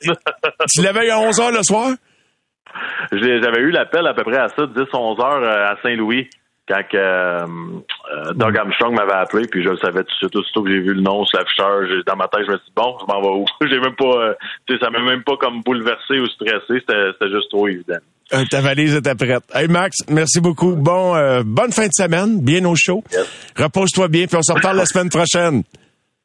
tu 0.73 0.83
l'avais 0.83 1.11
à 1.11 1.17
11h 1.19 1.57
le 1.57 1.63
soir? 1.63 1.91
J'avais 3.13 3.61
eu 3.61 3.71
l'appel 3.71 4.07
à 4.07 4.15
peu 4.15 4.25
près 4.25 4.39
à 4.39 4.49
ça, 4.49 4.63
10-11 4.63 5.19
h 5.19 5.43
euh, 5.43 5.73
à 5.73 5.77
Saint-Louis 5.83 6.29
quand 6.69 6.83
euh, 6.95 7.47
euh, 8.15 8.33
Doug 8.35 8.57
Armstrong 8.57 8.95
m'avait 8.95 9.13
appelé, 9.13 9.47
puis 9.49 9.63
je 9.63 9.71
le 9.71 9.77
savais 9.79 10.05
tout 10.05 10.11
de 10.11 10.17
suite, 10.17 10.37
aussitôt 10.37 10.63
que 10.63 10.71
j'ai 10.71 10.81
vu 10.81 10.95
le 10.95 11.01
nom 11.01 11.25
sur 11.25 11.39
l'afficheur, 11.39 11.83
dans 12.07 12.17
ma 12.17 12.29
tête, 12.29 12.43
je 12.47 12.53
me 12.53 12.57
suis 12.57 12.67
dit, 12.67 12.73
bon, 12.77 12.97
je 13.01 13.13
m'en 13.13 13.21
vais 13.21 13.29
où? 13.29 13.45
j'ai 13.69 13.81
même 13.81 13.97
pas, 13.97 14.05
euh, 14.05 14.35
tu 14.67 14.75
sais, 14.75 14.81
ça 14.81 14.91
m'a 14.91 15.01
même 15.01 15.25
pas 15.25 15.37
comme 15.37 15.63
bouleversé 15.63 16.21
ou 16.21 16.27
stressé, 16.29 16.83
c'était 16.87 17.31
juste 17.31 17.51
trop 17.51 17.67
évident. 17.69 17.99
Euh, 18.33 18.45
ta 18.49 18.61
valise 18.61 18.95
était 18.95 19.15
prête. 19.15 19.43
Hey 19.53 19.69
Max, 19.69 19.97
merci 20.09 20.41
beaucoup. 20.41 20.75
Bon, 20.75 21.15
bonne 21.45 21.73
fin 21.73 21.87
de 21.87 21.93
semaine, 21.93 22.41
bien 22.41 22.65
au 22.65 22.75
chaud. 22.77 23.03
Repose-toi 23.59 24.09
bien, 24.09 24.27
puis 24.27 24.37
on 24.37 24.43
se 24.43 24.53
reparle 24.53 24.79
la 24.79 24.87
semaine 24.87 25.11
prochaine. 25.11 25.63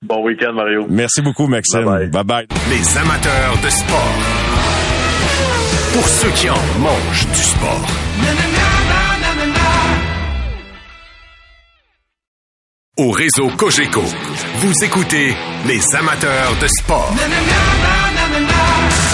Bon 0.04 0.24
week-end, 0.24 0.54
Mario. 0.54 0.86
Merci 0.88 1.22
beaucoup, 1.22 1.48
Maxime. 1.48 1.84
Bye 1.84 2.10
bye. 2.10 2.24
bye 2.24 2.48
Les 2.70 2.98
amateurs 2.98 3.58
de 3.64 3.70
sport. 3.70 4.16
Pour 5.94 6.08
ceux 6.08 6.30
qui 6.30 6.50
en 6.50 6.80
mangent 6.80 7.28
du 7.28 7.42
sport. 7.42 8.57
Au 12.98 13.12
réseau 13.12 13.50
Cogeco. 13.58 14.04
Vous 14.60 14.74
écoutez 14.84 15.36
les 15.66 15.82
amateurs 15.96 16.56
de 16.60 16.68
sport. 16.68 17.14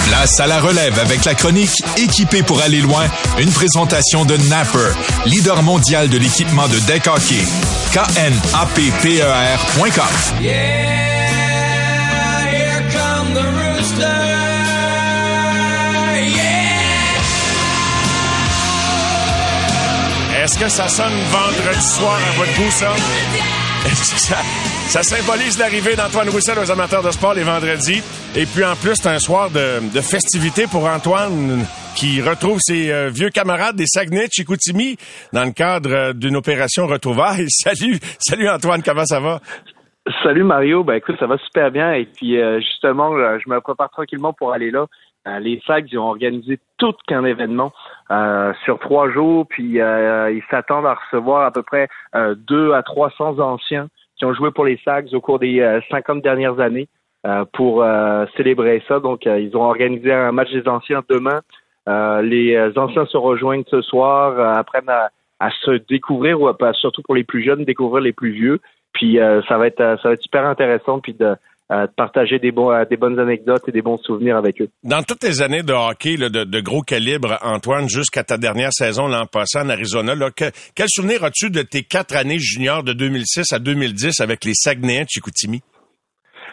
Place 0.08 0.40
à 0.40 0.46
la 0.46 0.60
relève 0.60 0.98
avec 0.98 1.24
la 1.24 1.34
chronique 1.34 1.82
Équipé 1.96 2.42
pour 2.42 2.60
aller 2.62 2.80
loin, 2.80 3.06
une 3.38 3.52
présentation 3.52 4.24
de 4.24 4.36
Napper, 4.48 4.90
leader 5.26 5.62
mondial 5.62 6.08
de 6.08 6.16
l'équipement 6.18 6.66
de 6.68 6.78
deck 6.80 7.06
hockey. 7.06 7.44
K-N-A-P-P-E-R.com. 7.92 9.24
Est-ce 20.42 20.58
que 20.58 20.68
ça 20.68 20.88
sonne 20.88 21.14
vendredi 21.30 21.82
soir 21.82 22.18
à 22.18 22.32
votre 22.36 22.54
goût, 22.54 22.70
ça? 22.70 22.94
ça, 24.88 25.02
symbolise 25.02 25.58
l'arrivée 25.58 25.94
d'Antoine 25.94 26.30
Roussel 26.30 26.58
aux 26.58 26.70
amateurs 26.70 27.02
de 27.02 27.10
sport 27.10 27.34
les 27.34 27.42
vendredis. 27.42 28.00
Et 28.34 28.46
puis 28.46 28.64
en 28.64 28.74
plus, 28.76 28.96
c'est 28.96 29.10
un 29.10 29.18
soir 29.18 29.50
de, 29.50 29.84
de 29.92 30.00
festivités 30.00 30.66
pour 30.66 30.86
Antoine 30.86 31.66
qui 31.94 32.22
retrouve 32.22 32.60
ses 32.60 32.90
euh, 32.90 33.10
vieux 33.10 33.28
camarades 33.28 33.76
des 33.76 33.84
Saguenay, 33.86 34.28
Chicoutimi, 34.32 34.96
dans 35.34 35.44
le 35.44 35.52
cadre 35.52 35.92
euh, 35.92 36.12
d'une 36.14 36.34
opération 36.36 36.86
retrouvailles. 36.86 37.44
Salut, 37.48 37.98
salut 38.18 38.48
Antoine, 38.48 38.82
comment 38.82 39.04
ça 39.04 39.20
va? 39.20 39.40
Salut 40.22 40.44
Mario, 40.44 40.82
ben 40.82 40.94
écoute, 40.94 41.16
ça 41.18 41.26
va 41.26 41.36
super 41.36 41.70
bien. 41.70 41.92
Et 41.92 42.06
puis 42.06 42.40
euh, 42.40 42.60
justement, 42.60 43.12
je 43.12 43.48
me 43.50 43.60
prépare 43.60 43.90
tranquillement 43.90 44.32
pour 44.32 44.54
aller 44.54 44.70
là. 44.70 44.86
les 45.40 45.60
Sags, 45.66 45.88
ils 45.92 45.98
ont 45.98 46.08
organisé 46.08 46.58
tout 46.78 46.94
qu'un 47.06 47.24
événement 47.24 47.72
sur 48.64 48.78
trois 48.80 49.10
jours, 49.10 49.46
puis 49.48 49.78
ils 49.78 50.42
s'attendent 50.50 50.86
à 50.86 50.94
recevoir 50.94 51.46
à 51.46 51.50
peu 51.50 51.62
près 51.62 51.88
deux 52.36 52.72
à 52.72 52.82
300 52.82 53.38
anciens 53.38 53.88
qui 54.16 54.24
ont 54.24 54.34
joué 54.34 54.50
pour 54.50 54.64
les 54.64 54.78
Sags 54.84 55.12
au 55.12 55.20
cours 55.20 55.38
des 55.38 55.80
50 55.90 56.22
dernières 56.22 56.60
années 56.60 56.88
pour 57.52 57.84
célébrer 58.36 58.82
ça. 58.86 59.00
Donc, 59.00 59.24
ils 59.26 59.56
ont 59.56 59.62
organisé 59.62 60.12
un 60.12 60.32
match 60.32 60.52
des 60.52 60.68
anciens 60.68 61.02
demain 61.08 61.40
euh, 61.88 62.22
les 62.22 62.78
anciens 62.78 63.06
se 63.06 63.16
rejoignent 63.16 63.64
ce 63.70 63.82
soir, 63.82 64.38
euh, 64.38 64.54
apprennent 64.54 64.88
à, 64.88 65.10
se 65.60 65.72
découvrir, 65.88 66.40
ou 66.40 66.48
surtout 66.72 67.02
pour 67.02 67.14
les 67.14 67.24
plus 67.24 67.42
jeunes, 67.42 67.64
découvrir 67.64 68.02
les 68.02 68.12
plus 68.12 68.30
vieux. 68.30 68.60
Puis 68.92 69.18
euh, 69.18 69.42
ça 69.48 69.58
va 69.58 69.66
être 69.66 69.98
ça 70.02 70.08
va 70.08 70.12
être 70.12 70.22
super 70.22 70.46
intéressant 70.46 71.00
puis 71.00 71.12
de, 71.12 71.34
partager 71.96 72.38
des, 72.38 72.52
bons, 72.52 72.70
des 72.88 72.96
bonnes 72.96 73.18
anecdotes 73.18 73.68
et 73.68 73.72
des 73.72 73.82
bons 73.82 73.98
souvenirs 73.98 74.36
avec 74.36 74.60
eux. 74.60 74.68
Dans 74.82 75.02
toutes 75.02 75.20
tes 75.20 75.42
années 75.42 75.62
de 75.62 75.72
hockey 75.72 76.16
de, 76.16 76.60
gros 76.60 76.82
calibre, 76.82 77.38
Antoine, 77.42 77.88
jusqu'à 77.88 78.22
ta 78.22 78.36
dernière 78.36 78.72
saison 78.72 79.08
l'an 79.08 79.26
passé 79.26 79.58
en 79.58 79.68
Arizona, 79.68 80.14
quel 80.74 80.88
souvenir 80.88 81.24
as-tu 81.24 81.50
de 81.50 81.62
tes 81.62 81.82
quatre 81.82 82.16
années 82.16 82.38
juniors 82.38 82.82
de 82.82 82.92
2006 82.92 83.52
à 83.52 83.58
2010 83.58 84.20
avec 84.20 84.44
les 84.44 84.54
Saguenayens 84.54 85.04
de 85.04 85.08
Chicoutimi? 85.08 85.62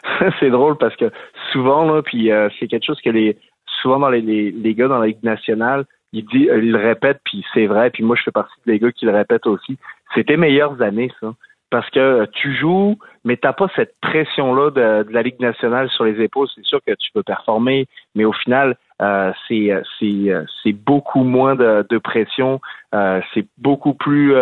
c'est 0.39 0.49
drôle 0.49 0.77
parce 0.77 0.95
que 0.95 1.11
souvent, 1.51 1.85
là, 1.85 2.01
puis 2.01 2.31
c'est 2.59 2.67
quelque 2.67 2.85
chose 2.85 2.99
que 3.03 3.09
les, 3.09 3.37
souvent 3.81 3.99
dans 3.99 4.09
les, 4.09 4.21
les, 4.21 4.73
gars 4.73 4.87
dans 4.87 4.99
la 4.99 5.07
Ligue 5.07 5.23
nationale, 5.23 5.85
dit, 6.13 6.49
euh, 6.49 6.61
ils 6.61 6.71
le 6.71 6.77
répètent, 6.77 7.21
puis 7.23 7.43
c'est 7.53 7.67
vrai, 7.67 7.89
puis 7.89 8.03
moi 8.03 8.15
je 8.17 8.23
fais 8.23 8.31
partie 8.31 8.53
des 8.65 8.79
gars 8.79 8.91
qui 8.91 9.05
le 9.05 9.13
répètent 9.13 9.47
aussi. 9.47 9.77
C'était 10.13 10.37
meilleures 10.37 10.81
années, 10.81 11.11
ça. 11.19 11.33
Parce 11.71 11.89
que 11.89 11.99
euh, 11.99 12.25
tu 12.33 12.53
joues, 12.53 12.99
mais 13.25 13.37
t'as 13.37 13.53
pas 13.53 13.67
cette 13.75 13.95
pression-là 14.01 14.69
de, 14.69 15.11
la 15.11 15.23
Ligue 15.23 15.39
nationale 15.39 15.89
sur 15.89 16.03
les 16.03 16.21
épaules. 16.21 16.47
C'est 16.53 16.65
sûr 16.65 16.79
que 16.85 16.91
tu 16.93 17.11
peux 17.13 17.23
performer, 17.23 17.87
mais 18.13 18.25
au 18.25 18.33
final, 18.33 18.75
euh, 19.01 19.31
c'est 19.47 19.71
c'est 19.99 20.31
c'est 20.61 20.73
beaucoup 20.73 21.23
moins 21.23 21.55
de, 21.55 21.83
de 21.89 21.97
pression. 21.97 22.61
c'est 23.33 23.47
beaucoup 23.57 23.95
plus 23.95 24.35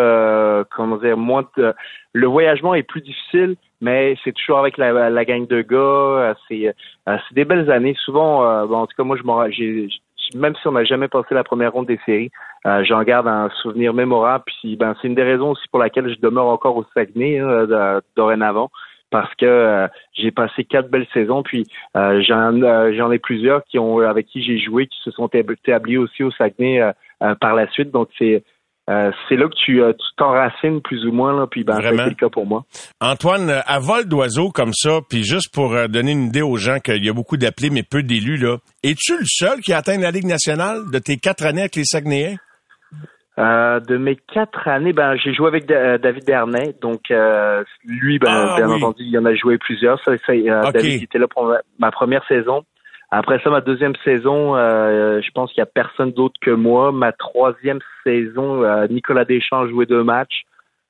comment 0.70 0.98
dire 0.98 1.18
moins 1.18 1.48
de, 1.56 1.74
le 2.14 2.28
voyagement 2.28 2.74
est 2.74 2.84
plus 2.84 3.02
difficile, 3.02 3.56
mais 3.82 4.18
c'est 4.24 4.34
toujours 4.34 4.60
avec 4.60 4.78
la, 4.78 5.10
la 5.10 5.26
gang 5.26 5.48
de 5.48 5.62
gars. 5.62 5.78
Euh, 5.78 6.34
c'est 6.48 6.74
euh, 7.08 7.18
des 7.32 7.46
belles 7.46 7.70
années. 7.72 7.96
Souvent, 8.04 8.46
euh, 8.46 8.66
bon, 8.66 8.78
en 8.78 8.88
tout 8.88 8.96
cas, 8.98 9.04
moi, 9.04 9.16
je 9.18 9.52
j'ai 9.52 9.90
même 10.36 10.56
si 10.56 10.68
on 10.68 10.74
n'a 10.74 10.84
jamais 10.84 11.08
passé 11.08 11.34
la 11.34 11.44
première 11.44 11.74
ronde 11.74 11.88
des 11.88 12.00
séries, 12.06 12.32
j'en 12.84 13.04
garde 13.04 13.28
un 13.28 13.50
souvenir 13.62 13.94
mémorable. 13.94 14.44
Puis, 14.46 14.76
ben, 14.76 14.96
c'est 15.02 15.08
une 15.08 15.16
des 15.16 15.24
raisons 15.24 15.52
aussi 15.52 15.68
pour 15.70 15.80
laquelle 15.80 16.10
je 16.14 16.20
demeure 16.20 16.48
encore 16.48 16.78
au 16.78 16.86
Saguenay 16.94 17.40
hein, 17.40 18.02
dorénavant, 18.16 18.70
parce 19.10 19.34
que 19.36 19.88
j'ai 20.14 20.32
passé 20.32 20.64
quatre 20.66 20.90
belles 20.90 21.08
saisons. 21.14 21.44
Puis, 21.44 21.66
j'en 21.96 22.92
j'en 22.94 23.12
ai 23.12 23.20
plusieurs 23.20 23.64
qui 23.66 23.80
ont 23.80 24.00
avec 24.00 24.28
qui 24.28 24.44
j'ai 24.44 24.60
joué, 24.60 24.88
qui 24.88 25.00
se 25.04 25.12
sont 25.12 25.28
établis 25.28 25.98
aussi 25.98 26.24
au 26.24 26.32
Saguenay 26.32 26.92
par 27.40 27.56
la 27.56 27.68
suite. 27.70 27.92
Donc, 27.92 28.10
c'est 28.18 28.44
euh, 28.90 29.12
c'est 29.28 29.36
là 29.36 29.48
que 29.48 29.56
tu 29.66 29.84
euh, 29.84 29.94
t'enracines 30.18 30.82
plus 30.82 31.06
ou 31.06 31.12
moins, 31.12 31.38
là, 31.38 31.46
puis 31.46 31.64
ben, 31.64 31.80
c'est 31.80 31.92
le 31.92 32.16
cas 32.16 32.30
pour 32.30 32.48
moi. 32.48 32.64
Antoine, 33.00 33.50
euh, 33.50 33.60
à 33.68 33.80
vol 33.80 34.06
d'oiseau 34.06 34.50
comme 34.50 34.74
ça, 34.74 35.00
puis 35.08 35.24
juste 35.24 35.54
pour 35.54 35.76
donner 35.88 36.14
une 36.14 36.28
idée 36.28 36.42
aux 36.42 36.58
gens 36.58 36.80
qu'il 36.80 37.04
y 37.06 37.10
a 37.10 37.14
beaucoup 37.14 37.38
d'appelés 37.38 37.70
mais 37.70 37.84
peu 37.84 38.02
d'élus, 38.02 38.38
là, 38.38 38.58
es-tu 38.84 39.14
le 39.14 39.26
seul 39.26 39.60
qui 39.60 39.74
a 39.74 39.78
atteint 39.78 39.98
la 40.00 40.10
Ligue 40.10 40.26
nationale 40.26 40.90
de 40.92 40.98
tes 40.98 41.18
quatre 41.18 41.46
années 41.46 41.62
avec 41.62 41.76
les 41.76 41.86
Saguenayens? 41.86 42.38
de 43.38 43.96
mes 43.96 44.18
quatre 44.18 44.68
années, 44.68 44.92
ben 44.92 45.16
j'ai 45.16 45.34
joué 45.34 45.48
avec 45.48 45.66
David 45.66 46.26
Dernay, 46.26 46.76
donc 46.82 47.04
lui, 47.86 48.20
ben, 48.20 48.28
ah 48.30 48.56
bien 48.58 48.70
entendu, 48.70 49.04
il 49.04 49.12
y 49.12 49.18
en 49.18 49.24
a 49.24 49.34
joué 49.34 49.58
plusieurs. 49.58 49.98
Ça, 50.04 50.12
David 50.74 51.04
était 51.04 51.20
là 51.20 51.28
pour 51.30 51.56
ma 51.78 51.90
première 51.90 52.28
saison. 52.28 52.66
Après 53.12 53.40
ça, 53.44 53.50
ma 53.50 53.62
deuxième 53.62 53.96
saison, 54.04 54.56
euh, 54.56 55.20
je 55.22 55.32
pense 55.32 55.52
qu'il 55.52 55.62
n'y 55.62 55.68
a 55.68 55.72
personne 55.72 56.12
d'autre 56.12 56.36
que 56.42 56.52
moi. 56.52 56.92
Ma 56.92 57.12
troisième 57.12 57.80
saison, 58.04 58.64
euh, 58.64 58.88
Nicolas 58.88 59.26
Deschamps 59.26 59.62
a 59.62 59.68
joué 59.68 59.88
deux 59.88 60.04
matchs. 60.04 60.44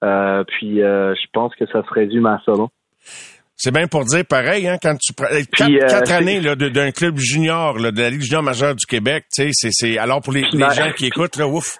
Euh, 0.03 0.43
puis 0.45 0.77
je 0.79 1.25
pense 1.31 1.55
que 1.55 1.65
ça 1.67 1.81
se 1.83 1.93
résume 1.93 2.25
à 2.25 2.41
ça. 2.45 2.53
C'est 3.55 3.73
bien 3.73 3.87
pour 3.87 4.05
dire 4.05 4.23
pareil, 4.25 4.67
hein, 4.67 4.77
quand 4.81 4.95
tu 4.97 5.13
prends 5.13 5.27
quatre, 5.27 6.11
années 6.11 6.39
d'un 6.39 6.91
club 6.91 7.17
junior, 7.17 7.75
de 7.75 8.01
la 8.01 8.09
Ligue 8.09 8.21
junior 8.21 8.43
majeure 8.43 8.75
du 8.75 8.85
Québec, 8.85 9.25
tu 9.33 9.51
sais, 9.51 9.69
c'est 9.71 9.97
alors 9.97 10.21
pour 10.21 10.31
les, 10.33 10.43
gens 10.43 10.91
qui 10.95 11.07
écoutent, 11.07 11.35
là, 11.37 11.47
ouf. 11.47 11.77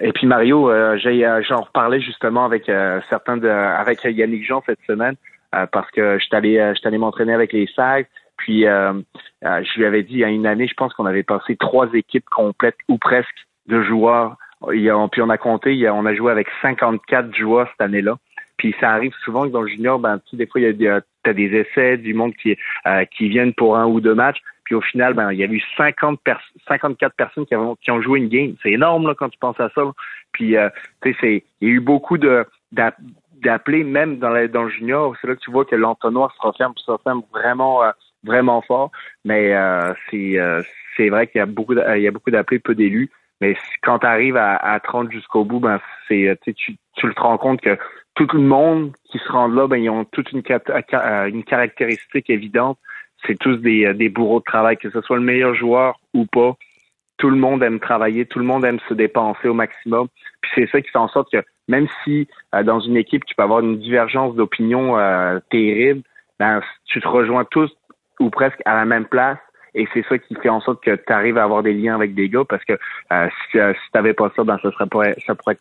Et 0.00 0.10
puis 0.12 0.26
Mario, 0.26 0.70
j'en 0.98 1.60
reparlais 1.60 2.00
justement 2.00 2.44
avec 2.44 2.64
certains 3.08 3.36
de, 3.36 3.48
avec 3.48 4.02
Yannick 4.04 4.46
Jean 4.46 4.62
cette 4.66 4.80
semaine, 4.86 5.14
parce 5.50 5.90
que 5.92 6.18
je 6.18 6.36
allé, 6.36 6.54
je 6.54 6.88
allé 6.88 6.98
m'entraîner 6.98 7.34
avec 7.34 7.52
les 7.52 7.68
Sags. 7.74 8.06
Puis 8.36 8.66
euh, 8.66 8.92
euh, 9.44 9.62
je 9.64 9.78
lui 9.78 9.86
avais 9.86 10.02
dit 10.02 10.14
il 10.14 10.18
y 10.18 10.24
a 10.24 10.28
une 10.28 10.46
année, 10.46 10.68
je 10.68 10.74
pense 10.74 10.92
qu'on 10.94 11.06
avait 11.06 11.22
passé 11.22 11.56
trois 11.56 11.88
équipes 11.94 12.28
complètes 12.30 12.76
ou 12.88 12.98
presque 12.98 13.46
de 13.66 13.82
joueurs. 13.82 14.36
puis 14.68 14.90
on 14.90 15.30
a 15.30 15.38
compté, 15.38 15.88
on 15.90 16.06
a 16.06 16.14
joué 16.14 16.32
avec 16.32 16.48
54 16.62 17.34
joueurs 17.34 17.68
cette 17.70 17.80
année-là. 17.80 18.16
Puis 18.56 18.74
ça 18.80 18.90
arrive 18.90 19.12
souvent 19.24 19.44
que 19.44 19.52
dans 19.52 19.62
le 19.62 19.68
junior, 19.68 19.98
ben, 19.98 20.20
tu 20.28 20.36
des 20.36 20.46
fois, 20.46 20.60
il 20.60 20.64
y 20.64 20.88
a 20.88 21.00
des, 21.24 21.34
des 21.34 21.56
essais, 21.56 21.96
du 21.98 22.14
monde 22.14 22.34
qui, 22.34 22.56
euh, 22.86 23.04
qui 23.04 23.28
viennent 23.28 23.54
pour 23.54 23.76
un 23.76 23.86
ou 23.86 24.00
deux 24.00 24.14
matchs. 24.14 24.40
Puis 24.64 24.74
au 24.74 24.80
final, 24.80 25.14
ben, 25.14 25.32
il 25.32 25.38
y 25.38 25.44
a 25.44 25.46
eu 25.46 25.62
50 25.76 26.20
54 26.66 27.14
personnes 27.14 27.46
qui, 27.46 27.54
ont, 27.54 27.76
qui 27.76 27.90
ont 27.90 28.00
joué 28.00 28.18
une 28.18 28.28
game. 28.28 28.54
C'est 28.62 28.72
énorme 28.72 29.06
là, 29.06 29.14
quand 29.14 29.28
tu 29.28 29.38
penses 29.38 29.60
à 29.60 29.68
ça. 29.74 29.82
Puis 30.32 30.56
euh, 30.56 30.68
tu 31.02 31.14
sais, 31.20 31.44
il 31.60 31.68
y 31.68 31.70
a 31.70 31.74
eu 31.74 31.80
beaucoup 31.80 32.18
de 32.18 32.44
d'appeler 33.42 33.84
même 33.84 34.18
dans, 34.18 34.48
dans 34.48 34.62
le 34.64 34.70
junior. 34.70 35.14
C'est 35.20 35.28
là 35.28 35.36
que 35.36 35.40
tu 35.40 35.50
vois 35.50 35.64
que 35.64 35.76
l'entonnoir 35.76 36.34
se 36.34 36.46
referme, 36.46 36.72
se 36.76 36.90
referme 36.90 37.22
vraiment 37.32 37.84
euh, 37.84 37.90
vraiment 38.26 38.60
fort. 38.62 38.90
Mais 39.24 39.54
euh, 39.54 39.92
c'est 40.10 40.36
c'est 40.96 41.08
vrai 41.08 41.26
qu'il 41.26 41.38
y 41.38 41.42
a 41.42 41.46
beaucoup 41.46 41.74
il 41.74 42.02
y 42.02 42.08
a 42.08 42.10
beaucoup 42.10 42.30
d'appelés, 42.30 42.58
peu 42.58 42.74
d'élus. 42.74 43.10
Mais 43.40 43.54
quand 43.82 43.98
tu 44.00 44.06
arrives 44.06 44.36
à, 44.36 44.56
à 44.56 44.80
30 44.80 45.12
jusqu'au 45.12 45.44
bout, 45.44 45.60
ben 45.60 45.78
c'est 46.08 46.38
tu, 46.56 46.76
tu 46.94 47.14
te 47.14 47.20
rends 47.20 47.38
compte 47.38 47.60
que 47.60 47.78
tout 48.16 48.26
le 48.32 48.40
monde 48.40 48.92
qui 49.04 49.18
se 49.18 49.30
rend 49.30 49.46
là, 49.46 49.68
ben 49.68 49.76
ils 49.76 49.90
ont 49.90 50.04
toute 50.04 50.32
une, 50.32 50.42
caractéristique 50.42 52.30
évidente. 52.30 52.78
C'est 53.26 53.38
tous 53.38 53.56
des, 53.56 53.92
des 53.94 54.08
bourreaux 54.08 54.40
de 54.40 54.44
travail, 54.44 54.76
que 54.76 54.90
ce 54.90 55.00
soit 55.02 55.16
le 55.16 55.22
meilleur 55.22 55.54
joueur 55.54 56.00
ou 56.14 56.26
pas. 56.26 56.56
Tout 57.18 57.30
le 57.30 57.36
monde 57.36 57.62
aime 57.62 57.80
travailler, 57.80 58.26
tout 58.26 58.38
le 58.38 58.44
monde 58.44 58.64
aime 58.64 58.78
se 58.88 58.94
dépenser 58.94 59.48
au 59.48 59.54
maximum. 59.54 60.08
Puis 60.40 60.50
c'est 60.54 60.70
ça 60.70 60.80
qui 60.80 60.90
fait 60.90 60.98
en 60.98 61.08
sorte 61.08 61.30
que 61.30 61.42
même 61.68 61.88
si 62.04 62.26
euh, 62.54 62.62
dans 62.62 62.80
une 62.80 62.96
équipe 62.96 63.24
tu 63.24 63.34
peux 63.34 63.42
avoir 63.42 63.60
une 63.60 63.78
divergence 63.78 64.34
d'opinion 64.34 64.98
euh, 64.98 65.38
terrible, 65.50 66.02
ben 66.38 66.60
tu 66.86 67.00
te 67.00 67.08
rejoins 67.08 67.44
tous 67.44 67.70
ou 68.20 68.30
presque 68.30 68.60
à 68.64 68.74
la 68.74 68.84
même 68.84 69.06
place. 69.06 69.38
Et 69.74 69.86
c'est 69.92 70.04
ça 70.08 70.16
qui 70.16 70.34
fait 70.36 70.48
en 70.48 70.60
sorte 70.60 70.82
que 70.82 70.96
tu 70.96 71.12
arrives 71.12 71.36
à 71.36 71.44
avoir 71.44 71.62
des 71.62 71.74
liens 71.74 71.94
avec 71.94 72.14
des 72.14 72.30
gars 72.30 72.44
parce 72.48 72.64
que 72.64 72.72
euh, 73.12 73.28
si, 73.50 73.58
euh, 73.58 73.74
si 73.74 73.90
tu 73.92 73.96
n'avais 73.96 74.14
pas 74.14 74.32
ça, 74.34 74.42
ben 74.42 74.58
ça 74.62 74.70
serait 74.72 74.86
pas 74.86 75.12
ça 75.26 75.34
pourrait 75.34 75.58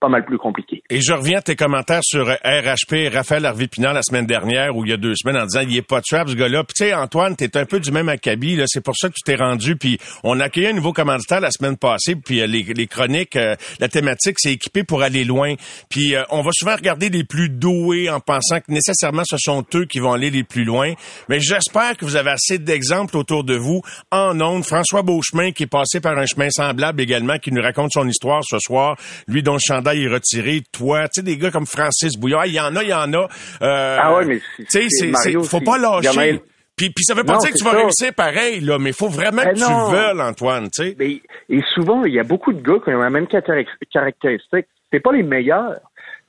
pas 0.00 0.08
mal 0.08 0.24
plus 0.24 0.38
compliqué. 0.38 0.82
Et 0.90 1.00
je 1.00 1.12
reviens 1.12 1.38
à 1.38 1.42
tes 1.42 1.56
commentaires 1.56 2.02
sur 2.04 2.28
RHP, 2.28 3.12
Raphaël 3.12 3.44
Harvey-Pinard 3.44 3.94
la 3.94 4.02
semaine 4.02 4.26
dernière 4.26 4.76
ou 4.76 4.84
il 4.84 4.90
y 4.90 4.92
a 4.92 4.96
deux 4.96 5.14
semaines 5.16 5.36
en 5.36 5.44
disant 5.44 5.60
il 5.60 5.76
est 5.76 5.82
pas 5.82 6.00
trap 6.00 6.28
ce 6.28 6.34
gars-là. 6.34 6.62
Puis 6.62 6.74
tu 6.76 6.84
sais 6.84 6.94
Antoine, 6.94 7.34
t'es 7.34 7.56
un 7.56 7.64
peu 7.64 7.80
du 7.80 7.90
même 7.90 8.08
acabit 8.08 8.54
là, 8.54 8.64
c'est 8.68 8.80
pour 8.80 8.94
ça 8.96 9.08
que 9.08 9.14
tu 9.14 9.22
t'es 9.24 9.34
rendu 9.34 9.76
puis 9.76 9.98
on 10.22 10.38
a 10.38 10.44
accueilli 10.44 10.68
un 10.68 10.72
nouveau 10.72 10.92
commanditaire 10.92 11.40
la 11.40 11.50
semaine 11.50 11.76
passée 11.76 12.14
puis 12.14 12.40
euh, 12.40 12.46
les, 12.46 12.86
chroniques 12.86 13.34
euh, 13.34 13.56
la 13.80 13.88
thématique 13.88 14.36
c'est 14.38 14.52
équipé 14.52 14.84
pour 14.84 15.02
aller 15.02 15.24
loin. 15.24 15.54
Puis 15.88 16.14
euh, 16.14 16.22
on 16.30 16.42
va 16.42 16.50
souvent 16.52 16.76
regarder 16.76 17.08
les 17.08 17.24
plus 17.24 17.48
doués 17.48 18.08
en 18.08 18.20
pensant 18.20 18.60
que 18.60 18.70
nécessairement 18.70 19.22
ce 19.28 19.36
sont 19.36 19.64
eux 19.74 19.84
qui 19.84 19.98
vont 19.98 20.12
aller 20.12 20.30
les 20.30 20.44
plus 20.44 20.64
loin, 20.64 20.92
mais 21.28 21.40
j'espère 21.40 21.96
que 21.96 22.04
vous 22.04 22.14
avez 22.14 22.30
assez 22.30 22.58
d'exemples 22.58 23.16
autour 23.16 23.42
de 23.42 23.56
vous 23.56 23.82
en 24.12 24.40
ondes. 24.40 24.64
François 24.64 25.02
Beauchemin 25.02 25.50
qui 25.50 25.64
est 25.64 25.66
passé 25.66 26.00
par 26.00 26.16
un 26.16 26.26
chemin 26.26 26.50
semblable 26.50 27.00
également 27.00 27.38
qui 27.38 27.50
nous 27.50 27.62
raconte 27.62 27.90
son 27.92 28.06
histoire 28.06 28.42
ce 28.44 28.58
soir, 28.60 28.96
lui 29.26 29.42
dont 29.42 29.54
le 29.54 29.58
chandail 29.58 29.87
est 29.94 30.08
retiré, 30.08 30.62
toi, 30.72 31.08
tu 31.08 31.20
sais, 31.20 31.22
des 31.22 31.36
gars 31.36 31.50
comme 31.50 31.66
Francis 31.66 32.16
Bouillard, 32.16 32.46
il 32.46 32.54
y 32.54 32.60
en 32.60 32.74
a, 32.76 32.82
il 32.82 32.88
y 32.88 32.94
en 32.94 33.12
a. 33.12 33.28
Euh, 33.62 33.96
ah 34.00 34.14
ouais, 34.16 34.24
mais 34.24 34.40
tu 34.70 34.88
sais, 34.88 35.32
faut 35.42 35.60
pas 35.60 35.78
lâcher. 35.78 36.40
Puis, 36.76 36.90
puis 36.90 37.04
ça 37.04 37.14
veut 37.14 37.24
pas 37.24 37.38
dire 37.38 37.50
que 37.50 37.58
tu 37.58 37.64
vas 37.64 37.72
réussir 37.72 38.14
pareil, 38.14 38.60
là, 38.60 38.78
mais 38.78 38.90
il 38.90 38.94
faut 38.94 39.08
vraiment 39.08 39.42
ben 39.42 39.52
que 39.52 39.58
tu 39.58 39.64
tu 39.64 39.92
veuilles, 39.96 40.20
Antoine, 40.20 40.68
tu 40.70 40.94
sais. 40.96 41.22
Et 41.48 41.62
souvent, 41.74 42.04
il 42.04 42.14
y 42.14 42.20
a 42.20 42.22
beaucoup 42.22 42.52
de 42.52 42.60
gars 42.60 42.78
qui 42.84 42.90
ont 42.90 43.00
la 43.00 43.10
même 43.10 43.26
caractéristique. 43.26 44.66
C'est 44.92 45.00
pas 45.00 45.12
les 45.12 45.24
meilleurs. 45.24 45.80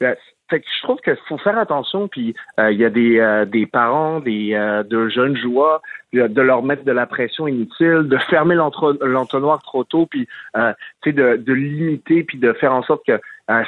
Euh, 0.02 0.16
fait 0.50 0.62
que 0.62 0.66
je 0.76 0.82
trouve 0.82 0.98
qu'il 1.02 1.16
faut 1.28 1.38
faire 1.38 1.58
attention, 1.58 2.08
puis 2.08 2.34
euh, 2.60 2.72
il 2.72 2.80
y 2.80 2.86
a 2.86 2.90
des, 2.90 3.20
euh, 3.20 3.46
des 3.46 3.68
parents, 3.68 4.20
des 4.20 4.54
euh, 4.54 4.84
de 4.84 5.08
jeunes 5.10 5.38
joueurs, 5.38 5.82
de, 6.12 6.42
leur 6.42 6.64
mettre 6.64 6.84
de 6.84 6.92
la 6.92 7.06
pression 7.06 7.48
inutile, 7.48 8.08
de 8.08 8.18
fermer 8.30 8.56
l'entonnoir 8.56 9.62
trop 9.62 9.84
tôt, 9.84 10.08
puis 10.08 10.28
de, 10.56 11.36
de 11.38 11.54
limiter, 11.54 12.24
puis 12.24 12.40
de 12.40 12.52
faire 12.54 12.74
en 12.74 12.82
sorte 12.82 13.06
que 13.06 13.20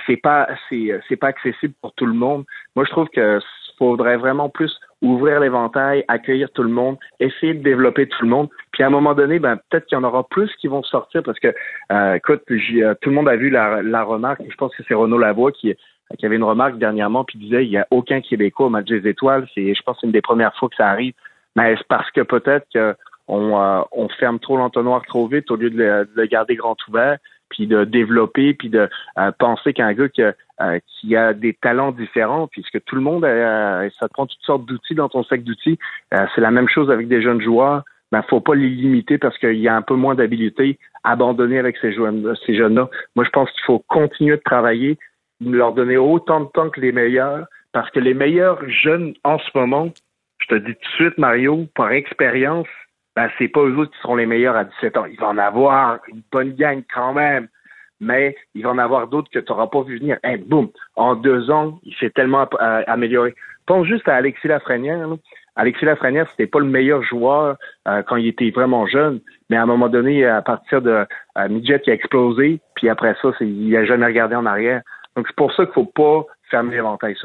c'est 0.06 0.18
pas 0.18 0.48
c'est 0.70 1.00
c'est 1.08 1.16
pas 1.16 1.28
accessible 1.28 1.74
pour 1.82 1.94
tout 1.94 2.06
le 2.06 2.14
monde. 2.14 2.46
Moi, 2.76 2.86
je 2.86 2.92
trouve 2.92 3.10
que 3.10 3.40
faudrait 3.78 4.18
vraiment 4.18 4.48
plus 4.48 4.72
ouvrir 5.02 5.40
l'éventail, 5.40 6.06
accueillir 6.08 6.52
tout 6.52 6.62
le 6.62 6.70
monde, 6.70 6.98
essayer 7.20 7.56
de 7.56 7.64
développer 7.64 8.08
tout 8.08 8.24
le 8.24 8.30
monde. 8.30 8.48
Puis 8.72 8.84
à 8.84 8.88
un 8.88 8.92
moment 8.92 9.16
donné, 9.16 9.40
ben 9.40 9.58
peut-être 9.70 9.88
qu'il 9.88 9.98
y 9.98 10.00
en 10.00 10.04
aura 10.04 10.24
plus 10.28 10.52
qui 10.58 10.68
vont 10.68 10.84
sortir 10.84 11.24
parce 11.24 11.40
que, 11.40 11.48
écoute, 12.16 12.44
tout 12.46 13.10
le 13.10 13.16
monde 13.16 13.28
a 13.28 13.36
vu 13.36 13.50
la, 13.50 13.82
la 13.82 14.04
remarque. 14.04 14.42
Je 14.48 14.56
pense 14.56 14.76
que 14.76 14.84
c'est 14.88 14.94
Renaud 14.94 15.18
Lavoie 15.18 15.52
qui 15.52 15.76
qui 16.18 16.26
avait 16.26 16.36
une 16.36 16.44
remarque 16.44 16.78
dernièrement, 16.78 17.24
puis 17.24 17.40
disait 17.40 17.66
il 17.66 17.70
n'y 17.70 17.78
a 17.78 17.88
aucun 17.92 18.22
Québécois 18.22 18.68
au 18.68 18.70
match 18.70 18.88
des 18.88 19.08
étoiles. 19.08 19.48
C'est, 19.54 19.74
je 19.74 19.82
pense, 19.84 20.02
une 20.04 20.12
des 20.12 20.22
premières 20.22 20.56
fois 20.56 20.70
que 20.70 20.76
ça 20.76 20.88
arrive. 20.88 21.14
Mais 21.56 21.76
c'est 21.78 21.88
parce 21.88 22.10
que 22.12 22.22
peut-être 22.22 22.68
qu'on 22.74 23.62
euh, 23.62 23.82
on 23.92 24.10
ferme 24.10 24.40
trop 24.40 24.58
l'entonnoir 24.58 25.02
trop 25.06 25.28
vite 25.28 25.52
au 25.52 25.56
lieu 25.56 25.70
de 25.70 26.08
le, 26.16 26.26
garder 26.26 26.56
grand 26.56 26.76
ouvert, 26.88 27.18
puis 27.52 27.68
de 27.68 27.84
développer, 27.84 28.54
puis 28.54 28.70
de 28.70 28.89
euh, 29.20 29.32
penser 29.38 29.74
qu'un 29.74 29.93
gars 29.93 30.10
qui, 30.10 30.24
euh, 30.24 30.80
qui, 30.88 31.16
a 31.16 31.34
des 31.34 31.54
talents 31.54 31.91
différents, 31.91 32.47
puisque 32.47 32.84
tout 32.86 32.95
le 32.95 33.02
monde, 33.02 33.24
ça 33.24 34.08
te 34.08 34.14
prend 34.14 34.26
toutes 34.26 34.41
sortes 34.41 34.66
d'outils 34.66 34.95
dans 34.95 35.10
ton 35.10 35.24
sac 35.24 35.43
d'outils. 35.43 35.78
c'est 36.12 36.41
la 36.41 36.52
même 36.52 36.70
chose 36.70 36.89
avec 36.89 37.08
des 37.08 37.22
jeunes 37.22 37.41
joueurs. 37.41 37.84
Ben, 38.12 38.24
faut 38.24 38.41
pas 38.41 38.56
les 38.56 38.68
limiter 38.68 39.18
parce 39.18 39.38
qu'il 39.38 39.60
y 39.60 39.70
a 39.70 39.76
un 39.76 39.82
peu 39.82 39.95
moins 39.95 40.16
d'habileté, 40.16 40.78
abandonner 41.04 41.60
avec 41.60 41.78
ces 41.78 41.95
ces 42.45 42.56
jeunes-là. 42.56 42.89
Moi, 43.16 43.26
je 43.26 43.30
pense 43.30 43.49
qu'il 43.52 43.64
faut 43.64 43.80
continuer 43.88 44.36
de 44.36 44.41
travailler, 44.43 44.97
leur 45.39 45.74
donner 45.74 45.97
autant 45.97 46.41
de 46.41 46.49
temps 46.54 46.70
que 46.70 46.82
les 46.82 46.91
meilleurs, 46.91 47.45
parce 47.72 47.89
que 47.91 47.99
les 47.99 48.14
meilleurs 48.14 48.60
jeunes 48.70 49.14
en 49.24 49.39
ce 49.39 49.49
moment, 49.56 49.89
je 50.39 50.47
te 50.47 50.56
dis 50.56 50.74
tout 50.74 50.89
de 50.89 50.95
suite, 50.95 51.18
Mario, 51.18 51.68
par 51.76 51.91
expérience, 51.91 52.68
ben, 53.16 53.30
c'est 53.38 53.47
pas 53.47 53.62
eux 53.62 53.78
autres 53.78 53.91
qui 53.91 53.99
seront 54.01 54.16
les 54.16 54.26
meilleurs 54.26 54.55
à 54.55 54.64
17 54.64 54.97
ans. 54.97 55.05
Il 55.05 55.20
va 55.20 55.28
en 55.28 55.38
avoir 55.38 55.99
une 56.07 56.22
bonne 56.32 56.53
gang 56.53 56.82
quand 56.93 57.14
même, 57.14 57.47
mais 57.99 58.36
il 58.55 58.64
va 58.64 58.72
en 58.72 58.78
avoir 58.78 59.07
d'autres 59.07 59.30
que 59.30 59.39
tu 59.39 59.51
n'auras 59.51 59.68
pas 59.68 59.82
vu 59.82 59.99
venir. 59.99 60.18
Hey, 60.24 60.38
boum! 60.38 60.70
En 60.95 61.16
deux 61.16 61.51
ans, 61.51 61.80
il 61.84 61.93
s'est 61.95 62.09
tellement 62.09 62.47
euh, 62.62 62.84
amélioré. 62.88 63.36
Pense 63.66 63.86
juste 63.86 64.07
à 64.07 64.16
Alexis 64.16 64.47
Lafrenière. 64.47 65.07
Alexis 65.55 65.86
Lafrenière, 65.86 66.28
c'était 66.30 66.47
pas 66.47 66.59
le 66.59 66.66
meilleur 66.66 67.03
joueur 67.03 67.57
euh, 67.88 68.01
quand 68.03 68.16
il 68.16 68.28
était 68.28 68.49
vraiment 68.49 68.88
jeune, 68.88 69.20
mais 69.49 69.57
à 69.57 69.64
un 69.64 69.66
moment 69.66 69.89
donné, 69.89 70.26
à 70.26 70.41
partir 70.41 70.82
de 70.82 71.05
euh, 71.38 71.49
Midget 71.49 71.82
qui 71.82 71.91
a 71.91 71.93
explosé, 71.93 72.62
puis 72.76 72.89
après 72.89 73.16
ça, 73.22 73.30
il 73.41 73.76
a 73.76 73.86
jamais 73.86 74.05
regardé 74.05 74.36
en 74.36 74.45
arrière. 74.45 74.82
Donc, 75.16 75.28
c'est 75.28 75.36
pour 75.36 75.53
ça 75.53 75.66
qu'il 75.66 75.74
faut 75.74 75.86
pas 75.86 76.26
fermer 76.52 76.76
l'éventail. 76.76 77.16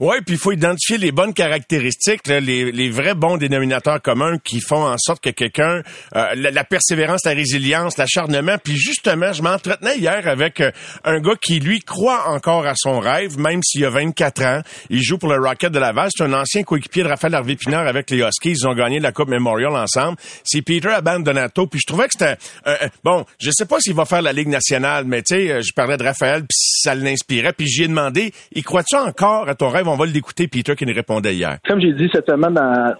Oui, 0.00 0.16
puis 0.24 0.34
il 0.34 0.38
faut 0.38 0.52
identifier 0.52 0.98
les 0.98 1.10
bonnes 1.10 1.34
caractéristiques, 1.34 2.26
les, 2.28 2.70
les, 2.70 2.90
vrais 2.90 3.14
bons 3.14 3.36
dénominateurs 3.36 4.00
communs 4.00 4.38
qui 4.38 4.60
font 4.60 4.86
en 4.86 4.96
sorte 4.98 5.22
que 5.22 5.30
quelqu'un, 5.30 5.82
euh, 6.14 6.34
la, 6.34 6.64
persévérance, 6.64 7.24
la 7.24 7.32
résilience, 7.32 7.96
l'acharnement, 7.96 8.56
puis 8.62 8.76
justement, 8.76 9.32
je 9.32 9.42
m'entretenais 9.42 9.96
hier 9.96 10.28
avec 10.28 10.60
euh, 10.60 10.70
un 11.04 11.20
gars 11.20 11.36
qui, 11.40 11.58
lui, 11.58 11.80
croit 11.80 12.28
encore 12.28 12.66
à 12.66 12.74
son 12.76 13.00
rêve, 13.00 13.38
même 13.38 13.62
s'il 13.62 13.84
a 13.84 13.90
24 13.90 14.44
ans. 14.44 14.60
Il 14.90 15.02
joue 15.02 15.18
pour 15.18 15.30
le 15.30 15.38
Rocket 15.38 15.72
de 15.72 15.78
Laval. 15.78 16.10
C'est 16.14 16.24
un 16.24 16.32
ancien 16.32 16.62
coéquipier 16.62 17.02
de 17.02 17.08
Raphaël 17.08 17.34
Harvey-Pinard 17.34 17.86
avec 17.86 18.10
les 18.10 18.18
Huskies. 18.18 18.52
Ils 18.60 18.68
ont 18.68 18.74
gagné 18.74 19.00
la 19.00 19.12
Coupe 19.12 19.28
Memorial 19.28 19.74
ensemble. 19.74 20.16
C'est 20.44 20.62
Peter 20.62 20.90
Abandonato. 20.90 21.66
Puis 21.66 21.80
je 21.80 21.86
trouvais 21.86 22.06
que 22.06 22.12
c'était... 22.12 22.36
Euh, 22.66 22.76
bon, 23.02 23.24
je 23.40 23.50
sais 23.50 23.66
pas 23.66 23.80
s'il 23.80 23.94
va 23.94 24.04
faire 24.04 24.22
la 24.22 24.32
Ligue 24.32 24.48
nationale, 24.48 25.04
mais 25.06 25.22
tu 25.22 25.34
sais, 25.34 25.62
je 25.62 25.72
parlais 25.72 25.96
de 25.96 26.04
Raphaël, 26.04 26.40
puis 26.40 26.56
ça 26.58 26.94
l'inspirait. 26.94 27.52
Puis 27.52 27.66
j'y 27.66 27.84
ai 27.84 27.88
demandé, 27.88 28.32
il 28.52 28.64
crois-tu 28.74 28.96
encore 28.96 29.48
à 29.48 29.54
ton 29.54 29.68
rêve? 29.68 29.86
On 29.86 29.94
va 29.94 30.04
l'écouter, 30.04 30.48
Peter, 30.48 30.74
qui 30.74 30.84
nous 30.84 30.94
répondait 30.94 31.32
hier. 31.32 31.58
Comme 31.68 31.80
j'ai 31.80 31.92
dit 31.92 32.10
cette 32.12 32.28
semaine 32.28 32.54
dans, 32.54 32.92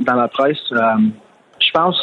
dans 0.00 0.14
la 0.14 0.28
presse, 0.28 0.58
euh, 0.72 0.78
je 1.58 1.70
pense 1.72 1.96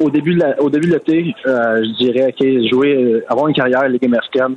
au 0.00 0.10
début 0.10 0.34
de 0.34 0.44
au 0.60 0.68
début 0.68 0.88
de 0.88 0.92
l'été, 0.92 1.34
euh, 1.46 1.82
je 1.82 2.04
dirais 2.04 2.28
ok, 2.28 2.68
jouer, 2.70 2.94
euh, 2.94 3.24
avoir 3.30 3.48
une 3.48 3.54
carrière 3.54 3.80
à 3.80 3.88
Ligue 3.88 4.04
américaine, 4.04 4.56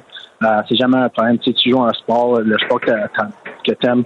c'est 0.67 0.75
jamais 0.75 0.97
un 0.97 1.07
problème. 1.07 1.37
Tu, 1.39 1.53
tu 1.53 1.69
joues 1.69 1.81
un 1.81 1.93
sport, 1.93 2.41
le 2.41 2.57
sport 2.59 2.81
que, 2.81 2.91
que 2.91 3.71
tu 3.79 3.87
aimes 3.87 4.03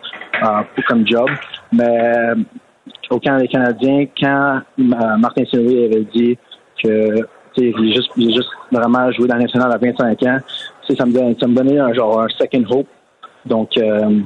comme 0.88 1.08
job. 1.08 1.28
Mais 1.74 2.14
au 3.10 3.20
camp 3.20 3.40
des 3.40 3.48
Canadiens, 3.48 4.06
quand 4.22 4.62
Martin 4.78 5.46
Saint-Louis 5.52 5.86
avait 5.86 6.08
dit 6.14 6.38
que 6.84 7.28
il 7.58 7.94
juste, 7.94 8.12
juste 8.18 8.50
vraiment 8.72 9.12
joué 9.14 9.28
dans 9.28 9.36
la 9.36 9.44
nationale 9.44 9.72
à 9.72 9.78
25 9.78 10.24
ans, 10.24 10.38
ça 10.96 11.06
me, 11.06 11.14
ça 11.40 11.48
me 11.48 11.56
donnait 11.56 11.80
un 11.80 11.94
genre 11.94 12.22
un 12.22 12.28
second 12.28 12.66
hope 12.70 12.88
donc, 13.46 13.70
euh, 13.78 14.22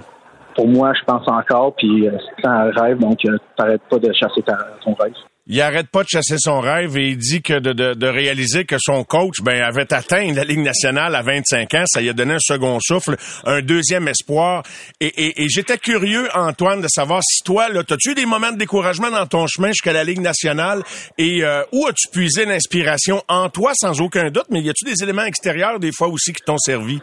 pour 0.56 0.68
moi, 0.68 0.94
je 1.00 1.04
pense 1.06 1.28
encore, 1.28 1.76
puis 1.76 2.08
euh, 2.08 2.12
c'est 2.38 2.48
un 2.48 2.72
rêve, 2.72 3.00
donc 3.00 3.20
euh, 3.26 3.38
t'arrêtes 3.58 3.82
pas 3.90 3.98
de 3.98 4.12
chasser 4.14 4.42
ton 4.84 4.94
rêve. 4.94 5.14
Il 5.52 5.60
arrête 5.62 5.88
pas 5.88 6.04
de 6.04 6.08
chasser 6.08 6.36
son 6.38 6.60
rêve 6.60 6.96
et 6.96 7.10
il 7.10 7.18
dit 7.18 7.42
que 7.42 7.58
de, 7.58 7.74
de, 7.74 7.96
de 7.96 8.08
réaliser 8.08 8.66
que 8.66 8.76
son 8.78 9.04
coach 9.04 9.42
ben, 9.42 9.60
avait 9.64 9.92
atteint 9.92 10.32
la 10.32 10.44
Ligue 10.44 10.60
nationale 10.60 11.16
à 11.16 11.24
25 11.24 11.74
ans, 11.74 11.84
ça 11.88 12.02
lui 12.02 12.10
a 12.10 12.14
donné 12.14 12.36
un 12.36 12.40
second 12.40 12.78
souffle, 12.80 13.16
un 13.46 13.64
deuxième 13.64 14.08
espoir. 14.08 14.62
Et, 15.00 15.08
et, 15.08 15.44
et 15.44 15.50
j'étais 15.50 15.80
curieux, 15.80 16.28
Antoine, 16.36 16.82
de 16.82 16.88
savoir 16.88 17.24
si 17.24 17.44
toi, 17.44 17.68
là, 17.70 17.80
as-tu 17.80 18.12
eu 18.12 18.14
des 18.14 18.28
moments 18.28 18.52
de 18.52 18.58
découragement 18.58 19.10
dans 19.10 19.26
ton 19.26 19.48
chemin 19.48 19.70
jusqu'à 19.70 19.94
la 19.94 20.04
Ligue 20.04 20.22
nationale? 20.22 20.84
Et 21.18 21.42
où 21.72 21.88
as-tu 21.88 22.10
puisé 22.12 22.46
l'inspiration 22.46 23.24
en 23.28 23.50
toi, 23.50 23.72
sans 23.74 24.00
aucun 24.02 24.30
doute, 24.30 24.46
mais 24.52 24.62
y 24.62 24.70
a-tu 24.70 24.86
des 24.86 25.02
éléments 25.02 25.26
extérieurs 25.26 25.80
des 25.80 25.92
fois 25.92 26.10
aussi 26.10 26.32
qui 26.32 26.44
t'ont 26.44 26.60
servi? 26.60 27.02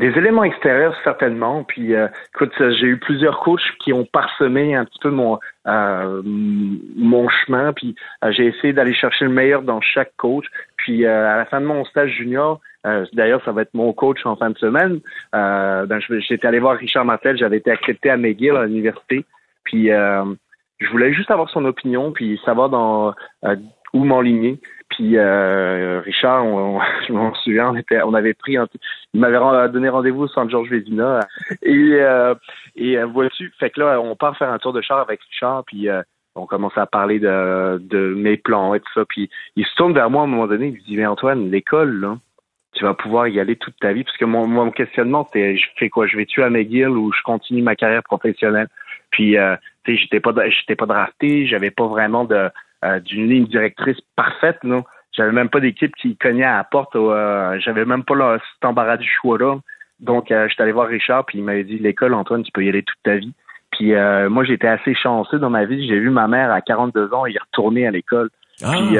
Des 0.00 0.16
éléments 0.16 0.44
extérieurs, 0.44 0.96
certainement. 1.04 1.62
Puis, 1.62 1.94
euh, 1.94 2.08
écoute, 2.34 2.54
j'ai 2.58 2.86
eu 2.86 2.96
plusieurs 2.96 3.38
coachs 3.40 3.60
qui 3.80 3.92
ont 3.92 4.06
parsemé 4.06 4.74
un 4.74 4.86
petit 4.86 4.98
peu 4.98 5.10
mon 5.10 5.38
euh, 5.66 6.22
mon 6.24 7.28
chemin. 7.28 7.74
Puis, 7.74 7.94
euh, 8.24 8.32
j'ai 8.32 8.46
essayé 8.46 8.72
d'aller 8.72 8.94
chercher 8.94 9.26
le 9.26 9.30
meilleur 9.30 9.60
dans 9.60 9.82
chaque 9.82 10.16
coach. 10.16 10.46
Puis, 10.78 11.04
à 11.04 11.36
la 11.36 11.44
fin 11.44 11.60
de 11.60 11.66
mon 11.66 11.84
stage 11.84 12.12
junior, 12.12 12.60
d'ailleurs, 13.12 13.44
ça 13.44 13.52
va 13.52 13.60
être 13.60 13.74
mon 13.74 13.92
coach 13.92 14.24
en 14.24 14.36
fin 14.36 14.48
de 14.48 14.56
semaine. 14.56 15.00
ben, 15.34 16.00
j'étais 16.20 16.46
allé 16.46 16.60
voir 16.60 16.78
Richard 16.78 17.04
Martel. 17.04 17.36
J'avais 17.36 17.58
été 17.58 17.70
accepté 17.70 18.08
à 18.08 18.16
McGill 18.16 18.56
à 18.56 18.64
l'université. 18.64 19.26
Puis, 19.64 19.88
je 19.88 20.90
voulais 20.90 21.12
juste 21.12 21.30
avoir 21.30 21.50
son 21.50 21.66
opinion, 21.66 22.10
puis 22.10 22.40
savoir 22.46 22.70
dans 22.70 23.14
où 23.92 24.04
m'enligner. 24.04 24.58
Puis 24.90 25.16
euh, 25.16 26.00
Richard, 26.00 26.44
on, 26.44 26.80
je 27.08 27.12
m'en 27.12 27.34
souviens, 27.34 27.70
on, 27.70 27.76
était, 27.76 28.02
on 28.02 28.14
avait 28.14 28.34
pris, 28.34 28.56
un, 28.56 28.66
il 29.14 29.20
m'avait 29.20 29.38
donné 29.70 29.88
rendez-vous 29.88 30.22
au 30.22 30.28
Centre 30.28 30.50
Georges 30.50 30.70
Vézina. 30.70 31.20
Et, 31.62 31.94
euh, 31.94 32.34
et 32.76 32.98
euh, 32.98 33.06
vois-tu, 33.06 33.52
fait 33.58 33.70
que 33.70 33.80
là, 33.80 34.00
on 34.00 34.16
part 34.16 34.36
faire 34.36 34.50
un 34.50 34.58
tour 34.58 34.72
de 34.72 34.80
char 34.80 34.98
avec 34.98 35.20
Richard, 35.22 35.64
puis 35.66 35.88
euh, 35.88 36.02
on 36.34 36.46
commence 36.46 36.76
à 36.76 36.86
parler 36.86 37.18
de, 37.18 37.78
de 37.78 38.14
mes 38.14 38.36
plans 38.36 38.74
et 38.74 38.80
tout 38.80 38.92
ça. 38.94 39.04
Puis 39.08 39.30
il 39.56 39.64
se 39.64 39.74
tourne 39.76 39.94
vers 39.94 40.10
moi 40.10 40.22
à 40.22 40.24
un 40.24 40.28
moment 40.28 40.46
donné, 40.46 40.68
il 40.68 40.74
me 40.74 40.80
dit, 40.80 40.96
mais 40.96 41.06
Antoine, 41.06 41.50
l'école, 41.50 42.00
là, 42.00 42.16
tu 42.72 42.84
vas 42.84 42.94
pouvoir 42.94 43.28
y 43.28 43.40
aller 43.40 43.56
toute 43.56 43.78
ta 43.80 43.92
vie. 43.92 44.04
Parce 44.04 44.16
que 44.16 44.24
mon, 44.24 44.46
mon 44.46 44.70
questionnement, 44.70 45.24
c'était, 45.26 45.56
je 45.56 45.66
fais 45.76 45.88
quoi? 45.88 46.06
Je 46.06 46.16
vais 46.16 46.26
tuer 46.26 46.44
à 46.44 46.50
McGill 46.50 46.88
ou 46.88 47.12
je 47.12 47.22
continue 47.22 47.62
ma 47.62 47.74
carrière 47.74 48.02
professionnelle? 48.02 48.68
Puis, 49.10 49.36
euh, 49.36 49.56
tu 49.84 49.92
sais, 49.92 50.02
j'étais 50.02 50.20
pas, 50.20 50.32
j'étais 50.48 50.76
pas 50.76 50.86
drafté, 50.86 51.46
j'avais 51.46 51.70
pas 51.70 51.86
vraiment 51.86 52.24
de 52.24 52.48
euh, 52.84 53.00
d'une 53.00 53.28
ligne 53.28 53.46
directrice 53.46 53.98
parfaite. 54.16 54.58
Non, 54.64 54.84
j'avais 55.12 55.32
même 55.32 55.48
pas 55.48 55.60
d'équipe 55.60 55.94
qui 55.96 56.16
cognait 56.16 56.44
à 56.44 56.58
la 56.58 56.64
porte. 56.64 56.94
Euh, 56.96 57.58
j'avais 57.60 57.84
même 57.84 58.04
pas 58.04 58.14
là, 58.14 58.38
cet 58.54 58.64
embarras 58.64 58.96
du 58.96 59.08
choix 59.08 59.38
là. 59.38 59.56
Donc, 59.98 60.30
euh, 60.30 60.48
j'étais 60.48 60.62
allé 60.62 60.72
voir 60.72 60.88
Richard, 60.88 61.26
puis 61.26 61.38
il 61.38 61.44
m'avait 61.44 61.64
dit 61.64 61.78
l'école, 61.78 62.14
Antoine, 62.14 62.42
tu 62.42 62.50
peux 62.52 62.64
y 62.64 62.68
aller 62.68 62.82
toute 62.82 63.02
ta 63.02 63.16
vie. 63.16 63.34
Puis 63.72 63.94
euh, 63.94 64.30
moi, 64.30 64.44
j'étais 64.44 64.68
assez 64.68 64.94
chanceux 64.94 65.38
dans 65.38 65.50
ma 65.50 65.64
vie. 65.64 65.86
J'ai 65.86 65.98
vu 65.98 66.10
ma 66.10 66.26
mère 66.26 66.50
à 66.50 66.60
42 66.60 67.12
ans 67.12 67.26
y 67.26 67.38
retourner 67.38 67.86
à 67.86 67.90
l'école, 67.90 68.30
ah. 68.62 68.70
puis 68.72 68.98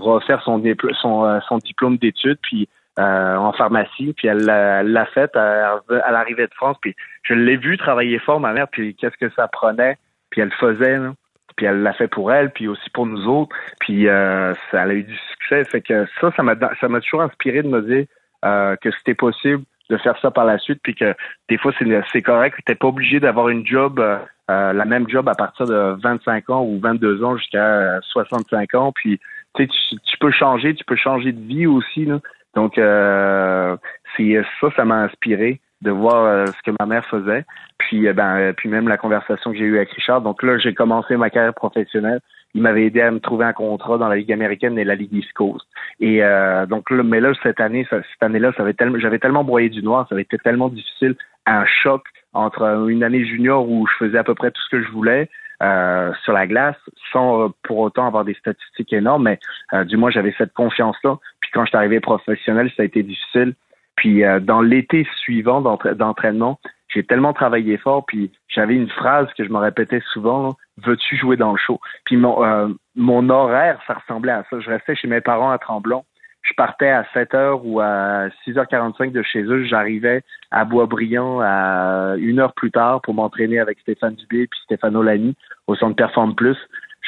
refaire 0.00 0.42
son, 0.42 0.62
son, 1.00 1.40
son 1.46 1.58
diplôme 1.58 1.98
d'études, 1.98 2.38
puis 2.42 2.68
en 2.96 3.52
pharmacie. 3.52 4.14
Puis 4.16 4.28
elle 4.28 4.44
l'a 4.44 5.06
fait 5.06 5.36
à, 5.36 5.80
à 6.02 6.12
l'arrivée 6.12 6.46
de 6.46 6.54
France. 6.54 6.76
Puis 6.80 6.96
je 7.24 7.34
l'ai 7.34 7.56
vu 7.56 7.76
travailler 7.76 8.18
fort, 8.18 8.40
ma 8.40 8.52
mère. 8.52 8.68
Puis 8.68 8.94
qu'est-ce 8.94 9.16
que 9.18 9.32
ça 9.34 9.48
prenait 9.48 9.98
Puis 10.30 10.40
elle 10.40 10.52
faisait. 10.52 10.98
Là 10.98 11.12
puis 11.58 11.66
elle 11.66 11.82
l'a 11.82 11.92
fait 11.92 12.06
pour 12.06 12.32
elle, 12.32 12.50
puis 12.50 12.68
aussi 12.68 12.88
pour 12.90 13.04
nous 13.04 13.26
autres, 13.26 13.54
puis 13.80 14.08
euh, 14.08 14.54
ça 14.70 14.82
a 14.82 14.92
eu 14.92 15.02
du 15.02 15.16
succès. 15.32 15.64
Fait 15.64 15.80
que 15.80 16.06
ça, 16.20 16.30
ça 16.36 16.42
m'a 16.44 16.54
ça 16.80 16.88
m'a 16.88 17.00
toujours 17.00 17.22
inspiré 17.22 17.62
de 17.62 17.68
me 17.68 17.82
dire 17.82 18.06
euh, 18.44 18.76
que 18.76 18.92
c'était 18.92 19.16
possible 19.16 19.64
de 19.90 19.96
faire 19.96 20.16
ça 20.20 20.30
par 20.30 20.44
la 20.44 20.58
suite, 20.58 20.78
puis 20.84 20.94
que 20.94 21.14
des 21.48 21.58
fois 21.58 21.72
c'est 21.76 21.84
c'est 22.12 22.22
correct, 22.22 22.56
t'es 22.64 22.76
pas 22.76 22.86
obligé 22.86 23.18
d'avoir 23.18 23.48
une 23.48 23.66
job, 23.66 23.98
euh, 23.98 24.72
la 24.72 24.84
même 24.84 25.08
job 25.08 25.28
à 25.28 25.34
partir 25.34 25.66
de 25.66 25.96
25 26.00 26.48
ans 26.50 26.62
ou 26.62 26.78
22 26.78 27.24
ans 27.24 27.36
jusqu'à 27.36 27.98
65 28.02 28.74
ans, 28.76 28.92
puis 28.92 29.18
tu, 29.56 29.66
tu 29.66 30.18
peux 30.20 30.30
changer, 30.30 30.74
tu 30.76 30.84
peux 30.84 30.94
changer 30.94 31.32
de 31.32 31.40
vie 31.40 31.66
aussi. 31.66 32.04
Là. 32.04 32.20
Donc 32.54 32.74
c'est 32.76 34.42
ça, 34.60 34.68
ça 34.76 34.84
m'a 34.84 35.02
inspiré 35.02 35.60
de 35.82 35.90
voir 35.90 36.24
euh, 36.24 36.46
ce 36.46 36.70
que 36.70 36.76
ma 36.78 36.86
mère 36.86 37.04
faisait. 37.06 37.44
Puis, 37.78 38.08
euh, 38.08 38.12
ben, 38.12 38.36
euh, 38.36 38.52
puis 38.52 38.68
même 38.68 38.88
la 38.88 38.96
conversation 38.96 39.52
que 39.52 39.58
j'ai 39.58 39.64
eue 39.64 39.76
avec 39.76 39.90
Richard. 39.90 40.22
Donc 40.22 40.42
là, 40.42 40.58
j'ai 40.58 40.74
commencé 40.74 41.16
ma 41.16 41.30
carrière 41.30 41.54
professionnelle. 41.54 42.20
Il 42.54 42.62
m'avait 42.62 42.86
aidé 42.86 43.00
à 43.00 43.10
me 43.10 43.20
trouver 43.20 43.44
un 43.44 43.52
contrat 43.52 43.98
dans 43.98 44.08
la 44.08 44.16
Ligue 44.16 44.32
américaine 44.32 44.78
et 44.78 44.84
la 44.84 44.94
Ligue 44.94 45.12
East 45.12 45.32
Coast. 45.34 45.66
Et 46.00 46.22
donc 46.66 46.90
là, 46.90 47.02
mais 47.02 47.20
là, 47.20 47.32
cette 47.42 47.60
année, 47.60 47.86
cette 47.90 48.22
année-là, 48.22 48.52
ça 48.56 48.62
avait 48.62 48.72
tellement, 48.72 48.98
j'avais 48.98 49.18
tellement 49.18 49.44
broyé 49.44 49.68
du 49.68 49.82
noir, 49.82 50.06
ça 50.08 50.14
avait 50.14 50.22
été 50.22 50.38
tellement 50.38 50.70
difficile, 50.70 51.14
un 51.44 51.66
choc 51.66 52.04
entre 52.32 52.88
une 52.88 53.04
année 53.04 53.22
junior 53.26 53.68
où 53.68 53.86
je 53.86 54.06
faisais 54.06 54.16
à 54.16 54.24
peu 54.24 54.34
près 54.34 54.50
tout 54.50 54.62
ce 54.62 54.70
que 54.70 54.82
je 54.82 54.90
voulais. 54.90 55.28
sur 55.60 56.32
la 56.32 56.46
glace 56.46 56.76
sans 57.12 57.50
pour 57.64 57.78
autant 57.78 58.06
avoir 58.06 58.24
des 58.24 58.34
statistiques 58.34 58.94
énormes, 58.94 59.24
mais 59.24 59.84
du 59.84 59.98
moins 59.98 60.10
j'avais 60.10 60.34
cette 60.38 60.54
confiance-là. 60.54 61.18
Puis 61.40 61.50
quand 61.52 61.66
je 61.66 61.68
suis 61.68 61.76
arrivé 61.76 62.00
professionnel, 62.00 62.72
ça 62.78 62.82
a 62.82 62.86
été 62.86 63.02
difficile 63.02 63.54
puis 63.98 64.24
euh, 64.24 64.38
dans 64.38 64.60
l'été 64.60 65.06
suivant 65.22 65.60
d'entraînement, 65.60 66.60
j'ai 66.88 67.02
tellement 67.02 67.32
travaillé 67.32 67.76
fort, 67.78 68.06
puis 68.06 68.30
j'avais 68.46 68.74
une 68.74 68.88
phrase 68.88 69.26
que 69.36 69.44
je 69.44 69.50
me 69.50 69.58
répétais 69.58 70.00
souvent, 70.12 70.56
veux-tu 70.86 71.16
jouer 71.16 71.36
dans 71.36 71.50
le 71.50 71.58
show? 71.58 71.80
Puis 72.04 72.16
mon, 72.16 72.44
euh, 72.44 72.68
mon 72.94 73.28
horaire, 73.28 73.80
ça 73.88 73.94
ressemblait 73.94 74.32
à 74.32 74.44
ça. 74.48 74.60
Je 74.60 74.70
restais 74.70 74.94
chez 74.94 75.08
mes 75.08 75.20
parents 75.20 75.50
à 75.50 75.58
Tremblant. 75.58 76.04
Je 76.42 76.54
partais 76.54 76.88
à 76.88 77.04
7 77.12 77.32
h 77.32 77.60
ou 77.64 77.80
à 77.80 78.28
6h45 78.46 79.10
de 79.10 79.22
chez 79.22 79.42
eux. 79.42 79.64
J'arrivais 79.64 80.22
à 80.52 80.64
Boisbriand 80.64 81.40
à 81.40 82.14
une 82.18 82.38
heure 82.38 82.54
plus 82.54 82.70
tard 82.70 83.02
pour 83.02 83.14
m'entraîner 83.14 83.58
avec 83.58 83.80
Stéphane 83.80 84.14
Dubé 84.14 84.46
puis 84.46 84.60
Stéphane 84.62 84.94
Olani 84.94 85.34
au 85.66 85.74
centre 85.74 85.96
Perform 85.96 86.36
Plus. 86.36 86.56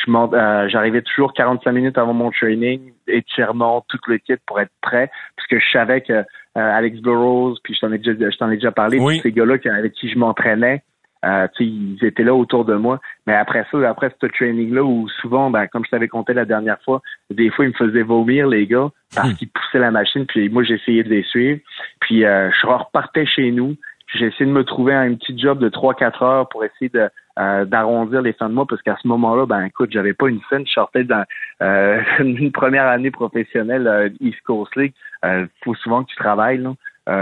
Euh, 0.09 0.68
j'arrivais 0.68 1.03
toujours 1.03 1.32
45 1.34 1.72
minutes 1.72 1.99
avant 1.99 2.14
mon 2.14 2.30
training, 2.30 2.93
étirement, 3.07 3.84
toute 3.88 4.07
l'équipe 4.09 4.41
pour 4.47 4.61
être 4.61 4.72
prêt, 4.80 5.11
parce 5.36 5.47
que 5.49 5.59
je 5.59 5.70
savais 5.70 6.01
que 6.01 6.24
Alex 6.55 7.01
Burrows, 7.01 7.57
puis 7.62 7.74
je 7.74 7.80
t'en 7.80 7.92
ai 7.92 7.98
déjà, 7.98 8.30
je 8.30 8.36
t'en 8.36 8.51
ai 8.51 8.57
déjà 8.57 8.72
parlé, 8.72 8.98
ces 9.22 9.32
gars-là 9.32 9.57
avec 9.64 9.92
qui 9.92 10.11
je 10.11 10.18
m'entraînais, 10.18 10.82
euh, 11.24 11.46
ils 11.59 12.03
étaient 12.03 12.22
là 12.22 12.34
autour 12.34 12.64
de 12.64 12.74
moi. 12.74 13.01
Mais 13.26 13.34
après 13.34 13.66
ça, 13.70 13.88
après 13.88 14.11
ce 14.20 14.26
training-là, 14.26 14.82
où 14.82 15.09
souvent, 15.20 15.51
ben, 15.51 15.66
comme 15.66 15.84
je 15.84 15.90
t'avais 15.90 16.09
compté 16.09 16.32
la 16.32 16.44
dernière 16.44 16.80
fois, 16.82 17.03
des 17.30 17.51
fois, 17.51 17.66
ils 17.66 17.68
me 17.68 17.74
faisaient 17.74 18.03
vomir, 18.03 18.48
les 18.48 18.66
gars, 18.66 18.88
parce 19.14 19.30
hmm. 19.30 19.34
qu'ils 19.34 19.48
poussaient 19.51 19.78
la 19.78 19.90
machine, 19.90 20.24
puis 20.26 20.48
moi, 20.48 20.62
j'essayais 20.62 21.03
de 21.03 21.11
les 21.11 21.22
suivre. 21.24 21.61
Puis 22.01 22.24
euh, 22.24 22.51
je 22.51 22.66
repartais 22.66 23.26
chez 23.26 23.51
nous. 23.51 23.76
J'ai 24.14 24.26
essayé 24.26 24.46
de 24.46 24.50
me 24.50 24.64
trouver 24.64 24.94
un 24.94 25.14
petit 25.14 25.38
job 25.38 25.58
de 25.58 25.68
3-4 25.68 26.24
heures 26.24 26.48
pour 26.48 26.64
essayer 26.64 26.88
de 26.88 27.08
euh, 27.38 27.64
d'arrondir 27.64 28.22
les 28.22 28.32
fins 28.32 28.48
de 28.48 28.54
mois 28.54 28.66
parce 28.68 28.82
qu'à 28.82 28.96
ce 29.00 29.08
moment-là, 29.08 29.46
ben 29.46 29.62
écoute, 29.62 29.90
j'avais 29.92 30.12
pas 30.12 30.28
une 30.28 30.40
scène, 30.50 30.66
je 30.66 30.72
sortais 30.72 31.04
dans 31.04 31.24
euh, 31.62 32.02
première 32.52 32.86
année 32.86 33.11
professionnelle 33.11 33.86
euh, 33.86 34.08
East 34.20 34.40
Coast 34.42 34.74
League. 34.76 34.92
Il 35.24 35.48
faut 35.64 35.74
souvent 35.74 36.02
que 36.02 36.11
tu 36.11 36.16
travailles, 36.16 36.58
là. 36.58 36.74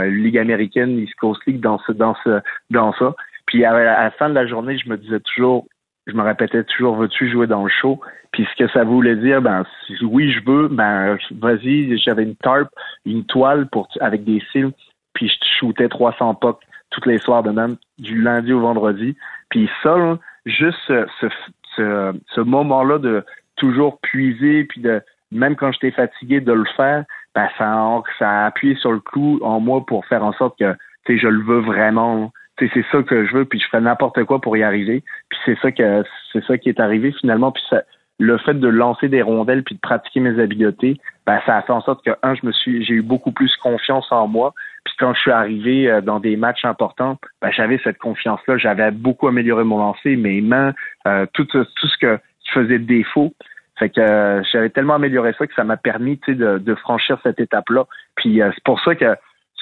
Ligue 0.06 0.38
américaine, 0.38 0.98
East 0.98 1.14
Coast 1.14 1.40
League 1.46 1.60
dans 1.60 1.78
ce, 1.78 1.92
dans 1.92 2.14
ce, 2.22 2.40
dans 2.70 2.92
ça. 2.94 3.14
Puis 3.46 3.64
à, 3.64 3.72
la 3.72 4.10
fin 4.12 4.28
de 4.28 4.34
la 4.34 4.46
journée, 4.46 4.76
je 4.76 4.88
me 4.88 4.98
disais 4.98 5.20
toujours, 5.20 5.66
je 6.06 6.12
me 6.12 6.22
répétais 6.22 6.62
toujours, 6.64 6.96
veux-tu 6.96 7.30
jouer 7.30 7.46
dans 7.46 7.64
le 7.64 7.70
show? 7.70 7.98
Puis 8.32 8.46
ce 8.50 8.64
que 8.64 8.70
ça 8.70 8.84
voulait 8.84 9.16
dire, 9.16 9.40
ben 9.40 9.64
si 9.86 9.96
oui, 10.04 10.30
je 10.30 10.44
veux, 10.44 10.68
ben 10.68 11.16
vas-y, 11.40 11.96
j'avais 11.98 12.24
une 12.24 12.36
tarp, 12.36 12.68
une 13.06 13.24
toile 13.24 13.66
pour 13.68 13.88
avec 14.00 14.24
des 14.24 14.42
cils, 14.52 14.72
puis 15.14 15.28
je 15.28 15.58
shootais 15.58 15.88
300 15.88 16.34
pucks 16.34 16.58
toutes 16.90 17.06
les 17.06 17.18
soirs 17.18 17.42
de 17.42 17.50
même, 17.50 17.76
du 17.98 18.20
lundi 18.20 18.52
au 18.52 18.60
vendredi. 18.60 19.16
Puis 19.50 19.68
ça, 19.82 20.18
juste 20.46 20.78
ce, 20.86 21.06
ce, 21.76 22.12
ce, 22.34 22.40
moment-là 22.40 22.98
de 22.98 23.24
toujours 23.56 23.98
puiser, 24.00 24.64
puis 24.64 24.80
de 24.80 25.00
même 25.30 25.56
quand 25.56 25.72
j'étais 25.72 25.90
fatigué 25.90 26.40
de 26.40 26.52
le 26.52 26.64
faire, 26.76 27.04
ben 27.34 27.48
ça, 27.58 28.02
ça 28.18 28.30
a 28.30 28.46
appuyé 28.46 28.74
sur 28.76 28.92
le 28.92 29.00
clou 29.00 29.38
en 29.42 29.60
moi 29.60 29.84
pour 29.84 30.06
faire 30.06 30.24
en 30.24 30.32
sorte 30.32 30.58
que 30.58 30.74
je 31.06 31.28
le 31.28 31.42
veux 31.42 31.60
vraiment. 31.60 32.32
C'est 32.58 32.84
ça 32.90 33.02
que 33.02 33.24
je 33.24 33.36
veux, 33.36 33.44
puis 33.44 33.60
je 33.60 33.68
fais 33.68 33.80
n'importe 33.80 34.24
quoi 34.24 34.40
pour 34.40 34.56
y 34.56 34.62
arriver. 34.62 35.04
Puis 35.28 35.38
c'est 35.44 35.58
ça 35.60 35.70
que 35.70 36.02
c'est 36.32 36.44
ça 36.44 36.58
qui 36.58 36.68
est 36.68 36.80
arrivé 36.80 37.12
finalement. 37.12 37.52
Puis 37.52 37.62
ça, 37.70 37.82
le 38.18 38.36
fait 38.38 38.54
de 38.54 38.68
lancer 38.68 39.08
des 39.08 39.22
rondelles 39.22 39.62
puis 39.62 39.76
de 39.76 39.80
pratiquer 39.80 40.20
mes 40.20 40.40
habiletés, 40.40 41.00
ben, 41.26 41.40
ça 41.46 41.56
a 41.56 41.62
fait 41.62 41.72
en 41.72 41.80
sorte 41.82 42.04
que, 42.04 42.10
un, 42.22 42.34
je 42.34 42.44
me 42.44 42.52
suis, 42.52 42.84
j'ai 42.84 42.94
eu 42.94 43.02
beaucoup 43.02 43.30
plus 43.30 43.54
confiance 43.56 44.10
en 44.10 44.26
moi. 44.26 44.54
Puis 44.84 44.94
quand 44.98 45.14
je 45.14 45.20
suis 45.20 45.30
arrivé 45.30 45.88
euh, 45.88 46.00
dans 46.00 46.18
des 46.18 46.36
matchs 46.36 46.64
importants, 46.64 47.18
ben, 47.40 47.50
j'avais 47.52 47.80
cette 47.84 47.98
confiance-là. 47.98 48.58
J'avais 48.58 48.90
beaucoup 48.90 49.28
amélioré 49.28 49.62
mon 49.62 49.78
lancer, 49.78 50.16
mes 50.16 50.40
mains, 50.40 50.74
euh, 51.06 51.26
tout, 51.32 51.44
tout 51.44 51.64
ce 51.86 51.98
que 51.98 52.18
faisais 52.52 52.78
de 52.78 52.86
défaut. 52.86 53.32
Fait 53.78 53.90
que 53.90 54.00
euh, 54.00 54.42
j'avais 54.50 54.70
tellement 54.70 54.94
amélioré 54.94 55.34
ça 55.38 55.46
que 55.46 55.54
ça 55.54 55.62
m'a 55.62 55.76
permis 55.76 56.18
de, 56.26 56.58
de 56.58 56.74
franchir 56.74 57.18
cette 57.22 57.38
étape-là. 57.38 57.84
Puis 58.16 58.40
c'est 58.42 58.64
pour 58.64 58.80
ça 58.80 58.94
que 58.94 59.14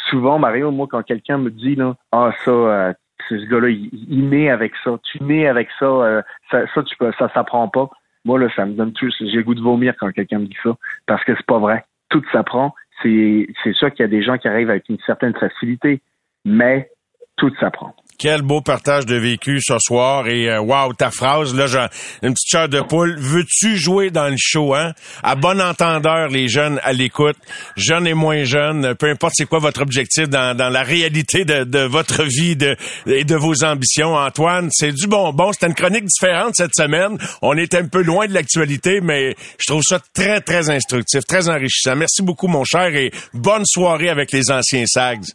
souvent, 0.09 0.39
Mario, 0.39 0.71
moi, 0.71 0.87
quand 0.89 1.03
quelqu'un 1.03 1.37
me 1.37 1.51
dit 1.51 1.75
là, 1.75 1.97
ah 2.13 2.31
ça, 2.45 2.95
ce 3.29 3.35
gars-là, 3.51 3.69
il, 3.69 3.91
il, 3.93 4.29
naît 4.31 4.51
avec 4.51 4.73
ça, 4.85 4.93
tu 5.03 5.23
nais 5.23 5.49
avec 5.49 5.69
ça, 5.79 6.23
ça, 6.51 6.63
ça, 6.73 6.83
tu 6.85 6.97
peux, 6.97 7.13
ça 7.19 7.29
s'apprend 7.35 7.69
pas. 7.69 7.91
Moi, 8.27 8.41
là, 8.41 8.49
ça 8.57 8.67
me 8.67 8.75
donne 8.75 8.93
tout. 8.93 9.09
J'ai 9.21 9.43
goût 9.45 9.55
de 9.55 9.63
vomir 9.63 9.95
quand 9.99 10.11
quelqu'un 10.11 10.41
me 10.41 10.47
dit 10.47 10.57
ça. 10.63 10.77
Parce 11.07 11.25
que 11.25 11.35
c'est 11.37 11.47
pas 11.47 11.61
vrai. 11.61 11.85
Tout 12.11 12.23
s'apprend. 12.33 12.75
C'est, 13.03 13.47
c'est 13.63 13.73
sûr 13.73 13.91
qu'il 13.93 14.01
y 14.01 14.05
a 14.05 14.09
des 14.09 14.23
gens 14.23 14.37
qui 14.37 14.49
arrivent 14.49 14.71
avec 14.71 14.89
une 14.89 14.99
certaine 15.07 15.35
facilité, 15.35 16.03
mais 16.45 16.91
tout 17.37 17.55
s'apprend. 17.61 17.95
Quel 18.19 18.41
beau 18.41 18.63
partage 18.63 19.05
de 19.05 19.17
vécu 19.17 19.61
ce 19.61 19.75
soir 19.79 20.27
et 20.27 20.49
euh, 20.49 20.61
wow 20.61 20.95
ta 20.95 21.11
phrase 21.11 21.55
là 21.55 21.67
j'ai 21.67 21.87
une 22.23 22.33
petite 22.33 22.49
chair 22.49 22.69
de 22.69 22.81
poule. 22.81 23.17
Veux-tu 23.19 23.77
jouer 23.77 24.11
dans 24.11 24.29
le 24.29 24.37
show 24.39 24.75
hein? 24.75 24.95
À 25.23 25.35
bon 25.35 25.61
entendeur 25.61 26.29
les 26.29 26.49
jeunes 26.49 26.81
à 26.83 26.95
l'écoute 26.95 27.37
jeunes 27.77 28.07
et 28.07 28.15
moins 28.15 28.45
jeunes 28.45 28.95
peu 28.95 29.11
importe 29.11 29.35
c'est 29.37 29.45
quoi 29.45 29.59
votre 29.59 29.83
objectif 29.83 30.29
dans, 30.31 30.57
dans 30.57 30.71
la 30.71 30.83
réalité 30.83 31.45
de, 31.45 31.65
de 31.65 31.81
votre 31.81 32.23
vie 32.23 32.57
de, 32.57 32.77
et 33.07 33.25
de 33.25 33.37
vos 33.37 33.65
ambitions. 33.65 34.15
Antoine 34.15 34.71
c'est 34.73 34.93
du 34.93 35.07
bonbon 35.07 35.53
c'était 35.53 35.67
une 35.67 35.75
chronique 35.75 36.07
différente 36.07 36.55
cette 36.57 36.75
semaine. 36.75 37.19
On 37.43 37.57
est 37.57 37.75
un 37.75 37.87
peu 37.87 38.03
loin 38.03 38.27
de 38.27 38.33
l'actualité 38.33 39.01
mais 39.03 39.37
je 39.59 39.67
trouve 39.67 39.83
ça 39.83 40.01
très 40.15 40.41
très 40.41 40.71
instructif 40.71 41.21
très 41.27 41.51
enrichissant. 41.51 41.97
Merci 41.97 42.23
beaucoup 42.23 42.49
mon 42.49 42.65
cher 42.65 42.95
et 42.97 43.11
bonne 43.35 43.67
soirée 43.67 44.09
avec 44.09 44.33
les 44.33 44.51
anciens 44.51 44.85
SAGs 44.87 45.27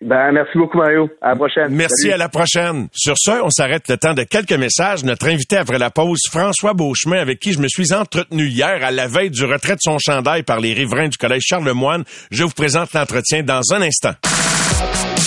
ben, 0.00 0.32
merci 0.32 0.56
beaucoup, 0.56 0.78
Mario. 0.78 1.10
À 1.20 1.30
la 1.30 1.36
prochaine. 1.36 1.68
Merci, 1.70 2.10
à 2.10 2.16
la 2.16 2.28
prochaine. 2.28 2.88
Sur 2.92 3.14
ce, 3.18 3.42
on 3.42 3.50
s'arrête 3.50 3.86
le 3.88 3.98
temps 3.98 4.14
de 4.14 4.22
quelques 4.22 4.52
messages. 4.52 5.04
Notre 5.04 5.28
invité 5.28 5.58
après 5.58 5.78
la 5.78 5.90
pause, 5.90 6.20
François 6.30 6.72
Beauchemin, 6.72 7.20
avec 7.20 7.38
qui 7.38 7.52
je 7.52 7.58
me 7.58 7.68
suis 7.68 7.92
entretenu 7.92 8.46
hier 8.46 8.82
à 8.82 8.90
la 8.90 9.08
veille 9.08 9.30
du 9.30 9.44
retrait 9.44 9.74
de 9.74 9.80
son 9.82 9.98
chandail 9.98 10.42
par 10.42 10.60
les 10.60 10.72
riverains 10.72 11.08
du 11.08 11.18
Collège 11.18 11.42
Charlemagne. 11.46 12.04
Je 12.30 12.44
vous 12.44 12.50
présente 12.50 12.94
l'entretien 12.94 13.42
dans 13.42 13.60
un 13.74 13.82
instant. 13.82 14.14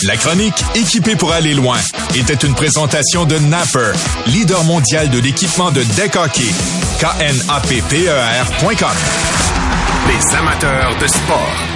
La 0.07 0.17
chronique 0.17 0.61
Équipée 0.76 1.15
pour 1.15 1.32
aller 1.32 1.53
loin 1.53 1.78
était 2.15 2.34
une 2.45 2.55
présentation 2.55 3.26
de 3.26 3.38
Napper, 3.49 3.93
leader 4.28 4.63
mondial 4.63 5.09
de 5.09 5.19
l'équipement 5.19 5.71
de 5.71 5.84
deck 5.95 6.15
hockey. 6.15 6.51
K-N-A-P-P-E-R.com. 6.99 8.97
Les 10.07 10.36
amateurs 10.36 10.97
de 10.99 11.07
sport. 11.07 11.72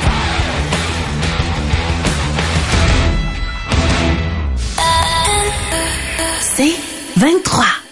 23. 7.19 7.86